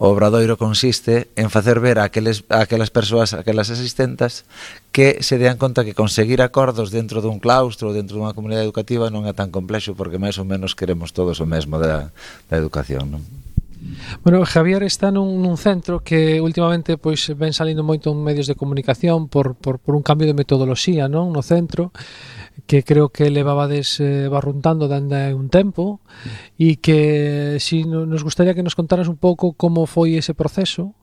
O 0.00 0.08
obradoiro 0.08 0.56
consiste 0.56 1.28
en 1.36 1.52
facer 1.52 1.76
ver 1.76 2.00
a, 2.00 2.08
aqueles, 2.08 2.48
a 2.48 2.64
aquelas 2.64 2.88
persoas, 2.88 3.36
a 3.36 3.44
aquelas 3.44 3.68
asistentas, 3.68 4.48
que 4.96 5.20
se 5.20 5.36
dean 5.36 5.60
conta 5.60 5.84
que 5.84 5.92
conseguir 5.92 6.40
acordos 6.40 6.88
dentro 6.88 7.20
dun 7.20 7.36
claustro 7.36 7.92
ou 7.92 7.94
dentro 7.94 8.16
dunha 8.16 8.32
comunidade 8.32 8.64
educativa 8.64 9.12
non 9.12 9.28
é 9.28 9.36
tan 9.36 9.52
complexo 9.52 9.92
porque 9.92 10.16
máis 10.16 10.40
ou 10.40 10.48
menos 10.48 10.72
queremos 10.72 11.12
todos 11.12 11.36
o 11.36 11.46
mesmo 11.46 11.76
da, 11.76 12.16
da 12.48 12.56
educación. 12.56 13.12
Non? 13.12 13.22
Bueno, 14.24 14.40
Javier 14.48 14.80
está 14.88 15.12
nun, 15.12 15.44
nun 15.44 15.60
centro 15.60 16.00
que 16.00 16.40
últimamente 16.40 16.96
pois 16.96 17.20
ven 17.36 17.52
salindo 17.52 17.84
moito 17.84 18.08
en 18.08 18.24
medios 18.24 18.48
de 18.48 18.56
comunicación 18.56 19.28
por, 19.28 19.52
por, 19.52 19.76
por 19.76 19.92
un 19.92 20.00
cambio 20.00 20.24
de 20.24 20.32
metodoloxía 20.32 21.12
non 21.12 21.28
no 21.28 21.44
centro 21.44 21.92
que 22.66 22.82
creo 22.82 23.10
que 23.10 23.30
levabades 23.30 24.00
eh, 24.00 24.28
barruntando 24.28 24.88
dende 24.88 25.32
un 25.34 25.48
tempo 25.48 26.00
mm. 26.02 26.60
e 26.60 26.76
que 26.80 27.56
si 27.62 27.84
nos 27.84 28.24
gustaría 28.24 28.56
que 28.56 28.64
nos 28.64 28.74
contaras 28.74 29.08
un 29.08 29.16
pouco 29.16 29.54
como 29.54 29.86
foi 29.86 30.16
ese 30.18 30.34
proceso 30.34 30.96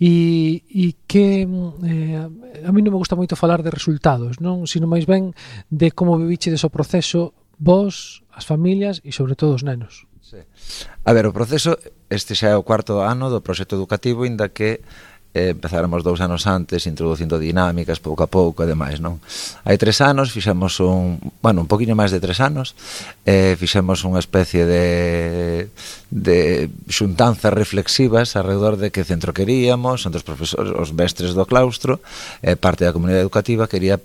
e, 0.00 0.64
e 0.66 0.98
que 1.06 1.46
eh, 1.46 2.18
a 2.66 2.70
mí 2.74 2.80
non 2.82 2.92
me 2.92 3.00
gusta 3.00 3.14
moito 3.14 3.38
falar 3.38 3.62
de 3.62 3.70
resultados, 3.70 4.42
non, 4.42 4.66
sino 4.66 4.90
máis 4.90 5.06
ben 5.06 5.36
de 5.70 5.94
como 5.94 6.18
vivichedes 6.18 6.66
o 6.66 6.72
proceso 6.74 7.36
vos, 7.62 8.26
as 8.34 8.42
familias 8.42 8.98
e 9.06 9.14
sobre 9.14 9.38
todo 9.38 9.54
os 9.54 9.62
nenos. 9.62 10.10
Sí. 10.18 10.40
A 11.04 11.12
ver, 11.12 11.28
o 11.28 11.36
proceso, 11.36 11.76
este 12.08 12.34
xa 12.34 12.50
é 12.50 12.56
o 12.56 12.66
cuarto 12.66 13.04
ano 13.04 13.28
do 13.28 13.44
proxecto 13.44 13.76
educativo, 13.76 14.24
inda 14.26 14.50
que 14.50 14.82
eh, 15.34 15.56
empezáramos 15.56 16.04
dous 16.04 16.20
anos 16.20 16.44
antes 16.46 16.84
introducindo 16.86 17.40
dinámicas 17.40 18.00
pouco 18.00 18.22
a 18.24 18.28
pouco 18.28 18.62
e 18.64 18.68
demais, 18.68 19.00
non? 19.00 19.16
Hai 19.64 19.80
tres 19.80 20.04
anos 20.04 20.28
fixemos 20.28 20.76
un, 20.84 21.16
bueno, 21.40 21.64
un 21.64 21.68
poquinho 21.68 21.96
máis 21.96 22.12
de 22.12 22.20
tres 22.20 22.38
anos 22.44 22.76
eh, 23.24 23.56
fixemos 23.56 24.04
unha 24.04 24.20
especie 24.20 24.68
de 24.68 25.72
de 26.12 26.68
xuntanzas 26.92 27.56
reflexivas 27.56 28.36
alrededor 28.36 28.76
de 28.76 28.92
que 28.92 29.08
centro 29.08 29.32
queríamos 29.32 30.04
onde 30.04 30.20
os 30.20 30.26
profesores, 30.26 30.76
os 30.76 30.92
mestres 30.92 31.32
do 31.32 31.48
claustro 31.48 32.04
eh, 32.44 32.52
parte 32.52 32.84
da 32.84 32.92
comunidade 32.92 33.24
educativa 33.24 33.64
quería 33.64 33.96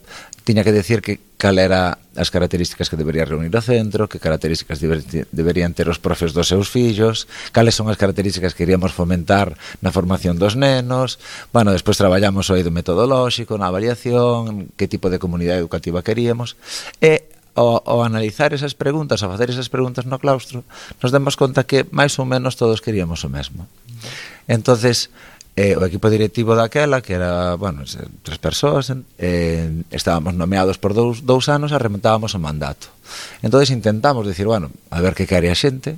tiña 0.48 0.64
que 0.64 0.72
decir 0.72 1.04
que 1.04 1.20
cal 1.36 1.60
era 1.60 2.00
as 2.16 2.32
características 2.32 2.88
que 2.88 2.96
debería 2.96 3.28
reunir 3.28 3.52
o 3.52 3.60
centro, 3.60 4.08
que 4.08 4.16
características 4.16 4.80
deber, 4.80 5.04
deberían 5.36 5.76
ter 5.76 5.92
os 5.92 6.00
profes 6.00 6.32
dos 6.32 6.48
seus 6.48 6.72
fillos, 6.72 7.28
cales 7.52 7.76
son 7.76 7.92
as 7.92 8.00
características 8.00 8.56
que 8.56 8.64
queríamos 8.64 8.96
fomentar 8.96 9.60
na 9.84 9.92
formación 9.92 10.40
dos 10.40 10.56
nenos, 10.56 11.20
bueno, 11.52 11.76
despois 11.76 12.00
traballamos 12.00 12.48
o 12.48 12.56
eido 12.56 12.72
metodolóxico, 12.72 13.60
na 13.60 13.68
avaliación, 13.68 14.72
que 14.80 14.88
tipo 14.88 15.12
de 15.12 15.20
comunidade 15.20 15.60
educativa 15.60 16.00
queríamos, 16.00 16.56
e 17.04 17.28
ao, 17.52 17.84
ao 17.84 18.08
analizar 18.08 18.56
esas 18.56 18.72
preguntas, 18.72 19.20
a 19.20 19.28
facer 19.28 19.52
esas 19.52 19.68
preguntas 19.68 20.08
no 20.08 20.16
claustro, 20.16 20.64
nos 21.04 21.12
demos 21.12 21.36
conta 21.36 21.68
que 21.68 21.84
máis 21.92 22.16
ou 22.16 22.24
menos 22.24 22.56
todos 22.56 22.80
queríamos 22.80 23.20
o 23.28 23.30
mesmo. 23.30 23.68
Entonces, 24.48 25.12
Eh, 25.58 25.74
o 25.74 25.82
equipo 25.90 26.06
directivo 26.14 26.54
daquela, 26.54 27.02
que 27.02 27.18
era, 27.18 27.58
bueno, 27.58 27.82
tres 28.22 28.38
persoas, 28.38 28.94
eh, 29.18 29.66
estábamos 29.90 30.38
nomeados 30.38 30.78
por 30.78 30.94
dous, 30.94 31.26
dous 31.26 31.50
anos 31.50 31.74
e 31.74 31.82
remontábamos 31.82 32.38
o 32.38 32.40
mandato. 32.40 32.94
entonces 33.42 33.72
intentamos 33.72 34.28
decir, 34.28 34.46
bueno, 34.46 34.70
a 34.90 35.02
ver 35.02 35.16
que 35.16 35.26
quere 35.26 35.50
a 35.50 35.58
xente, 35.58 35.98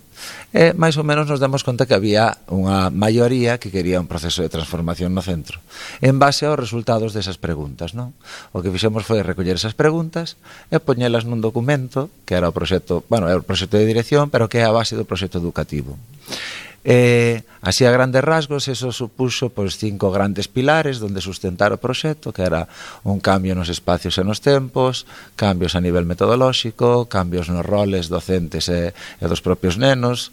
e 0.55 0.71
eh, 0.71 0.73
máis 0.75 0.95
ou 0.95 1.03
menos 1.03 1.27
nos 1.27 1.43
demos 1.43 1.67
conta 1.67 1.83
que 1.83 1.91
había 1.91 2.39
unha 2.47 2.87
maioría 2.87 3.59
que 3.59 3.67
quería 3.67 3.99
un 3.99 4.07
proceso 4.07 4.39
de 4.39 4.47
transformación 4.47 5.11
no 5.11 5.19
centro, 5.19 5.59
en 5.99 6.23
base 6.23 6.47
aos 6.47 6.55
resultados 6.55 7.11
desas 7.11 7.35
preguntas, 7.35 7.91
non? 7.91 8.15
O 8.55 8.63
que 8.63 8.71
fixemos 8.71 9.03
foi 9.03 9.19
recoller 9.27 9.59
esas 9.59 9.75
preguntas 9.75 10.39
e 10.71 10.79
poñelas 10.79 11.27
nun 11.27 11.43
documento, 11.43 12.07
que 12.23 12.39
era 12.39 12.47
o 12.47 12.55
proxecto, 12.55 13.03
bueno, 13.11 13.27
era 13.27 13.43
o 13.43 13.45
proxecto 13.45 13.75
de 13.75 13.83
dirección, 13.83 14.31
pero 14.31 14.47
que 14.47 14.63
é 14.63 14.65
a 14.65 14.71
base 14.71 14.95
do 14.95 15.03
proxecto 15.03 15.35
educativo. 15.35 15.99
Eh, 16.83 17.43
así 17.61 17.83
a 17.83 17.91
grandes 17.91 18.23
rasgos, 18.23 18.67
eso 18.71 18.91
supuxo 18.95 19.51
pois, 19.51 19.75
cinco 19.75 20.11
grandes 20.15 20.47
pilares 20.47 21.03
donde 21.03 21.19
sustentar 21.19 21.75
o 21.75 21.81
proxecto, 21.81 22.31
que 22.31 22.47
era 22.47 22.71
un 23.03 23.19
cambio 23.19 23.51
nos 23.51 23.67
espacios 23.67 24.15
e 24.15 24.23
nos 24.23 24.39
tempos, 24.39 25.03
cambios 25.35 25.75
a 25.75 25.83
nivel 25.83 26.07
metodolóxico, 26.07 27.11
cambios 27.11 27.51
nos 27.51 27.67
roles 27.67 28.07
docentes 28.07 28.71
e, 28.71 28.95
e 28.95 29.25
dos 29.27 29.43
propios 29.43 29.75
nenos, 29.75 30.31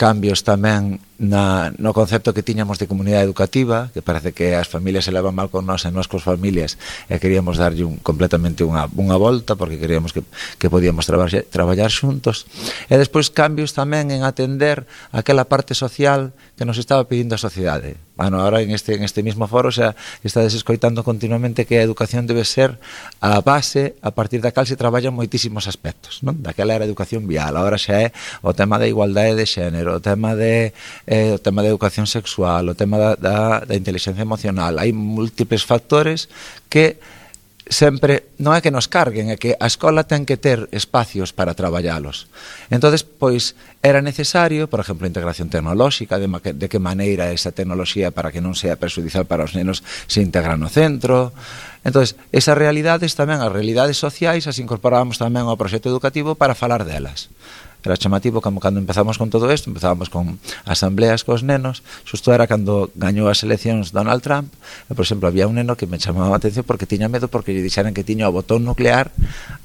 cambios 0.00 0.48
tamén 0.48 0.96
na, 1.20 1.76
no 1.76 1.92
concepto 1.92 2.32
que 2.32 2.40
tiñamos 2.40 2.80
de 2.80 2.88
comunidade 2.88 3.28
educativa, 3.28 3.92
que 3.92 4.00
parece 4.00 4.32
que 4.32 4.56
as 4.56 4.64
familias 4.64 5.04
se 5.04 5.12
levan 5.12 5.36
mal 5.36 5.52
con 5.52 5.68
nós 5.68 5.84
e 5.84 5.92
nós 5.92 6.08
cos 6.08 6.24
familias, 6.24 6.80
e 7.12 7.20
queríamos 7.20 7.60
darlle 7.60 7.84
un, 7.84 8.00
completamente 8.00 8.64
unha, 8.64 8.88
unha 8.96 9.20
volta, 9.20 9.60
porque 9.60 9.76
queríamos 9.76 10.16
que, 10.16 10.24
que 10.56 10.72
podíamos 10.72 11.04
traballar, 11.04 11.44
traballar 11.52 11.92
xuntos. 11.92 12.48
E 12.88 12.96
despois 12.96 13.28
cambios 13.28 13.76
tamén 13.76 14.08
en 14.08 14.24
atender 14.24 14.88
aquela 15.12 15.44
parte 15.44 15.76
social 15.76 16.32
que 16.56 16.64
nos 16.64 16.80
estaba 16.80 17.04
pedindo 17.04 17.36
a 17.36 17.40
sociedade 17.44 18.00
Bueno, 18.20 18.42
ahora 18.42 18.60
en 18.60 18.70
este, 18.70 18.96
en 18.96 19.02
este 19.02 19.22
mismo 19.22 19.48
foro 19.48 19.72
xa 19.72 19.96
estades 20.20 20.52
escoitando 20.52 21.00
continuamente 21.00 21.64
que 21.64 21.80
a 21.80 21.82
educación 21.88 22.28
debe 22.28 22.44
ser 22.44 22.76
a 23.24 23.40
base 23.40 23.96
a 24.04 24.12
partir 24.12 24.44
da 24.44 24.52
cal 24.52 24.68
se 24.68 24.76
traballan 24.76 25.16
moitísimos 25.16 25.64
aspectos, 25.64 26.20
non? 26.20 26.36
Daquela 26.36 26.76
era 26.76 26.84
a 26.84 26.90
educación 26.92 27.24
vial, 27.24 27.56
agora 27.56 27.80
xa 27.80 27.96
é 27.96 28.08
o 28.44 28.52
tema 28.52 28.76
da 28.76 28.84
igualdade 28.84 29.32
de 29.40 29.48
xénero, 29.48 29.96
o 29.96 30.04
tema 30.04 30.36
de 30.36 30.76
eh, 31.08 31.32
o 31.32 31.40
tema 31.40 31.64
da 31.64 31.72
educación 31.72 32.04
sexual, 32.04 32.68
o 32.68 32.76
tema 32.76 33.00
da, 33.00 33.16
da, 33.16 33.36
da 33.64 33.72
inteligencia 33.72 34.20
emocional. 34.20 34.76
Hai 34.76 34.92
múltiples 34.92 35.64
factores 35.64 36.28
que 36.68 37.00
sempre 37.70 38.34
non 38.42 38.58
é 38.58 38.60
que 38.60 38.74
nos 38.74 38.90
carguen, 38.90 39.30
é 39.30 39.38
que 39.38 39.54
a 39.54 39.70
escola 39.70 40.02
ten 40.02 40.26
que 40.26 40.34
ter 40.34 40.66
espacios 40.74 41.30
para 41.30 41.54
traballalos. 41.54 42.26
Entonces, 42.66 43.06
pois 43.06 43.54
era 43.78 44.02
necesario, 44.02 44.66
por 44.66 44.82
exemplo, 44.82 45.06
a 45.06 45.12
integración 45.14 45.48
tecnolóxica, 45.48 46.18
de, 46.18 46.26
de 46.26 46.66
que 46.66 46.82
maneira 46.82 47.30
esa 47.30 47.54
tecnoloxía 47.54 48.10
para 48.10 48.34
que 48.34 48.42
non 48.42 48.58
sea 48.58 48.74
perjudicial 48.74 49.24
para 49.24 49.46
os 49.46 49.54
nenos 49.54 49.86
se 50.10 50.18
integra 50.18 50.58
no 50.58 50.66
centro. 50.66 51.30
Entonces, 51.86 52.18
esas 52.34 52.58
realidades 52.58 53.14
tamén, 53.14 53.38
as 53.38 53.54
realidades 53.54 53.96
sociais, 53.96 54.50
as 54.50 54.58
incorporábamos 54.58 55.22
tamén 55.22 55.46
ao 55.46 55.54
proxecto 55.54 55.86
educativo 55.86 56.34
para 56.34 56.58
falar 56.58 56.82
delas 56.82 57.30
era 57.84 57.96
chamativo 57.96 58.40
como 58.40 58.60
cando 58.60 58.80
empezamos 58.80 59.16
con 59.16 59.30
todo 59.30 59.50
isto, 59.52 59.70
empezábamos 59.70 60.10
con 60.10 60.38
asambleas 60.64 61.24
cos 61.24 61.42
nenos, 61.42 61.82
xusto 62.04 62.32
era 62.32 62.46
cando 62.46 62.92
gañou 62.94 63.32
as 63.32 63.40
eleccións 63.42 63.90
Donald 63.90 64.20
Trump, 64.20 64.52
e, 64.88 64.92
por 64.92 65.04
exemplo, 65.08 65.28
había 65.28 65.48
un 65.48 65.56
neno 65.56 65.76
que 65.76 65.88
me 65.88 65.96
chamaba 65.96 66.36
a 66.36 66.40
atención 66.40 66.64
porque 66.68 66.84
tiña 66.84 67.08
medo 67.08 67.32
porque 67.32 67.56
lle 67.56 67.64
dixeran 67.64 67.96
que 67.96 68.04
tiña 68.04 68.28
o 68.28 68.36
botón 68.36 68.68
nuclear 68.68 69.08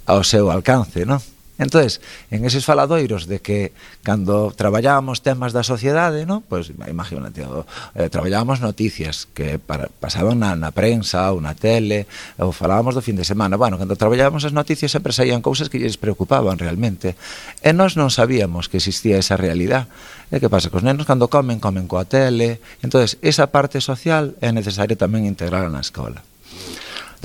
ao 0.07 0.23
seu 0.23 0.47
alcance, 0.47 1.03
non? 1.03 1.19
Entonces, 1.57 2.01
en 2.31 2.43
eses 2.43 2.67
faladoiros 2.67 3.31
de 3.31 3.39
que 3.39 3.71
cando 4.03 4.51
traballábamos 4.51 5.23
temas 5.23 5.55
da 5.55 5.63
sociedade, 5.63 6.27
¿no? 6.27 6.43
Pois 6.43 6.75
pues, 6.75 6.89
imagínate, 6.91 7.47
eh, 7.95 8.09
traballábamos 8.11 8.59
noticias 8.59 9.27
que 9.31 9.55
para, 9.55 9.87
pasaban 10.03 10.43
na, 10.43 10.59
na 10.59 10.75
prensa 10.75 11.31
ou 11.31 11.39
na 11.39 11.55
tele, 11.55 12.11
ou 12.35 12.51
falábamos 12.51 12.91
do 12.91 12.99
fin 12.99 13.15
de 13.15 13.23
semana. 13.23 13.55
Bueno, 13.55 13.79
cando 13.79 13.95
traballábamos 13.95 14.43
as 14.43 14.51
noticias 14.51 14.91
sempre 14.91 15.15
saían 15.15 15.39
cousas 15.39 15.71
que 15.71 15.79
lles 15.79 15.95
preocupaban 15.95 16.59
realmente. 16.59 17.15
E 17.63 17.71
nós 17.71 17.95
non 17.95 18.11
sabíamos 18.11 18.67
que 18.67 18.83
existía 18.83 19.15
esa 19.15 19.39
realidad. 19.39 19.87
E 20.35 20.43
que 20.43 20.51
pasa? 20.51 20.67
Que 20.67 20.75
os 20.75 20.83
nenos 20.83 21.07
cando 21.07 21.31
comen, 21.31 21.63
comen 21.63 21.87
coa 21.87 22.03
tele. 22.03 22.59
Entonces, 22.83 23.15
esa 23.23 23.47
parte 23.47 23.79
social 23.79 24.35
é 24.43 24.51
necesario 24.51 24.99
tamén 24.99 25.23
integrar 25.23 25.71
na 25.71 25.79
escola. 25.79 26.19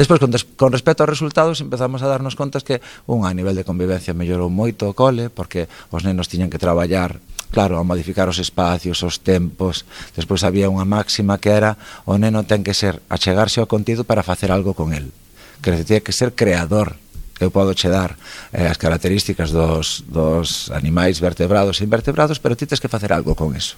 Despois, 0.01 0.17
con, 0.17 0.33
des, 0.33 0.49
con 0.57 0.73
respecto 0.73 1.05
aos 1.05 1.13
resultados, 1.13 1.61
empezamos 1.61 2.01
a 2.01 2.09
darnos 2.09 2.33
contas 2.33 2.65
que, 2.65 2.81
un, 3.05 3.29
a 3.29 3.37
nivel 3.37 3.53
de 3.53 3.69
convivencia 3.69 4.17
mellorou 4.17 4.49
moito 4.49 4.89
o 4.89 4.97
cole, 4.97 5.29
porque 5.29 5.69
os 5.93 6.09
nenos 6.09 6.25
tiñan 6.25 6.49
que 6.49 6.57
traballar 6.57 7.21
claro, 7.53 7.77
a 7.77 7.85
modificar 7.85 8.25
os 8.25 8.41
espacios, 8.41 9.05
os 9.05 9.21
tempos. 9.21 9.85
Despois 10.17 10.41
había 10.41 10.73
unha 10.73 10.89
máxima 10.89 11.37
que 11.37 11.53
era 11.53 11.77
o 12.09 12.17
neno 12.17 12.49
ten 12.49 12.65
que 12.65 12.73
ser 12.73 13.05
achegarse 13.13 13.61
ao 13.61 13.69
contido 13.69 14.09
para 14.09 14.25
facer 14.25 14.49
algo 14.49 14.73
con 14.73 14.97
el. 14.97 15.13
Que 15.61 15.85
tiña 15.85 16.01
que 16.01 16.17
ser 16.17 16.33
creador 16.33 16.97
eu 17.37 17.53
podo 17.53 17.77
che 17.77 17.93
dar 17.93 18.17
eh, 18.57 18.73
as 18.73 18.81
características 18.81 19.53
dos, 19.53 20.09
dos 20.09 20.73
animais 20.73 21.21
vertebrados 21.21 21.77
e 21.81 21.85
invertebrados, 21.85 22.41
pero 22.41 22.57
ti 22.57 22.65
tens 22.65 22.81
que 22.81 22.89
facer 22.89 23.13
algo 23.13 23.37
con 23.37 23.53
eso. 23.53 23.77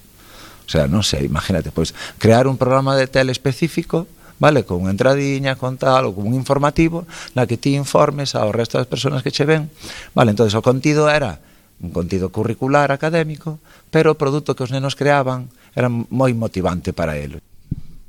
O 0.66 0.70
sea, 0.70 0.86
non 0.86 1.02
sei, 1.02 1.26
imagínate, 1.26 1.74
pois 1.74 1.90
crear 2.22 2.46
un 2.46 2.54
programa 2.54 2.94
de 2.94 3.10
tele 3.10 3.34
específico 3.34 4.06
vale? 4.42 4.66
Con 4.66 4.90
entradiña, 4.90 5.54
con 5.54 5.78
tal, 5.78 6.10
ou 6.10 6.18
con 6.18 6.26
un 6.26 6.34
informativo 6.34 7.06
na 7.38 7.46
que 7.46 7.54
ti 7.54 7.78
informes 7.78 8.34
ao 8.34 8.50
resto 8.50 8.74
das 8.74 8.90
persoas 8.90 9.22
que 9.22 9.30
che 9.30 9.46
ven, 9.46 9.70
vale? 10.18 10.34
entonces 10.34 10.58
o 10.58 10.66
contido 10.66 11.06
era 11.06 11.38
un 11.78 11.94
contido 11.94 12.34
curricular 12.34 12.90
académico, 12.90 13.62
pero 13.94 14.10
o 14.10 14.18
produto 14.18 14.58
que 14.58 14.66
os 14.66 14.74
nenos 14.74 14.98
creaban 14.98 15.46
era 15.78 15.86
moi 15.86 16.34
motivante 16.34 16.90
para 16.90 17.14
eles. 17.14 17.38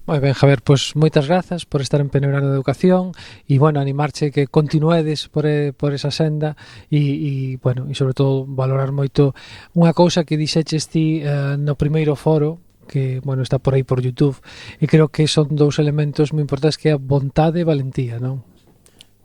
Moi 0.10 0.20
ben, 0.20 0.34
Javier, 0.34 0.66
pois 0.66 0.98
moitas 0.98 1.30
grazas 1.30 1.70
por 1.70 1.80
estar 1.80 2.02
en 2.02 2.10
Peneurano 2.10 2.50
de 2.50 2.58
Educación 2.58 3.14
e, 3.48 3.56
bueno, 3.62 3.80
animarche 3.80 4.34
que 4.34 4.50
continuedes 4.50 5.30
por, 5.30 5.46
por 5.78 5.94
esa 5.94 6.10
senda 6.10 6.58
e, 6.90 6.98
e, 6.98 7.32
bueno, 7.62 7.86
e 7.88 7.94
sobre 7.94 8.18
todo 8.18 8.44
valorar 8.44 8.90
moito 8.90 9.38
unha 9.78 9.94
cousa 9.94 10.26
que 10.26 10.36
dixeches 10.36 10.90
ti 10.90 11.22
eh, 11.22 11.56
no 11.62 11.78
primeiro 11.78 12.18
foro 12.18 12.60
que, 12.94 13.18
bueno, 13.26 13.42
está 13.42 13.58
por 13.58 13.74
aí 13.74 13.82
por 13.82 14.06
YouTube 14.06 14.38
e 14.78 14.86
creo 14.86 15.10
que 15.10 15.26
son 15.26 15.58
dous 15.58 15.82
elementos 15.82 16.30
moi 16.30 16.46
importantes 16.46 16.78
que 16.78 16.94
é 16.94 16.94
a 16.94 17.02
vontade 17.02 17.58
e 17.58 17.66
valentía, 17.66 18.22
non? 18.22 18.46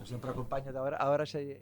Sempre 0.09 0.33
acompaña 0.33 0.73
agora, 0.73 0.97
agora 0.97 1.29
se... 1.29 1.61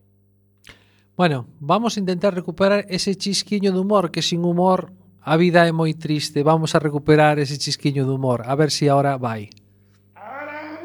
Bueno, 1.18 1.50
vamos 1.58 1.98
a 1.98 2.00
intentar 2.00 2.30
recuperar 2.30 2.86
ese 2.86 3.18
chisquiño 3.18 3.74
de 3.74 3.82
humor 3.82 4.14
que 4.14 4.22
sin 4.22 4.46
humor 4.46 4.94
A 5.26 5.36
vida 5.36 5.66
é 5.66 5.74
moi 5.74 5.90
triste, 5.98 6.46
vamos 6.46 6.78
a 6.78 6.78
recuperar 6.78 7.42
ese 7.42 7.58
chisquiño 7.58 8.06
de 8.06 8.14
humor. 8.14 8.46
A 8.46 8.54
ver 8.54 8.70
si 8.70 8.86
ahora 8.86 9.18
vai. 9.18 9.50
Ahora 10.14 10.78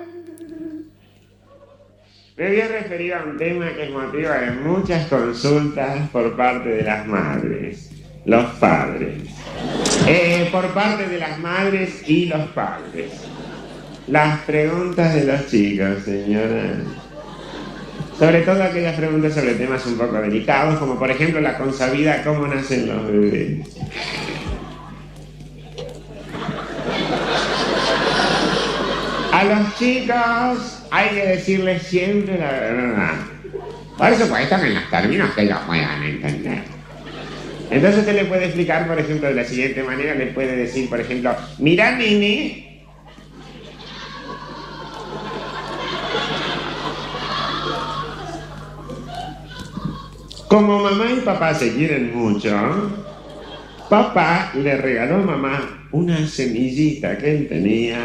me 2.33 2.49
voy 2.49 2.61
a 2.61 2.67
referir 2.67 3.13
a 3.13 3.21
un 3.21 3.37
tema 3.37 3.69
que 3.69 3.85
es 3.85 3.91
motivo 3.93 4.33
de 4.33 4.49
muchas 4.65 5.05
consultas 5.05 6.09
por 6.09 6.35
parte 6.35 6.69
de 6.69 6.81
las 6.81 7.05
madres, 7.05 7.90
los 8.25 8.45
padres. 8.55 9.23
Eh, 10.07 10.49
por 10.51 10.67
parte 10.73 11.07
de 11.07 11.19
las 11.19 11.39
madres 11.39 12.07
y 12.07 12.25
los 12.25 12.47
padres. 12.49 13.11
Las 14.07 14.39
preguntas 14.41 15.13
de 15.13 15.25
los 15.25 15.47
chicos, 15.47 16.03
señora. 16.03 16.75
Sobre 18.17 18.41
todo 18.41 18.63
aquellas 18.63 18.95
preguntas 18.95 19.33
sobre 19.33 19.55
temas 19.55 19.85
un 19.85 19.97
poco 19.97 20.21
delicados, 20.21 20.79
como 20.79 20.97
por 20.99 21.09
ejemplo 21.09 21.41
la 21.41 21.57
consabida 21.57 22.23
cómo 22.23 22.47
nacen 22.47 22.87
los 22.87 23.07
bebés. 23.07 23.67
A 29.33 29.43
los 29.45 29.75
chicos 29.75 30.83
hay 30.91 31.09
que 31.09 31.25
decirles 31.27 31.83
siempre 31.83 32.37
la 32.37 32.51
verdad. 32.51 33.13
Por 33.97 34.15
supuesto 34.15 34.55
que 34.57 34.67
en 34.67 34.75
los 34.75 34.89
términos 34.89 35.29
que 35.31 35.41
ellos 35.41 35.59
puedan 35.65 36.03
entender. 36.03 36.70
Entonces 37.71 38.01
usted 38.01 38.15
le 38.15 38.25
puede 38.25 38.45
explicar, 38.45 38.85
por 38.85 38.99
ejemplo, 38.99 39.29
de 39.29 39.33
la 39.33 39.45
siguiente 39.45 39.81
manera, 39.81 40.13
le 40.13 40.27
puede 40.27 40.57
decir, 40.57 40.89
por 40.89 40.99
ejemplo, 40.99 41.33
mira 41.57 41.95
Nini, 41.95 42.67
como 50.49 50.79
mamá 50.79 51.05
y 51.17 51.21
papá 51.21 51.53
se 51.53 51.73
quieren 51.73 52.13
mucho, 52.13 52.91
papá 53.89 54.51
le 54.53 54.75
regaló 54.75 55.15
a 55.15 55.19
mamá 55.19 55.87
una 55.93 56.27
semillita 56.27 57.17
que 57.17 57.31
él 57.37 57.47
tenía. 57.47 57.99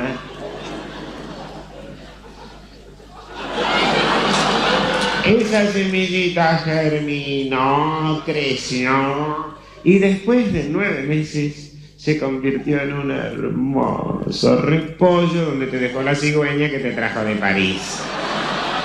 Esa 5.25 5.73
semillita 5.73 6.59
germinó, 6.59 8.23
creció 8.25 9.56
y 9.87 10.01
después 10.01 10.53
de 10.53 10.67
nueve 10.69 11.05
meses 11.05 11.75
se 11.97 12.19
convirtió 12.19 12.83
en 12.83 12.93
un 12.93 13.13
hermoso 13.13 14.61
repollo 14.61 15.45
donde 15.45 15.69
te 15.69 15.79
dejó 15.79 16.03
la 16.03 16.17
cigüeña 16.17 16.69
que 16.69 16.81
te 16.81 16.91
trajo 16.91 17.23
de 17.23 17.37
París. 17.37 18.01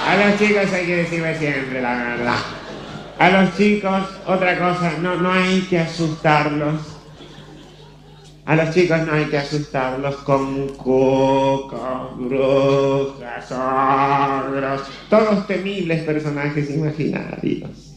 A 0.08 0.16
los 0.16 0.38
chicos 0.38 0.72
hay 0.72 0.86
que 0.86 0.98
decirle 0.98 1.36
siempre 1.40 1.82
la 1.82 1.96
verdad. 1.96 2.38
A 3.18 3.30
los 3.32 3.58
chicos, 3.58 4.04
otra 4.28 4.60
cosa, 4.60 4.94
no, 5.02 5.16
no 5.16 5.32
hay 5.32 5.62
que 5.62 5.80
asustarlos 5.80 6.80
a 8.46 8.56
los 8.56 8.74
chicos 8.74 9.06
no 9.06 9.14
hay 9.14 9.26
que 9.26 9.38
asustarlos 9.38 10.16
con 10.18 10.70
cucos, 10.70 12.18
brujas, 12.18 13.52
ogros, 13.52 14.82
todos 15.10 15.48
temibles 15.48 16.04
personajes 16.04 16.70
imaginarios. 16.70 17.91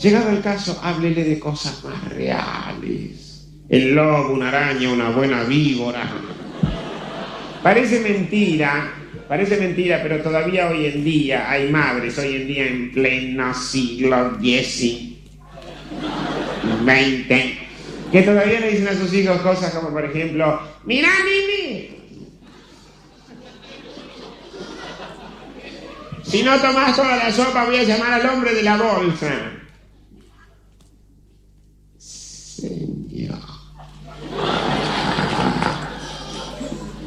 Llegado 0.00 0.30
el 0.30 0.40
caso, 0.40 0.80
háblele 0.82 1.24
de 1.24 1.38
cosas 1.38 1.84
más 1.84 2.08
reales. 2.10 3.46
El 3.68 3.94
lobo, 3.94 4.32
una 4.32 4.48
araña, 4.48 4.90
una 4.90 5.10
buena 5.10 5.44
víbora. 5.44 6.10
Parece 7.62 8.00
mentira, 8.00 8.92
parece 9.28 9.58
mentira, 9.58 10.00
pero 10.02 10.22
todavía 10.22 10.68
hoy 10.68 10.86
en 10.86 11.04
día 11.04 11.50
hay 11.50 11.70
madres, 11.70 12.18
hoy 12.18 12.36
en 12.36 12.46
día 12.46 12.66
en 12.66 12.92
pleno 12.92 13.52
siglo 13.54 14.38
X, 14.42 15.16
XX, 16.84 17.34
que 18.10 18.22
todavía 18.22 18.60
le 18.60 18.70
dicen 18.70 18.88
a 18.88 18.94
sus 18.94 19.12
hijos 19.12 19.40
cosas 19.42 19.74
como, 19.74 19.90
por 19.90 20.04
ejemplo, 20.04 20.60
mira, 20.84 21.10
Nini, 21.24 21.90
si 26.22 26.42
no 26.42 26.58
tomas 26.60 26.96
toda 26.96 27.16
la 27.16 27.30
sopa 27.30 27.66
voy 27.66 27.76
a 27.76 27.82
llamar 27.82 28.14
al 28.14 28.28
hombre 28.30 28.54
de 28.54 28.62
la 28.62 28.76
bolsa. 28.76 29.59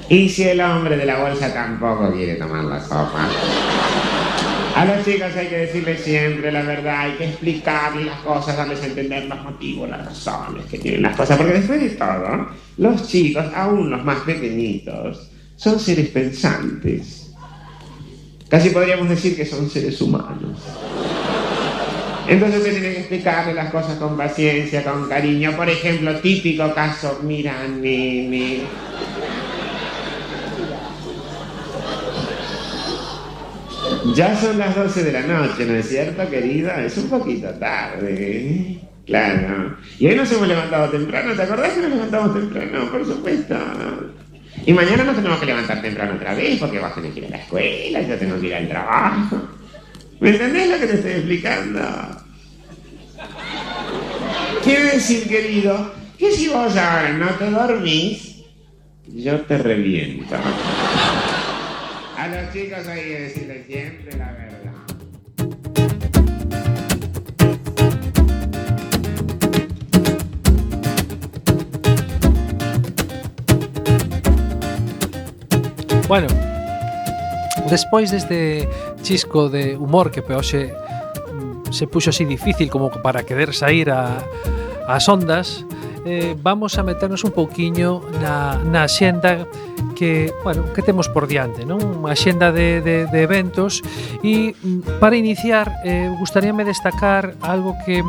Y 0.10 0.30
si 0.30 0.44
el 0.44 0.62
hombre 0.62 0.98
de 0.98 1.06
la 1.06 1.20
bolsa 1.20 1.54
tampoco 1.54 2.12
quiere 2.12 2.36
tomar 2.36 2.64
la 2.66 2.80
sopa. 2.80 3.30
A 4.76 4.86
los 4.86 5.06
chicos 5.06 5.36
hay 5.36 5.48
que 5.48 5.58
decirles 5.58 6.02
siempre 6.02 6.52
la 6.52 6.64
verdad, 6.64 7.02
hay 7.02 7.12
que 7.12 7.26
explicarles 7.26 8.08
las 8.08 8.20
cosas, 8.22 8.58
darles 8.58 8.82
a 8.82 8.88
entender 8.88 9.26
los 9.26 9.40
motivos, 9.44 9.88
las 9.88 10.04
razones 10.04 10.66
que 10.66 10.80
tienen 10.80 11.04
las 11.04 11.16
cosas, 11.16 11.38
porque 11.38 11.54
después 11.54 11.80
de 11.80 11.90
todo, 11.92 12.48
los 12.78 13.08
chicos, 13.08 13.46
aún 13.56 13.92
los 13.92 14.04
más 14.04 14.22
pequeñitos, 14.22 15.30
son 15.56 15.80
seres 15.80 16.10
pensantes. 16.10 17.32
Casi 18.50 18.70
podríamos 18.72 19.10
decir 19.10 19.36
que 19.36 19.46
son 19.46 19.70
seres 19.70 20.02
humanos. 20.02 20.60
Entonces 22.28 22.64
se 22.64 22.72
tiene 22.72 22.94
que 22.94 23.00
explicarles 23.00 23.56
las 23.56 23.72
cosas 23.72 23.98
con 23.98 24.18
paciencia, 24.18 24.84
con 24.84 25.08
cariño. 25.08 25.52
Por 25.56 25.70
ejemplo, 25.70 26.16
típico 26.20 26.74
caso, 26.74 27.20
mira, 27.24 27.68
Nini. 27.68 28.64
Ya 34.16 34.36
son 34.40 34.60
las 34.60 34.76
12 34.76 35.04
de 35.04 35.12
la 35.12 35.22
noche, 35.22 35.66
¿no 35.66 35.76
es 35.76 35.90
cierto, 35.90 36.30
querida? 36.30 36.84
Es 36.84 36.98
un 36.98 37.10
poquito 37.10 37.50
tarde. 37.52 38.80
Claro. 39.06 39.78
Y 40.00 40.08
hoy 40.08 40.16
nos 40.16 40.32
hemos 40.32 40.48
levantado 40.48 40.90
temprano, 40.90 41.34
¿te 41.34 41.42
acordás 41.42 41.74
que 41.74 41.82
nos 41.82 41.90
levantamos 41.90 42.34
temprano? 42.34 42.92
Por 42.92 43.06
supuesto. 43.06 43.56
Y 44.66 44.74
mañana 44.74 45.04
nos 45.04 45.16
tenemos 45.16 45.40
que 45.40 45.46
levantar 45.46 45.82
temprano 45.82 46.14
otra 46.16 46.36
vez 46.36 46.60
porque 46.60 46.80
vas 46.80 46.92
a 46.92 46.96
tener 46.96 47.12
que 47.12 47.20
ir 47.20 47.26
a 47.26 47.30
la 47.30 47.38
escuela, 47.38 48.02
yo 48.02 48.18
tengo 48.18 48.40
que 48.40 48.48
ir 48.48 48.56
al 48.56 48.68
trabajo. 48.68 49.42
¿Me 50.20 50.30
entendés 50.30 50.70
lo 50.70 50.80
que 50.80 50.88
te 50.88 50.94
estoy 50.94 51.12
explicando? 51.12 51.82
Quiere 54.64 54.84
decir, 54.84 55.28
querido, 55.28 55.94
que 56.18 56.32
si 56.32 56.48
vos 56.48 56.78
ahora 56.78 57.10
no 57.14 57.30
te 57.32 57.50
dormís, 57.50 58.44
yo 59.08 59.42
te 59.42 59.58
reviento. 59.58 60.38
A 62.24 62.28
los 62.30 62.54
chicos 62.54 62.88
hay 62.88 63.02
que 63.02 63.20
decirles 63.20 63.66
siempre 63.66 64.18
la 64.18 64.32
verdad. 64.32 64.72
Bueno, 76.08 76.28
despois 77.70 78.12
deste 78.12 78.70
chisco 79.02 79.50
de 79.50 79.76
humor 79.76 80.10
que 80.10 80.22
peoxe 80.22 80.72
mm, 80.72 81.74
se 81.74 81.88
puxo 81.88 82.12
así 82.12 82.24
difícil 82.24 82.70
como 82.70 82.90
para 82.90 83.24
querer 83.24 83.54
sair 83.54 83.92
a, 83.92 84.24
as 84.88 85.10
ondas, 85.10 85.66
eh, 86.06 86.38
vamos 86.42 86.78
a 86.80 86.84
meternos 86.84 87.26
un 87.26 87.32
pouquiño 87.32 88.00
na, 88.24 88.64
na 88.64 88.88
xenda 88.88 89.44
que, 89.94 90.34
bueno, 90.44 90.74
que 90.74 90.82
temos 90.82 91.08
por 91.10 91.28
diante, 91.28 91.66
non? 91.66 91.80
Unha 91.80 92.18
xenda 92.18 92.52
de, 92.52 92.82
de, 92.82 93.06
de 93.08 93.20
eventos 93.22 93.82
e 94.26 94.54
mm, 94.54 95.00
para 95.00 95.16
iniciar 95.16 95.72
eh, 95.86 96.12
gustaríame 96.20 96.66
destacar 96.68 97.38
algo 97.42 97.78
que, 97.86 98.02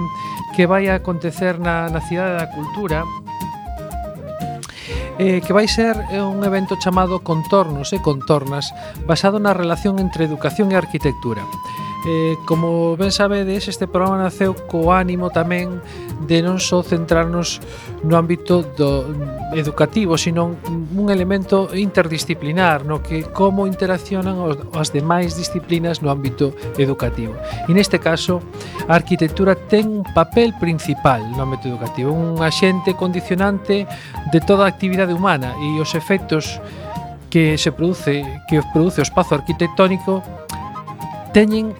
que 0.56 0.64
vai 0.66 0.88
a 0.88 0.98
acontecer 0.98 1.60
na, 1.60 1.86
na 1.92 2.00
Cidade 2.02 2.40
da 2.40 2.48
Cultura 2.50 3.04
eh, 5.18 5.40
que 5.40 5.52
vai 5.52 5.68
ser 5.68 5.94
eh, 6.10 6.20
un 6.20 6.42
evento 6.42 6.76
chamado 6.76 7.22
Contornos 7.22 7.92
e 7.94 8.02
Contornas 8.02 8.74
basado 9.06 9.38
na 9.38 9.54
relación 9.54 10.02
entre 10.02 10.26
educación 10.26 10.74
e 10.74 10.76
arquitectura. 10.76 11.46
Eh, 12.06 12.36
como 12.44 12.96
ben 12.96 13.12
sabedes, 13.12 13.68
este 13.68 13.88
programa 13.88 14.20
naceu 14.20 14.52
co 14.52 14.92
ánimo 14.92 15.32
tamén 15.32 15.80
de 16.28 16.44
non 16.44 16.60
só 16.60 16.84
centrarnos 16.84 17.64
no 18.04 18.20
ámbito 18.20 18.60
do 18.60 19.08
educativo, 19.56 20.20
sino 20.20 20.52
un 20.68 21.08
elemento 21.08 21.72
interdisciplinar, 21.72 22.84
no 22.84 23.00
que 23.00 23.24
como 23.32 23.64
interaccionan 23.64 24.36
os, 24.36 24.60
as 24.76 24.92
demais 24.92 25.32
disciplinas 25.32 26.04
no 26.04 26.12
ámbito 26.12 26.52
educativo. 26.76 27.32
E 27.68 27.72
neste 27.72 27.96
caso, 27.96 28.44
a 28.84 28.92
arquitectura 29.00 29.56
ten 29.56 30.04
un 30.04 30.06
papel 30.12 30.52
principal 30.60 31.24
no 31.32 31.48
ámbito 31.48 31.72
educativo, 31.72 32.12
un 32.12 32.36
axente 32.44 32.92
condicionante 32.92 33.88
de 34.28 34.40
toda 34.44 34.68
a 34.68 34.72
actividade 34.72 35.16
humana 35.16 35.56
e 35.56 35.80
os 35.80 35.96
efectos 35.96 36.60
que 37.32 37.56
se 37.56 37.72
produce 37.72 38.20
que 38.44 38.60
os 38.60 38.66
produce 38.76 39.00
o 39.00 39.06
espazo 39.08 39.40
arquitectónico 39.40 40.20
teñen 41.34 41.74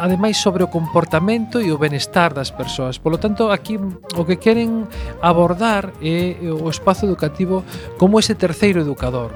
ademais 0.00 0.40
sobre 0.40 0.64
o 0.64 0.72
comportamento 0.72 1.60
e 1.60 1.68
o 1.70 1.78
benestar 1.78 2.32
das 2.32 2.48
persoas. 2.48 2.96
Polo 2.96 3.20
tanto, 3.20 3.52
aquí 3.52 3.76
o 3.76 4.24
que 4.24 4.40
queren 4.40 4.88
abordar 5.20 5.92
é 6.00 6.40
o 6.48 6.64
espazo 6.72 7.04
educativo 7.04 7.62
como 8.00 8.16
ese 8.16 8.34
terceiro 8.34 8.80
educador 8.80 9.30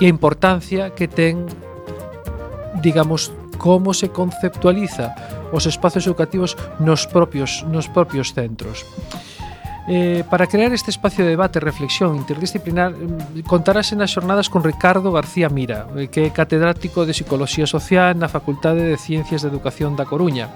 e 0.00 0.06
a 0.06 0.08
importancia 0.08 0.90
que 0.96 1.06
ten 1.06 1.44
digamos 2.80 3.28
como 3.60 3.92
se 3.92 4.08
conceptualiza 4.08 5.12
os 5.52 5.68
espazos 5.68 6.08
educativos 6.08 6.56
nos 6.80 7.04
propios 7.04 7.62
nos 7.68 7.86
propios 7.92 8.32
centros. 8.32 8.88
Eh, 9.92 10.22
para 10.30 10.46
crear 10.46 10.72
este 10.72 10.92
espacio 10.92 11.24
de 11.24 11.34
debate, 11.34 11.58
e 11.58 11.66
reflexión 11.66 12.14
interdisciplinar, 12.14 12.94
contarase 13.42 13.98
nas 13.98 14.14
xornadas 14.14 14.46
con 14.46 14.62
Ricardo 14.62 15.10
García 15.10 15.50
Mira, 15.50 15.90
eh, 15.98 16.06
que 16.06 16.22
é 16.22 16.30
catedrático 16.30 17.02
de 17.02 17.10
Psicología 17.10 17.66
Social 17.66 18.14
na 18.14 18.30
Facultade 18.30 18.86
de 18.86 18.94
Ciencias 18.94 19.42
de 19.42 19.50
Educación 19.50 19.98
da 19.98 20.06
Coruña. 20.06 20.46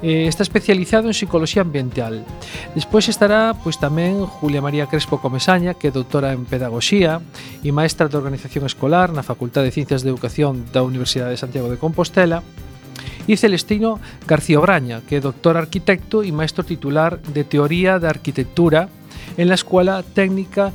Eh, 0.00 0.24
está 0.24 0.40
especializado 0.40 1.04
en 1.04 1.12
psicología 1.12 1.60
ambiental. 1.60 2.24
Despois 2.72 3.12
estará 3.12 3.52
pois 3.52 3.76
tamén 3.76 4.24
Julia 4.24 4.64
María 4.64 4.88
Crespo 4.88 5.20
Comesaña, 5.20 5.76
que 5.76 5.88
é 5.88 5.92
doutora 5.92 6.32
en 6.32 6.48
pedagogía 6.48 7.20
e 7.60 7.76
maestra 7.76 8.08
de 8.08 8.16
organización 8.16 8.64
escolar 8.64 9.12
na 9.12 9.20
Facultade 9.20 9.68
de 9.68 9.76
Ciencias 9.76 10.00
de 10.00 10.08
Educación 10.08 10.64
da 10.72 10.80
Universidade 10.80 11.36
de 11.36 11.42
Santiago 11.44 11.68
de 11.68 11.76
Compostela, 11.76 12.40
e 13.26 13.34
Celestino 13.34 13.98
García 14.26 14.62
Obraña, 14.62 15.02
que 15.02 15.18
é 15.18 15.20
doctor 15.20 15.58
arquitecto 15.58 16.22
e 16.22 16.30
maestro 16.30 16.62
titular 16.62 17.18
de 17.18 17.42
Teoría 17.42 17.98
da 17.98 18.10
Arquitectura 18.10 18.86
en 19.36 19.50
la 19.50 19.58
Escola 19.58 20.02
Técnica 20.02 20.70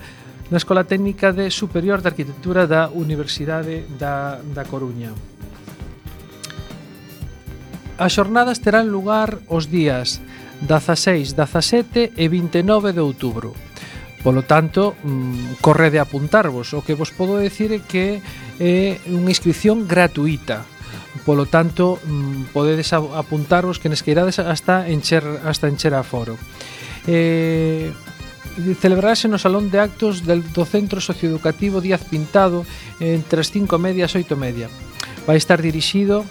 na 0.52 0.60
Escola 0.60 0.84
Técnica 0.84 1.32
de 1.32 1.48
Superior 1.48 2.04
de 2.04 2.12
Arquitectura 2.12 2.68
da 2.68 2.92
Universidade 2.92 3.88
da, 3.96 4.44
da 4.44 4.68
Coruña. 4.68 5.16
As 7.96 8.12
xornadas 8.12 8.60
terán 8.60 8.92
lugar 8.92 9.40
os 9.48 9.72
días 9.72 10.20
16, 10.68 11.40
17 11.40 12.12
e 12.20 12.26
29 12.28 12.92
de 12.92 13.00
outubro. 13.00 13.56
Polo 14.22 14.44
tanto, 14.44 14.94
mm, 15.02 15.64
correde 15.64 16.04
apuntarvos. 16.04 16.76
O 16.76 16.84
que 16.84 17.00
vos 17.00 17.16
podo 17.16 17.40
decir 17.40 17.72
é 17.72 17.80
que 17.80 18.20
é 18.60 19.00
unha 19.08 19.32
inscripción 19.32 19.88
gratuita 19.88 20.68
Polo 21.26 21.46
tanto, 21.46 22.00
mm, 22.00 22.56
podedes 22.56 22.94
apuntaros 22.96 23.78
que 23.84 23.92
nes 23.92 24.00
que 24.00 24.16
irades 24.16 24.40
hasta 24.40 24.88
encher, 24.88 25.24
hasta 25.44 25.68
encher 25.68 25.92
a 25.92 26.08
foro. 26.08 26.40
Eh, 27.06 27.92
celebrarase 28.80 29.28
no 29.28 29.40
Salón 29.40 29.72
de 29.72 29.80
Actos 29.80 30.24
del, 30.24 30.44
do 30.56 30.64
Centro 30.64 31.00
Socioeducativo 31.00 31.80
Díaz 31.80 32.04
Pintado 32.08 32.64
entre 33.00 33.44
as 33.44 33.52
5 33.52 33.76
e 33.76 33.80
media 33.80 34.04
e 34.04 34.08
as 34.08 34.16
8 34.16 34.34
e 34.34 34.40
media. 34.40 34.68
Vai 35.28 35.38
estar 35.38 35.62
dirixido 35.62 36.24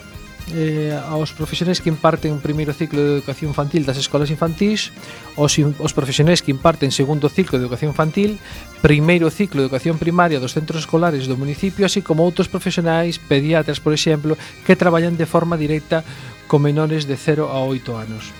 eh, 0.54 0.96
aos 1.08 1.32
profesionais 1.32 1.80
que 1.80 1.88
imparten 1.88 2.34
o 2.34 2.42
primeiro 2.42 2.74
ciclo 2.74 3.00
de 3.00 3.20
educación 3.20 3.50
infantil 3.54 3.82
das 3.82 3.98
escolas 3.98 4.30
infantís, 4.30 4.94
os, 5.34 5.56
os 5.58 5.92
profesionais 5.94 6.42
que 6.42 6.50
imparten 6.50 6.90
segundo 6.90 7.30
ciclo 7.30 7.56
de 7.58 7.64
educación 7.66 7.94
infantil, 7.94 8.38
primeiro 8.82 9.30
ciclo 9.30 9.62
de 9.62 9.66
educación 9.66 9.96
primaria 9.98 10.42
dos 10.42 10.52
centros 10.54 10.84
escolares 10.84 11.26
do 11.30 11.38
municipio, 11.38 11.86
así 11.86 12.02
como 12.02 12.26
outros 12.26 12.50
profesionais, 12.50 13.18
pediatras, 13.18 13.78
por 13.78 13.94
exemplo, 13.94 14.34
que 14.66 14.74
traballan 14.74 15.16
de 15.16 15.26
forma 15.26 15.56
directa 15.56 16.02
con 16.50 16.66
menores 16.66 17.06
de 17.06 17.16
0 17.16 17.48
a 17.50 17.62
8 17.62 17.98
anos. 17.98 18.34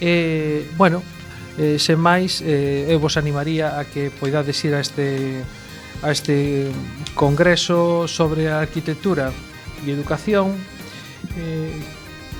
Eh, 0.00 0.68
bueno, 0.76 1.02
eh, 1.58 1.80
sen 1.82 1.98
máis, 1.98 2.38
eh, 2.44 2.92
eu 2.92 3.02
vos 3.02 3.18
animaría 3.18 3.80
a 3.80 3.88
que 3.88 4.14
poidades 4.14 4.54
ir 4.62 4.76
a 4.76 4.80
este 4.80 5.42
a 6.02 6.10
este 6.14 6.70
congreso 7.14 8.06
sobre 8.06 8.46
a 8.48 8.60
arquitectura 8.60 9.32
e 9.86 9.90
Educación 9.90 10.56
eh, 11.36 11.74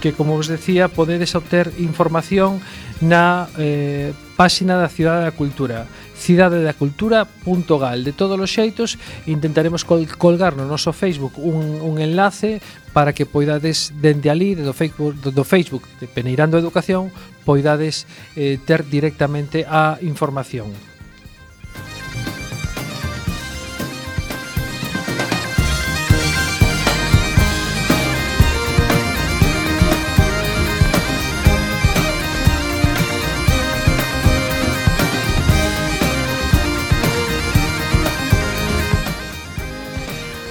que, 0.01 0.12
como 0.12 0.36
vos 0.36 0.47
decía, 0.47 0.89
podedes 0.89 1.34
obter 1.34 1.72
información 1.78 2.62
na 3.03 3.51
eh, 3.59 4.14
páxina 4.39 4.78
da 4.78 4.91
Cidade 4.91 5.26
da 5.26 5.34
Cultura 5.34 5.86
cidadedacultura.gal 6.18 8.03
De 8.03 8.12
todos 8.12 8.39
os 8.39 8.51
xeitos 8.51 8.99
intentaremos 9.26 9.86
col 9.86 10.07
colgar 10.18 10.59
no 10.59 10.66
noso 10.66 10.91
Facebook 10.91 11.39
un, 11.39 11.78
un 11.78 12.03
enlace 12.03 12.59
para 12.91 13.14
que 13.14 13.26
poidades 13.26 13.95
dende 14.03 14.30
ali 14.30 14.59
do 14.59 14.74
Facebook, 14.74 15.14
do, 15.22 15.30
do 15.30 15.45
Facebook 15.47 15.86
de 16.03 16.11
Peneirando 16.11 16.59
Educación 16.59 17.14
poidades 17.47 18.07
eh, 18.34 18.59
ter 18.66 18.84
directamente 18.84 19.64
a 19.64 19.97
información. 20.03 20.74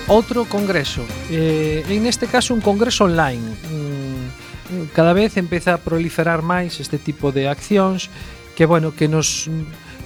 Outro 0.08 0.47
congreso, 0.47 1.03
eh, 1.28 1.84
en 1.84 2.08
este 2.08 2.32
caso 2.32 2.55
un 2.55 2.64
congreso 2.64 3.03
online. 3.03 3.43
Mm, 3.43 4.95
cada 4.95 5.12
vez 5.12 5.36
empeza 5.36 5.76
a 5.76 5.84
proliferar 5.84 6.39
máis 6.39 6.80
este 6.80 6.95
tipo 6.95 7.36
de 7.36 7.51
accións 7.51 8.08
que 8.55 8.64
bueno, 8.64 8.95
que 8.95 9.12
nos 9.12 9.51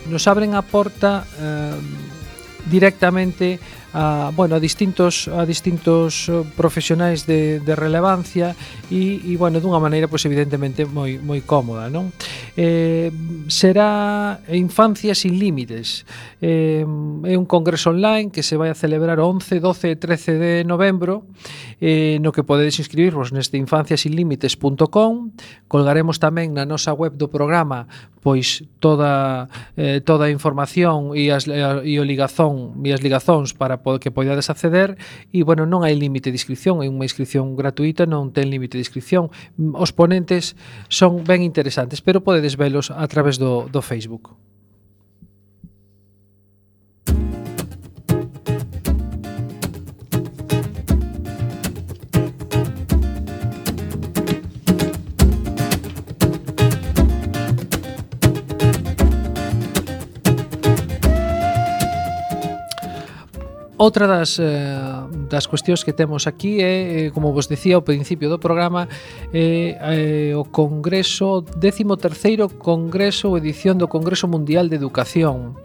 nos 0.09 0.25
abren 0.25 0.57
a 0.57 0.65
porta 0.65 1.21
eh, 1.37 1.77
directamente 2.65 3.61
a, 3.93 4.31
bueno, 4.35 4.55
a 4.55 4.59
distintos 4.59 5.27
a 5.27 5.45
distintos 5.45 6.29
eh, 6.29 6.43
profesionais 6.55 7.25
de, 7.27 7.59
de 7.59 7.73
relevancia 7.75 8.55
e, 8.89 9.19
e 9.23 9.35
bueno, 9.35 9.59
dunha 9.59 9.79
maneira 9.79 10.07
pois 10.07 10.23
evidentemente 10.25 10.87
moi 10.87 11.19
moi 11.19 11.43
cómoda, 11.43 11.91
non? 11.91 12.11
Eh, 12.55 13.11
será 13.47 14.39
Infancia 14.51 15.15
sin 15.15 15.39
límites. 15.39 16.05
Eh, 16.41 16.83
é 17.25 17.35
un 17.37 17.45
congreso 17.45 17.91
online 17.91 18.31
que 18.31 18.43
se 18.43 18.55
vai 18.55 18.69
a 18.69 18.75
celebrar 18.75 19.19
o 19.19 19.27
11, 19.27 19.59
12 19.59 19.91
e 19.91 19.95
13 19.95 20.39
de 20.39 20.53
novembro, 20.63 21.27
eh, 21.79 22.19
no 22.21 22.31
que 22.31 22.43
podedes 22.43 22.79
inscribirvos 22.79 23.31
neste 23.31 23.57
infanciasinlimites.com. 23.57 25.11
Colgaremos 25.67 26.19
tamén 26.19 26.55
na 26.55 26.63
nosa 26.67 26.95
web 26.95 27.15
do 27.15 27.27
programa 27.27 27.87
pois 28.21 28.63
toda 28.79 29.49
eh, 29.75 29.99
toda 30.05 30.25
a 30.25 30.31
información 30.31 31.17
e 31.17 31.33
as 31.33 31.49
e 31.49 31.97
o 31.97 32.05
ligazón 32.05 32.77
e 32.85 32.93
as 32.93 33.01
ligazóns 33.01 33.57
para 33.57 33.80
que 33.99 34.11
poidades 34.13 34.49
acceder 34.49 34.97
e, 35.33 35.43
bueno, 35.43 35.65
non 35.65 35.81
hai 35.81 35.97
límite 35.97 36.29
de 36.29 36.37
inscripción, 36.37 36.81
é 36.81 36.87
unha 36.87 37.07
inscripción 37.07 37.57
gratuita, 37.57 38.05
non 38.05 38.29
ten 38.31 38.49
límite 38.53 38.77
de 38.77 38.83
inscripción. 38.85 39.33
Os 39.57 39.91
ponentes 39.91 40.53
son 40.87 41.25
ben 41.25 41.41
interesantes, 41.41 41.99
pero 41.99 42.23
podedes 42.23 42.55
velos 42.55 42.93
a 42.93 43.05
través 43.09 43.41
do, 43.41 43.67
do 43.67 43.81
Facebook. 43.81 44.37
Outra 63.81 64.05
das, 64.05 64.37
eh, 64.37 64.77
das 65.25 65.49
cuestións 65.49 65.81
que 65.81 65.89
temos 65.89 66.29
aquí 66.29 66.61
é, 66.61 67.09
eh, 67.09 67.11
como 67.17 67.33
vos 67.33 67.49
decía 67.49 67.73
ao 67.73 67.81
principio 67.81 68.29
do 68.29 68.37
programa, 68.37 68.85
eh, 69.33 69.73
eh, 69.73 70.37
o 70.37 70.45
Congreso, 70.45 71.41
13º 71.41 72.61
Congreso 72.61 73.33
ou 73.33 73.41
edición 73.41 73.81
do 73.81 73.89
Congreso 73.89 74.29
Mundial 74.29 74.69
de 74.69 74.77
Educación 74.77 75.57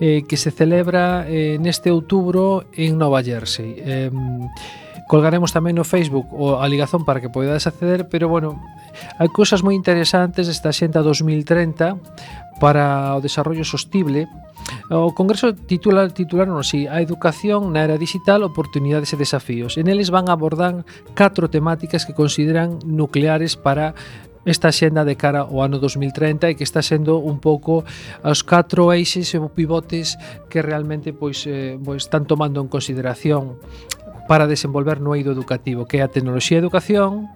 eh, 0.00 0.24
que 0.24 0.40
se 0.40 0.48
celebra 0.48 1.28
eh, 1.28 1.60
neste 1.60 1.92
outubro 1.92 2.64
en 2.72 2.96
Nova 2.96 3.20
Jersey. 3.20 3.76
Eh, 3.76 4.08
colgaremos 5.04 5.52
tamén 5.52 5.76
no 5.76 5.84
Facebook 5.84 6.32
o 6.32 6.64
a 6.64 6.64
ligazón 6.64 7.04
para 7.04 7.20
que 7.20 7.28
podades 7.28 7.68
acceder, 7.68 8.08
pero 8.08 8.32
bueno, 8.32 8.56
hai 9.20 9.28
cousas 9.28 9.60
moi 9.60 9.76
interesantes 9.76 10.48
desta 10.48 10.72
xenta 10.72 11.04
2030 11.04 12.56
para 12.56 13.12
o 13.12 13.20
desarrollo 13.20 13.68
sostible 13.68 14.24
O 14.90 15.14
Congreso 15.14 15.54
titula, 15.54 16.10
titularon 16.10 16.58
así 16.58 16.90
A 16.90 16.98
educación 16.98 17.70
na 17.70 17.86
era 17.86 17.94
digital, 17.94 18.42
oportunidades 18.42 19.14
e 19.14 19.20
desafíos. 19.20 19.78
En 19.78 19.86
eles 19.86 20.10
van 20.10 20.26
abordar 20.26 20.82
catro 21.14 21.46
temáticas 21.46 22.02
que 22.02 22.14
consideran 22.16 22.82
nucleares 22.82 23.54
para 23.54 23.94
esta 24.44 24.72
xenda 24.72 25.04
de 25.04 25.16
cara 25.20 25.44
ao 25.44 25.60
ano 25.60 25.76
2030 25.76 26.48
e 26.48 26.56
que 26.56 26.64
está 26.64 26.80
sendo 26.80 27.20
un 27.20 27.44
pouco 27.44 27.84
os 28.24 28.40
catro 28.40 28.88
eixes 28.88 29.36
e 29.36 29.38
pivotes 29.52 30.16
que 30.48 30.64
realmente 30.64 31.12
pois, 31.12 31.44
eh, 31.44 31.76
pois 31.76 32.08
están 32.08 32.24
tomando 32.24 32.64
en 32.64 32.68
consideración 32.72 33.60
para 34.30 34.46
desenvolver 34.46 35.00
no 35.00 35.18
eido 35.18 35.32
educativo, 35.32 35.90
que 35.90 35.98
é 35.98 36.02
a 36.06 36.12
tecnoloxía 36.14 36.54
e 36.54 36.62
educación, 36.62 37.26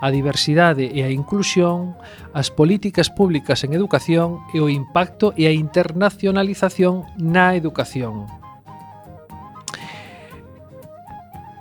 a 0.00 0.08
diversidade 0.08 0.88
e 0.88 1.04
a 1.04 1.12
inclusión, 1.12 1.92
as 2.32 2.48
políticas 2.48 3.12
públicas 3.12 3.68
en 3.68 3.76
educación 3.76 4.40
e 4.56 4.64
o 4.64 4.72
impacto 4.72 5.36
e 5.36 5.44
a 5.44 5.52
internacionalización 5.52 7.04
na 7.20 7.52
educación. 7.52 8.24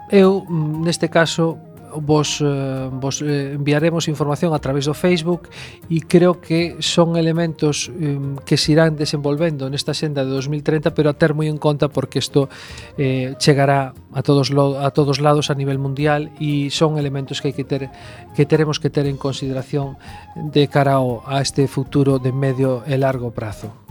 Eu, 0.07 0.47
mm, 0.47 0.87
neste 0.87 1.11
caso, 1.11 1.59
vos, 1.95 2.41
eh, 2.41 2.89
vos 2.91 3.21
eh, 3.21 3.53
enviaremos 3.55 4.07
información 4.07 4.53
a 4.53 4.59
través 4.59 4.85
do 4.85 4.93
Facebook 4.93 5.47
e 5.87 6.03
creo 6.03 6.39
que 6.39 6.77
son 6.79 7.15
elementos 7.15 7.89
eh, 7.95 8.19
que 8.45 8.57
se 8.57 8.75
irán 8.75 8.95
desenvolvendo 8.95 9.69
nesta 9.69 9.93
senda 9.93 10.25
de 10.25 10.31
2030, 10.31 10.91
pero 10.91 11.09
a 11.09 11.15
ter 11.15 11.33
moi 11.33 11.47
en 11.47 11.57
conta 11.57 11.87
porque 11.87 12.19
isto 12.19 12.49
eh, 12.97 13.35
chegará 13.39 13.93
a 14.11 14.21
todos 14.21 14.51
lo, 14.51 14.79
a 14.79 14.91
todos 14.91 15.19
lados 15.19 15.49
a 15.49 15.55
nivel 15.55 15.79
mundial 15.79 16.33
e 16.41 16.69
son 16.73 16.99
elementos 16.99 17.39
que 17.39 17.49
hai 17.51 17.55
que 17.55 17.63
ter 17.63 17.89
que 18.35 18.43
teremos 18.43 18.77
que 18.81 18.91
ter 18.91 19.07
en 19.07 19.17
consideración 19.17 19.95
de 20.35 20.67
cara 20.67 20.99
ao, 20.99 21.23
a 21.25 21.39
este 21.39 21.65
futuro 21.65 22.19
de 22.19 22.35
medio 22.35 22.83
e 22.85 22.99
largo 22.99 23.31
prazo. 23.31 23.87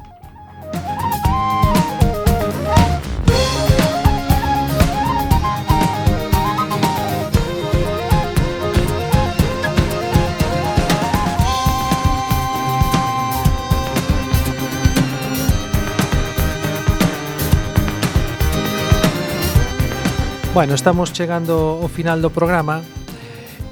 Bueno, 20.57 20.73
estamos 20.73 21.13
chegando 21.13 21.85
ao 21.85 21.89
final 21.93 22.25
do 22.25 22.33
programa 22.33 22.81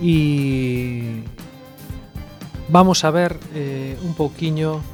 e 0.04 1.24
vamos 2.68 3.08
a 3.08 3.10
ver 3.10 3.40
eh, 3.56 3.96
un 4.04 4.12
pouquiño 4.12 4.84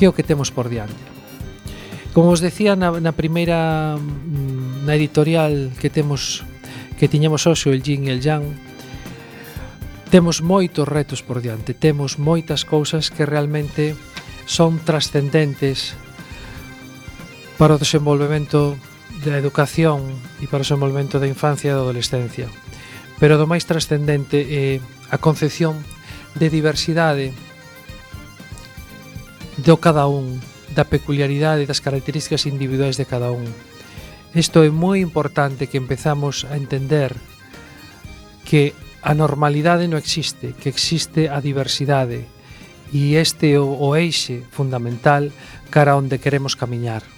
que 0.00 0.08
é 0.08 0.08
o 0.08 0.16
que 0.16 0.24
temos 0.24 0.48
por 0.48 0.72
diante. 0.72 0.96
Como 2.16 2.32
os 2.32 2.40
decía 2.40 2.72
na, 2.72 2.88
na 3.04 3.12
primeira 3.12 4.00
mm, 4.00 4.88
na 4.88 4.96
editorial 4.96 5.76
que 5.76 5.92
temos 5.92 6.40
que 6.96 7.04
tiñamos 7.04 7.44
hoxe 7.44 7.68
o 7.68 7.76
Yin 7.76 8.08
e 8.08 8.16
el 8.16 8.24
Yang 8.24 8.48
temos 10.08 10.40
moitos 10.40 10.88
retos 10.88 11.20
por 11.20 11.44
diante, 11.44 11.76
temos 11.76 12.16
moitas 12.16 12.64
cousas 12.64 13.12
que 13.12 13.28
realmente 13.28 13.92
son 14.48 14.80
trascendentes 14.88 15.92
para 17.60 17.76
o 17.76 17.82
desenvolvemento 17.84 18.80
da 19.30 19.40
educación 19.40 20.04
e 20.40 20.46
para 20.46 20.60
o 20.60 20.66
desenvolvemento 20.66 21.16
da 21.16 21.30
infancia 21.30 21.72
e 21.72 21.74
da 21.74 21.80
adolescencia. 21.80 22.52
Pero 23.16 23.40
do 23.40 23.48
máis 23.48 23.64
trascendente 23.64 24.44
é 24.44 24.84
a 25.08 25.16
concepción 25.16 25.80
de 26.36 26.50
diversidade 26.50 27.32
do 29.56 29.78
cada 29.78 30.10
un, 30.10 30.42
da 30.74 30.84
peculiaridade 30.84 31.64
das 31.64 31.80
características 31.80 32.44
individuais 32.44 32.98
de 32.98 33.06
cada 33.06 33.30
un. 33.30 33.46
Isto 34.34 34.66
é 34.66 34.70
moi 34.74 34.98
importante 34.98 35.70
que 35.70 35.78
empezamos 35.78 36.42
a 36.50 36.58
entender 36.58 37.14
que 38.42 38.74
a 38.98 39.14
normalidade 39.14 39.86
non 39.86 40.02
existe, 40.02 40.58
que 40.58 40.74
existe 40.74 41.30
a 41.30 41.38
diversidade, 41.38 42.26
e 42.90 43.14
este 43.14 43.54
é 43.54 43.62
o, 43.62 43.70
o 43.70 43.94
eixe 43.94 44.42
fundamental 44.50 45.30
cara 45.70 45.94
onde 45.94 46.18
queremos 46.18 46.58
camiñar. 46.58 47.13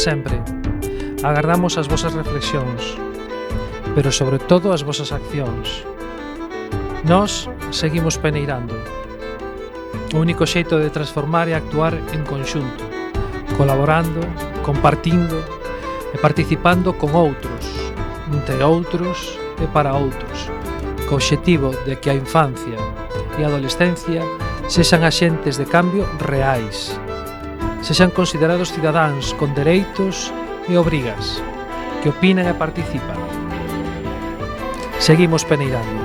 sempre. 0.00 0.40
Agardamos 1.22 1.76
as 1.76 1.84
vosas 1.84 2.16
reflexións, 2.16 2.96
pero 3.94 4.08
sobre 4.08 4.40
todo 4.40 4.72
as 4.72 4.80
vosas 4.80 5.12
accións. 5.12 5.84
Nós 7.04 7.52
seguimos 7.70 8.16
peneirando. 8.16 8.72
O 10.16 10.24
único 10.24 10.48
xeito 10.48 10.80
de 10.80 10.88
transformar 10.88 11.52
é 11.52 11.54
actuar 11.54 11.92
en 12.16 12.24
conxunto, 12.24 12.80
colaborando, 13.60 14.24
compartindo 14.64 15.36
e 16.10 16.16
participando 16.16 16.96
con 16.96 17.12
outros, 17.12 17.92
entre 18.32 18.56
outros 18.64 19.36
e 19.60 19.68
para 19.68 19.92
outros, 19.92 20.48
co 21.04 21.20
obxectivo 21.20 21.76
de 21.84 22.00
que 22.00 22.08
a 22.08 22.16
infancia 22.16 22.80
e 23.36 23.44
a 23.44 23.52
adolescencia 23.52 24.24
sexan 24.64 25.04
axentes 25.04 25.60
de 25.60 25.68
cambio 25.68 26.08
reais, 26.24 26.96
sexan 27.80 28.10
considerados 28.10 28.72
cidadáns 28.72 29.32
con 29.34 29.54
dereitos 29.56 30.32
e 30.68 30.76
obrigas, 30.76 31.40
que 32.02 32.12
opinan 32.12 32.46
e 32.48 32.54
participan. 32.54 33.16
Seguimos 35.00 35.44
peneirando. 35.48 35.99